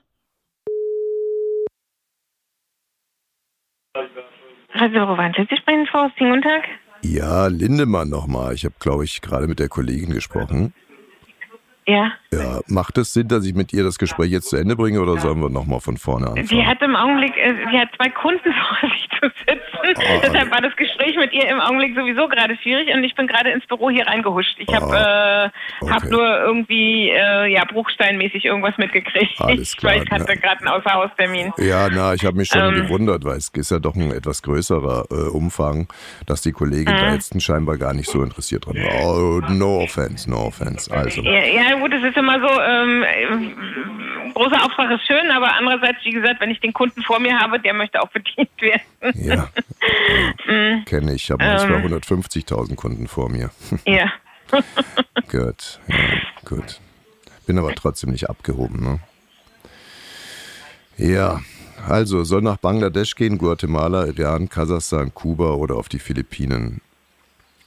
Radio 4.74 5.04
Rowanze, 5.04 5.46
Sie 5.50 5.58
sprechen 5.58 5.86
Frau 5.88 6.10
Sting, 6.16 6.30
guten 6.30 6.42
Tag. 6.44 6.64
Ja, 7.04 7.48
Lindemann 7.48 8.10
nochmal. 8.10 8.54
Ich 8.54 8.64
habe, 8.64 8.76
glaube 8.80 9.04
ich, 9.04 9.22
gerade 9.22 9.48
mit 9.48 9.60
der 9.60 9.68
Kollegin 9.68 10.14
gesprochen. 10.14 10.74
Ja. 11.88 12.12
Ja, 12.32 12.62
macht 12.68 12.98
es 12.98 13.12
Sinn, 13.14 13.28
dass 13.28 13.46
ich 13.46 13.54
mit 13.56 13.74
ihr 13.74 13.84
das 13.84 13.98
Gespräch 13.98 14.32
jetzt 14.32 14.50
zu 14.50 14.56
Ende 14.56 14.76
bringe 14.76 15.02
oder 15.02 15.18
sollen 15.20 15.42
wir 15.42 15.50
nochmal 15.50 15.82
von 15.82 15.98
vorne 15.98 16.28
anfangen? 16.28 16.48
Sie 16.48 16.66
hat 16.66 16.82
im 16.82 16.96
Augenblick, 16.96 17.36
äh, 17.36 17.56
sie 17.72 17.78
hat 17.78 17.90
zwei 17.98 18.10
Kunden 18.10 18.54
vor 18.80 18.90
sich 18.90 19.10
zu 19.20 19.28
sitzen. 19.46 19.62
Ah, 19.84 20.20
Deshalb 20.24 20.52
war 20.52 20.62
das 20.62 20.76
Gespräch 20.78 21.18
mit 21.18 21.34
ihr 21.34 21.48
im 21.50 21.60
Augenblick 21.60 21.96
sowieso 21.96 22.28
gerade 22.30 22.56
schwierig 22.62 22.88
und 22.96 23.04
ich 23.04 23.16
bin 23.16 23.28
gerade 23.28 23.50
ins 23.52 23.66
Büro 23.66 23.90
hier 23.90 24.06
reingehuscht. 24.08 24.56
Ich 24.60 24.74
habe 24.74 24.86
Ah, 24.96 25.46
äh, 25.82 25.90
hab 25.90 26.04
nur 26.06 26.26
irgendwie, 26.40 27.10
äh, 27.10 27.52
ja, 27.52 27.64
bruchsteinmäßig 27.66 28.46
irgendwas 28.46 28.78
mitgekriegt. 28.78 29.40
Alles 29.42 29.76
klar, 29.76 29.96
Weil 29.96 30.04
ich 30.04 30.12
hatte 30.12 30.38
gerade 30.38 30.60
einen 30.60 30.68
Außerhaustermin. 30.70 31.52
Ja, 31.58 31.90
na, 31.92 32.14
ich 32.14 32.24
habe 32.26 32.38
mich 32.38 32.48
schon 32.50 32.62
Ähm. 32.62 32.84
gewundert, 32.84 33.26
weil 33.26 33.38
es 33.38 33.50
ist 33.50 33.72
ja 33.72 33.80
doch 33.80 33.96
ein 33.96 34.12
etwas 34.12 34.42
größerer 34.44 35.06
äh, 35.12 35.30
Umfang, 35.30 35.88
dass 36.28 36.42
die 36.42 36.52
Kollegin 36.52 36.94
Mhm. 36.94 36.98
da 37.00 37.14
jetzt 37.14 37.42
scheinbar 37.42 37.78
gar 37.78 37.94
nicht 37.94 38.10
so 38.10 38.24
interessiert 38.24 38.66
dran 38.68 38.76
war. 38.78 39.16
Oh, 39.18 39.42
no 39.52 39.82
offense, 39.82 40.30
no 40.30 40.46
offense. 40.46 40.90
Also, 40.94 41.22
Ja, 41.22 41.32
ja, 41.44 41.71
gut, 41.80 41.94
es 41.94 42.04
ist 42.04 42.18
immer 42.18 42.40
so, 42.40 42.62
ähm, 42.62 43.04
äh, 43.04 44.32
großer 44.34 44.64
Auftrag 44.64 44.92
ist 44.92 45.06
schön, 45.06 45.30
aber 45.32 45.54
andererseits, 45.56 45.98
wie 46.04 46.12
gesagt, 46.12 46.40
wenn 46.42 46.50
ich 46.52 46.60
den 46.60 46.74
Kunden 46.74 47.02
vor 47.04 47.20
mir 47.20 47.38
habe, 47.40 47.60
der 47.60 47.74
möchte 47.74 48.02
auch 48.02 48.10
bedient 48.10 48.50
werden. 48.60 48.82
ja, 49.16 49.48
Mm, 50.48 50.86
kenne 50.86 51.14
ich. 51.14 51.24
Ich 51.24 51.32
habe 51.32 51.44
manchmal 51.44 51.80
Ähm. 51.84 51.94
150.000 52.02 52.76
Kunden 52.76 53.08
vor 53.08 53.30
mir. 53.30 53.50
ja. 53.86 54.12
gut, 55.30 55.80
ja, 55.88 55.98
gut. 56.46 56.80
Bin 57.48 57.58
aber 57.58 57.74
trotzdem 57.76 58.12
nicht 58.12 58.30
abgehoben, 58.30 58.84
ne? 58.84 59.00
Ja, 60.98 61.42
also 61.88 62.24
soll 62.24 62.42
nach 62.42 62.58
Bangladesch 62.58 63.16
gehen, 63.16 63.38
Guatemala, 63.38 64.06
Iran, 64.08 64.50
Kasachstan, 64.50 65.14
Kuba 65.14 65.52
oder 65.54 65.76
auf 65.76 65.90
die 65.90 66.00
Philippinen. 66.00 66.82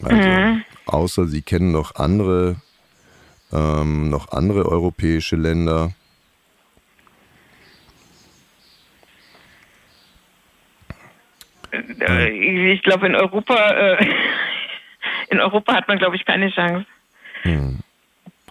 Also, 0.02 0.16
Mhm. 0.16 0.64
außer 0.86 1.26
Sie 1.26 1.42
kennen 1.42 1.72
noch 1.72 1.94
andere, 1.96 2.56
ähm, 3.54 4.10
noch 4.10 4.32
andere 4.32 4.66
europäische 4.66 5.36
Länder. 5.36 5.92
Äh, 11.72 12.72
Ich 12.72 12.82
glaube, 12.82 13.06
in 13.06 13.14
Europa, 13.14 13.54
äh, 13.72 14.06
in 15.30 15.40
Europa 15.40 15.74
hat 15.74 15.88
man, 15.88 15.98
glaube 15.98 16.16
ich, 16.16 16.24
keine 16.24 16.50
Chance. 16.50 16.86
Hm. 17.42 17.78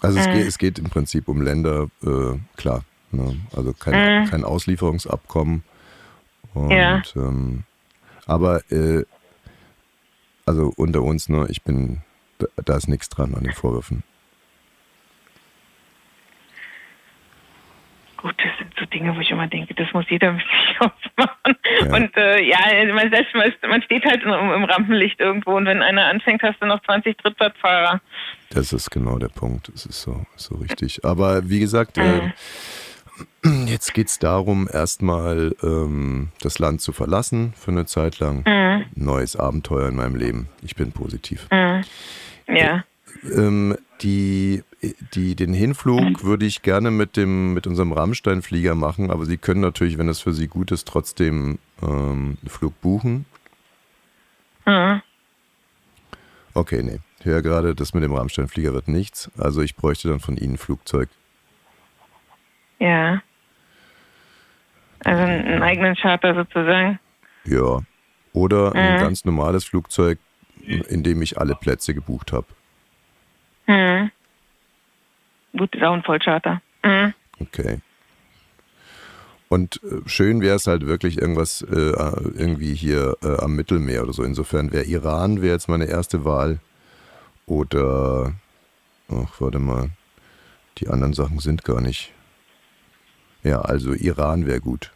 Also 0.02 0.20
es, 0.20 0.28
Mhm. 0.28 0.32
geht, 0.32 0.48
es 0.48 0.58
geht 0.58 0.80
im 0.80 0.90
Prinzip 0.90 1.28
um 1.28 1.42
Länder, 1.42 1.88
äh, 2.04 2.38
klar. 2.58 2.84
Ne? 3.12 3.36
Also 3.56 3.74
kein, 3.74 4.24
Mhm. 4.24 4.30
kein 4.30 4.44
Auslieferungsabkommen. 4.44 5.64
Und, 6.54 6.72
Ja. 6.78 7.02
ähm, 7.16 7.64
aber 8.26 8.70
äh, 8.72 9.04
also 10.46 10.74
unter 10.76 11.02
uns, 11.02 11.30
ne, 11.30 11.48
ich 11.50 11.64
bin, 11.64 12.02
da, 12.38 12.48
da 12.64 12.76
ist 12.78 12.88
nichts 12.88 13.10
dran 13.10 13.34
an 13.34 13.44
den 13.44 13.54
Vorwürfen. 13.54 14.04
Gut, 18.24 18.36
das 18.38 18.58
sind 18.58 18.74
so 18.80 18.86
Dinge, 18.86 19.14
wo 19.18 19.20
ich 19.20 19.30
immer 19.32 19.48
denke, 19.48 19.74
das 19.74 19.92
muss 19.92 20.06
jeder 20.10 20.32
mit 20.32 20.44
sich 20.44 20.80
ausmachen. 20.80 21.58
Ja. 21.82 21.94
Und 21.94 22.16
äh, 22.16 22.42
ja, 22.42 22.94
man, 22.94 23.12
selbst, 23.12 23.36
man 23.36 23.82
steht 23.82 24.06
halt 24.06 24.24
im, 24.24 24.64
Rampenlicht 24.64 25.20
irgendwo 25.20 25.58
und 25.58 25.66
wenn 25.66 25.82
einer 25.82 26.06
anfängt, 26.06 26.42
hast 26.42 26.62
du 26.62 26.66
noch 26.66 26.82
20 26.84 27.18
Trittplatzfahrer. 27.18 28.00
Das 28.52 28.72
ist 28.72 28.90
genau 28.92 29.20
der 29.20 29.28
Punkt. 29.28 29.70
Das 29.74 29.86
ist 29.86 30.02
so, 30.02 30.26
so 30.38 30.56
richtig. 30.56 31.04
Aber 31.04 31.50
wie 31.50 31.60
gesagt, 31.60 31.98
äh, 31.98 32.32
jetzt 33.66 33.94
geht 33.94 34.08
es 34.08 34.20
darum, 34.20 34.70
erstmal 34.72 35.54
ähm, 35.62 36.30
das 36.40 36.60
Land 36.60 36.80
zu 36.80 36.94
verlassen 36.94 37.54
für 37.58 37.72
eine 37.72 37.86
Zeit 37.86 38.20
lang. 38.20 38.46
Mhm. 38.48 38.86
Neues 38.96 39.36
Abenteuer 39.36 39.90
in 39.90 39.96
meinem 39.98 40.16
Leben. 40.16 40.48
Ich 40.62 40.78
bin 40.78 40.94
positiv. 40.94 41.50
Mhm. 41.52 41.82
Ja. 42.48 42.86
Ähm, 43.32 43.78
die, 44.02 44.64
die, 45.14 45.36
den 45.36 45.54
Hinflug 45.54 46.24
würde 46.24 46.46
ich 46.46 46.62
gerne 46.62 46.92
mit, 46.92 47.16
dem, 47.16 47.54
mit 47.54 47.68
unserem 47.68 47.94
Rammstein-Flieger 47.94 48.76
machen, 48.76 49.12
aber 49.12 49.26
Sie 49.26 49.38
können 49.38 49.62
natürlich, 49.62 49.98
wenn 49.98 50.08
das 50.08 50.20
für 50.20 50.34
Sie 50.34 50.48
gut 50.48 50.72
ist, 50.72 50.88
trotzdem 50.88 51.60
ähm, 51.82 52.38
einen 52.42 52.50
Flug 52.50 52.80
buchen. 52.82 53.26
Mhm. 54.66 55.02
Okay, 56.54 56.84
nee. 56.84 57.00
Ich 57.20 57.26
höre 57.26 57.42
gerade, 57.42 57.74
das 57.76 57.94
mit 57.94 58.04
dem 58.04 58.14
Rammstein-Flieger 58.14 58.74
wird 58.74 58.88
nichts. 58.90 59.32
Also 59.38 59.62
ich 59.62 59.76
bräuchte 59.76 60.10
dann 60.10 60.20
von 60.20 60.36
Ihnen 60.38 60.56
ein 60.56 60.58
Flugzeug. 60.58 61.10
Ja. 62.80 63.22
Also 65.06 65.22
einen 65.22 65.46
einen 65.46 65.64
eigenen 65.64 65.96
Charter 65.96 66.36
sozusagen. 66.36 67.00
Ja. 67.46 67.80
Oder 68.34 68.74
ein 68.76 68.96
Mhm. 68.96 69.00
ganz 69.00 69.26
normales 69.26 69.64
Flugzeug, 69.64 70.20
in 70.66 71.04
dem 71.04 71.22
ich 71.22 71.38
alle 71.38 71.56
Plätze 71.56 71.94
gebucht 71.94 72.34
habe. 72.34 72.48
Mhm. 73.68 74.12
Gut, 75.56 75.76
ist 75.76 75.84
auch 75.84 75.94
ein 75.94 76.04
Vollcharter. 76.04 76.62
Mhm. 76.84 77.14
Okay. 77.40 77.80
Und 79.50 79.82
äh, 79.84 80.08
schön 80.08 80.42
wäre 80.42 80.56
es 80.56 80.66
halt 80.66 80.88
wirklich 80.88 81.22
irgendwas 81.22 81.62
äh, 81.62 81.94
irgendwie 82.36 82.74
hier 82.74 83.18
äh, 83.24 83.38
am 83.38 83.56
Mittelmeer 83.56 84.04
oder 84.04 84.14
so. 84.14 84.24
Insofern 84.24 84.72
wäre 84.72 84.86
Iran 84.86 85.42
wäre 85.42 85.54
jetzt 85.54 85.70
meine 85.70 85.86
erste 85.86 86.26
Wahl. 86.26 86.60
Oder, 87.46 88.34
ach, 89.10 89.40
warte 89.40 89.60
mal, 89.60 89.92
die 90.78 90.88
anderen 90.88 91.14
Sachen 91.14 91.40
sind 91.40 91.64
gar 91.64 91.82
nicht. 91.82 92.14
Ja, 93.44 93.62
also 93.62 93.94
Iran 93.94 94.48
wäre 94.48 94.62
gut. 94.62 94.92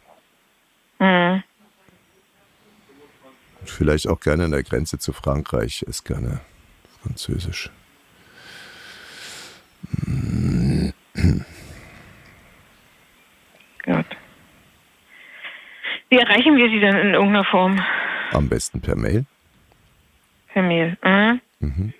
Mhm. 0.98 1.42
Vielleicht 3.64 4.08
auch 4.08 4.18
gerne 4.20 4.44
an 4.44 4.50
der 4.50 4.62
Grenze 4.62 4.98
zu 4.98 5.12
Frankreich, 5.12 5.82
ist 5.82 6.04
gerne 6.04 6.40
französisch. 7.02 7.70
Gut. 13.84 14.06
Wie 16.10 16.16
erreichen 16.16 16.47
wir 16.58 16.68
sie 16.68 16.80
denn 16.80 16.96
in 16.96 17.14
irgendeiner 17.14 17.44
Form? 17.44 17.80
Am 18.32 18.48
besten 18.50 18.80
per 18.82 18.96
Mail. 18.96 19.24
Per 20.52 20.62
Mail. 20.62 20.98
Mhm. 21.02 21.40
Mhm. 21.60 21.94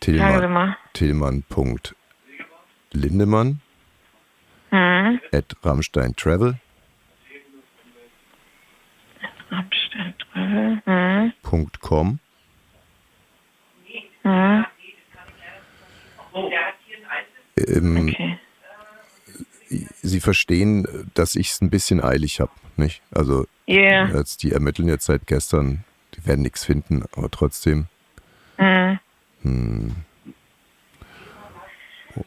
Tillmann. 0.00 0.76
Tillmann.lindemann 0.94 3.60
Mhm. 4.70 5.20
at 5.32 5.54
Rammstein 5.62 6.16
Travel. 6.16 6.58
Rammstein 9.50 10.14
Travel. 10.32 10.82
Mhm. 10.86 11.32
.com. 11.80 12.18
Mhm. 14.24 14.64
Ähm, 17.58 18.08
Okay. 18.08 18.38
Sie 20.02 20.20
verstehen, 20.20 20.86
dass 21.14 21.34
ich 21.34 21.48
es 21.50 21.60
ein 21.60 21.70
bisschen 21.70 22.00
eilig 22.02 22.40
habe, 22.40 22.52
nicht? 22.76 23.02
Also 23.10 23.46
Ja. 23.66 24.06
jetzt, 24.06 24.42
die 24.42 24.52
ermitteln 24.52 24.88
jetzt 24.88 25.06
seit 25.06 25.26
gestern, 25.26 25.84
die 26.14 26.26
werden 26.26 26.42
nichts 26.42 26.64
finden, 26.64 27.04
aber 27.16 27.30
trotzdem. 27.30 27.86
Mhm. 28.58 28.98
Hm. 29.42 29.96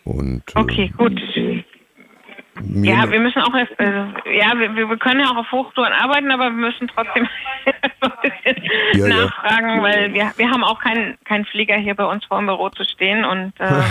Und 0.04 0.44
äh, 0.56 0.60
Okay, 0.60 0.94
gut. 0.98 1.20
mir 2.62 2.92
Ja, 2.92 3.10
wir 3.10 3.20
müssen 3.20 3.42
auch 3.42 3.56
erst, 3.56 3.72
also, 3.80 4.14
ja, 4.30 4.54
wir, 4.60 4.76
wir 4.76 4.98
können 4.98 5.22
ja 5.22 5.32
auch 5.32 5.38
auf 5.38 5.52
Hochtouren 5.52 5.94
arbeiten, 5.94 6.30
aber 6.32 6.46
wir 6.46 6.52
müssen 6.52 6.88
trotzdem 6.94 7.28
Ja, 8.94 9.08
ja. 9.08 9.08
nachfragen, 9.08 9.82
weil 9.82 10.14
wir, 10.14 10.32
wir 10.36 10.50
haben 10.50 10.64
auch 10.64 10.80
keinen 10.80 11.18
keinen 11.24 11.46
Flieger 11.46 11.76
hier 11.78 11.96
bei 11.96 12.06
uns 12.06 12.26
vor 12.26 12.38
dem 12.40 12.48
Büro 12.48 12.70
zu 12.70 12.84
stehen 12.84 13.24
und 13.26 13.54
äh, 13.60 13.84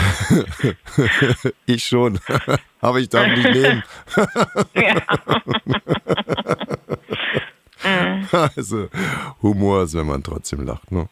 ich 1.67 1.85
schon, 1.85 2.19
aber 2.81 2.99
ich 2.99 3.09
darf 3.09 3.27
nicht 3.29 3.51
nehmen. 3.51 3.83
ja. 4.75 5.01
Also 8.57 8.89
Humor 9.43 9.83
ist, 9.83 9.97
wenn 9.97 10.07
man 10.07 10.22
trotzdem 10.22 10.64
lacht, 10.64 10.91
ne? 10.93 11.09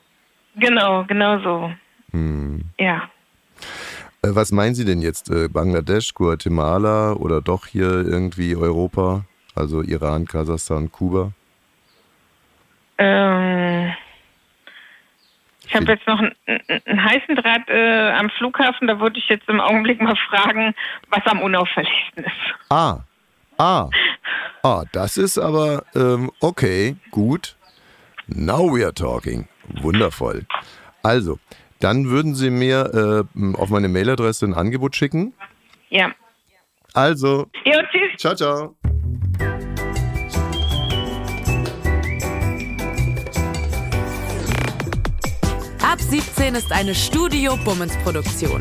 Genau, 0.56 1.04
genau 1.04 1.38
so. 1.40 1.72
Hm. 2.12 2.62
Ja. 2.78 3.08
Äh, 4.22 4.34
Was 4.34 4.52
meinen 4.52 4.74
Sie 4.74 4.84
denn 4.84 5.02
jetzt? 5.02 5.30
Äh, 5.30 5.48
Bangladesch, 5.48 6.14
Guatemala 6.14 7.12
oder 7.12 7.40
doch 7.40 7.66
hier 7.66 7.90
irgendwie 8.06 8.56
Europa? 8.56 9.24
Also 9.54 9.82
Iran, 9.82 10.26
Kasachstan, 10.26 10.90
Kuba? 10.92 11.32
Ähm, 12.98 13.92
ich 15.66 15.74
habe 15.74 15.86
jetzt 15.86 16.06
noch 16.06 16.18
einen, 16.18 16.34
einen, 16.46 16.82
einen 16.86 17.04
heißen 17.04 17.36
Draht 17.36 17.68
äh, 17.68 18.10
am 18.12 18.30
Flughafen, 18.30 18.86
da 18.86 19.00
würde 19.00 19.18
ich 19.18 19.28
jetzt 19.28 19.48
im 19.48 19.60
Augenblick 19.60 20.00
mal 20.00 20.16
fragen, 20.30 20.74
was 21.10 21.26
am 21.26 21.42
unauffälligsten 21.42 22.24
ist. 22.24 22.70
Ah, 22.70 23.00
ah, 23.58 23.88
ah, 24.62 24.84
das 24.92 25.16
ist 25.16 25.38
aber, 25.38 25.84
ähm, 25.94 26.30
okay, 26.40 26.96
gut. 27.10 27.56
Now 28.28 28.72
we 28.74 28.84
are 28.84 28.94
talking. 28.94 29.48
Wundervoll. 29.82 30.46
Also, 31.02 31.38
Dann 31.80 32.08
würden 32.08 32.34
Sie 32.34 32.48
mir 32.50 33.26
äh, 33.36 33.56
auf 33.56 33.68
meine 33.68 33.88
Mailadresse 33.88 34.46
ein 34.46 34.54
Angebot 34.54 34.96
schicken. 34.96 35.34
Ja. 35.90 36.10
Also, 36.94 37.46
Jo, 37.64 37.78
tschüss. 37.92 38.16
ciao, 38.18 38.34
ciao. 38.34 38.74
Ab 45.82 46.00
17 46.00 46.54
ist 46.54 46.72
eine 46.72 46.94
Studio 46.94 47.56
Bummens 47.64 47.96
Produktion. 48.02 48.60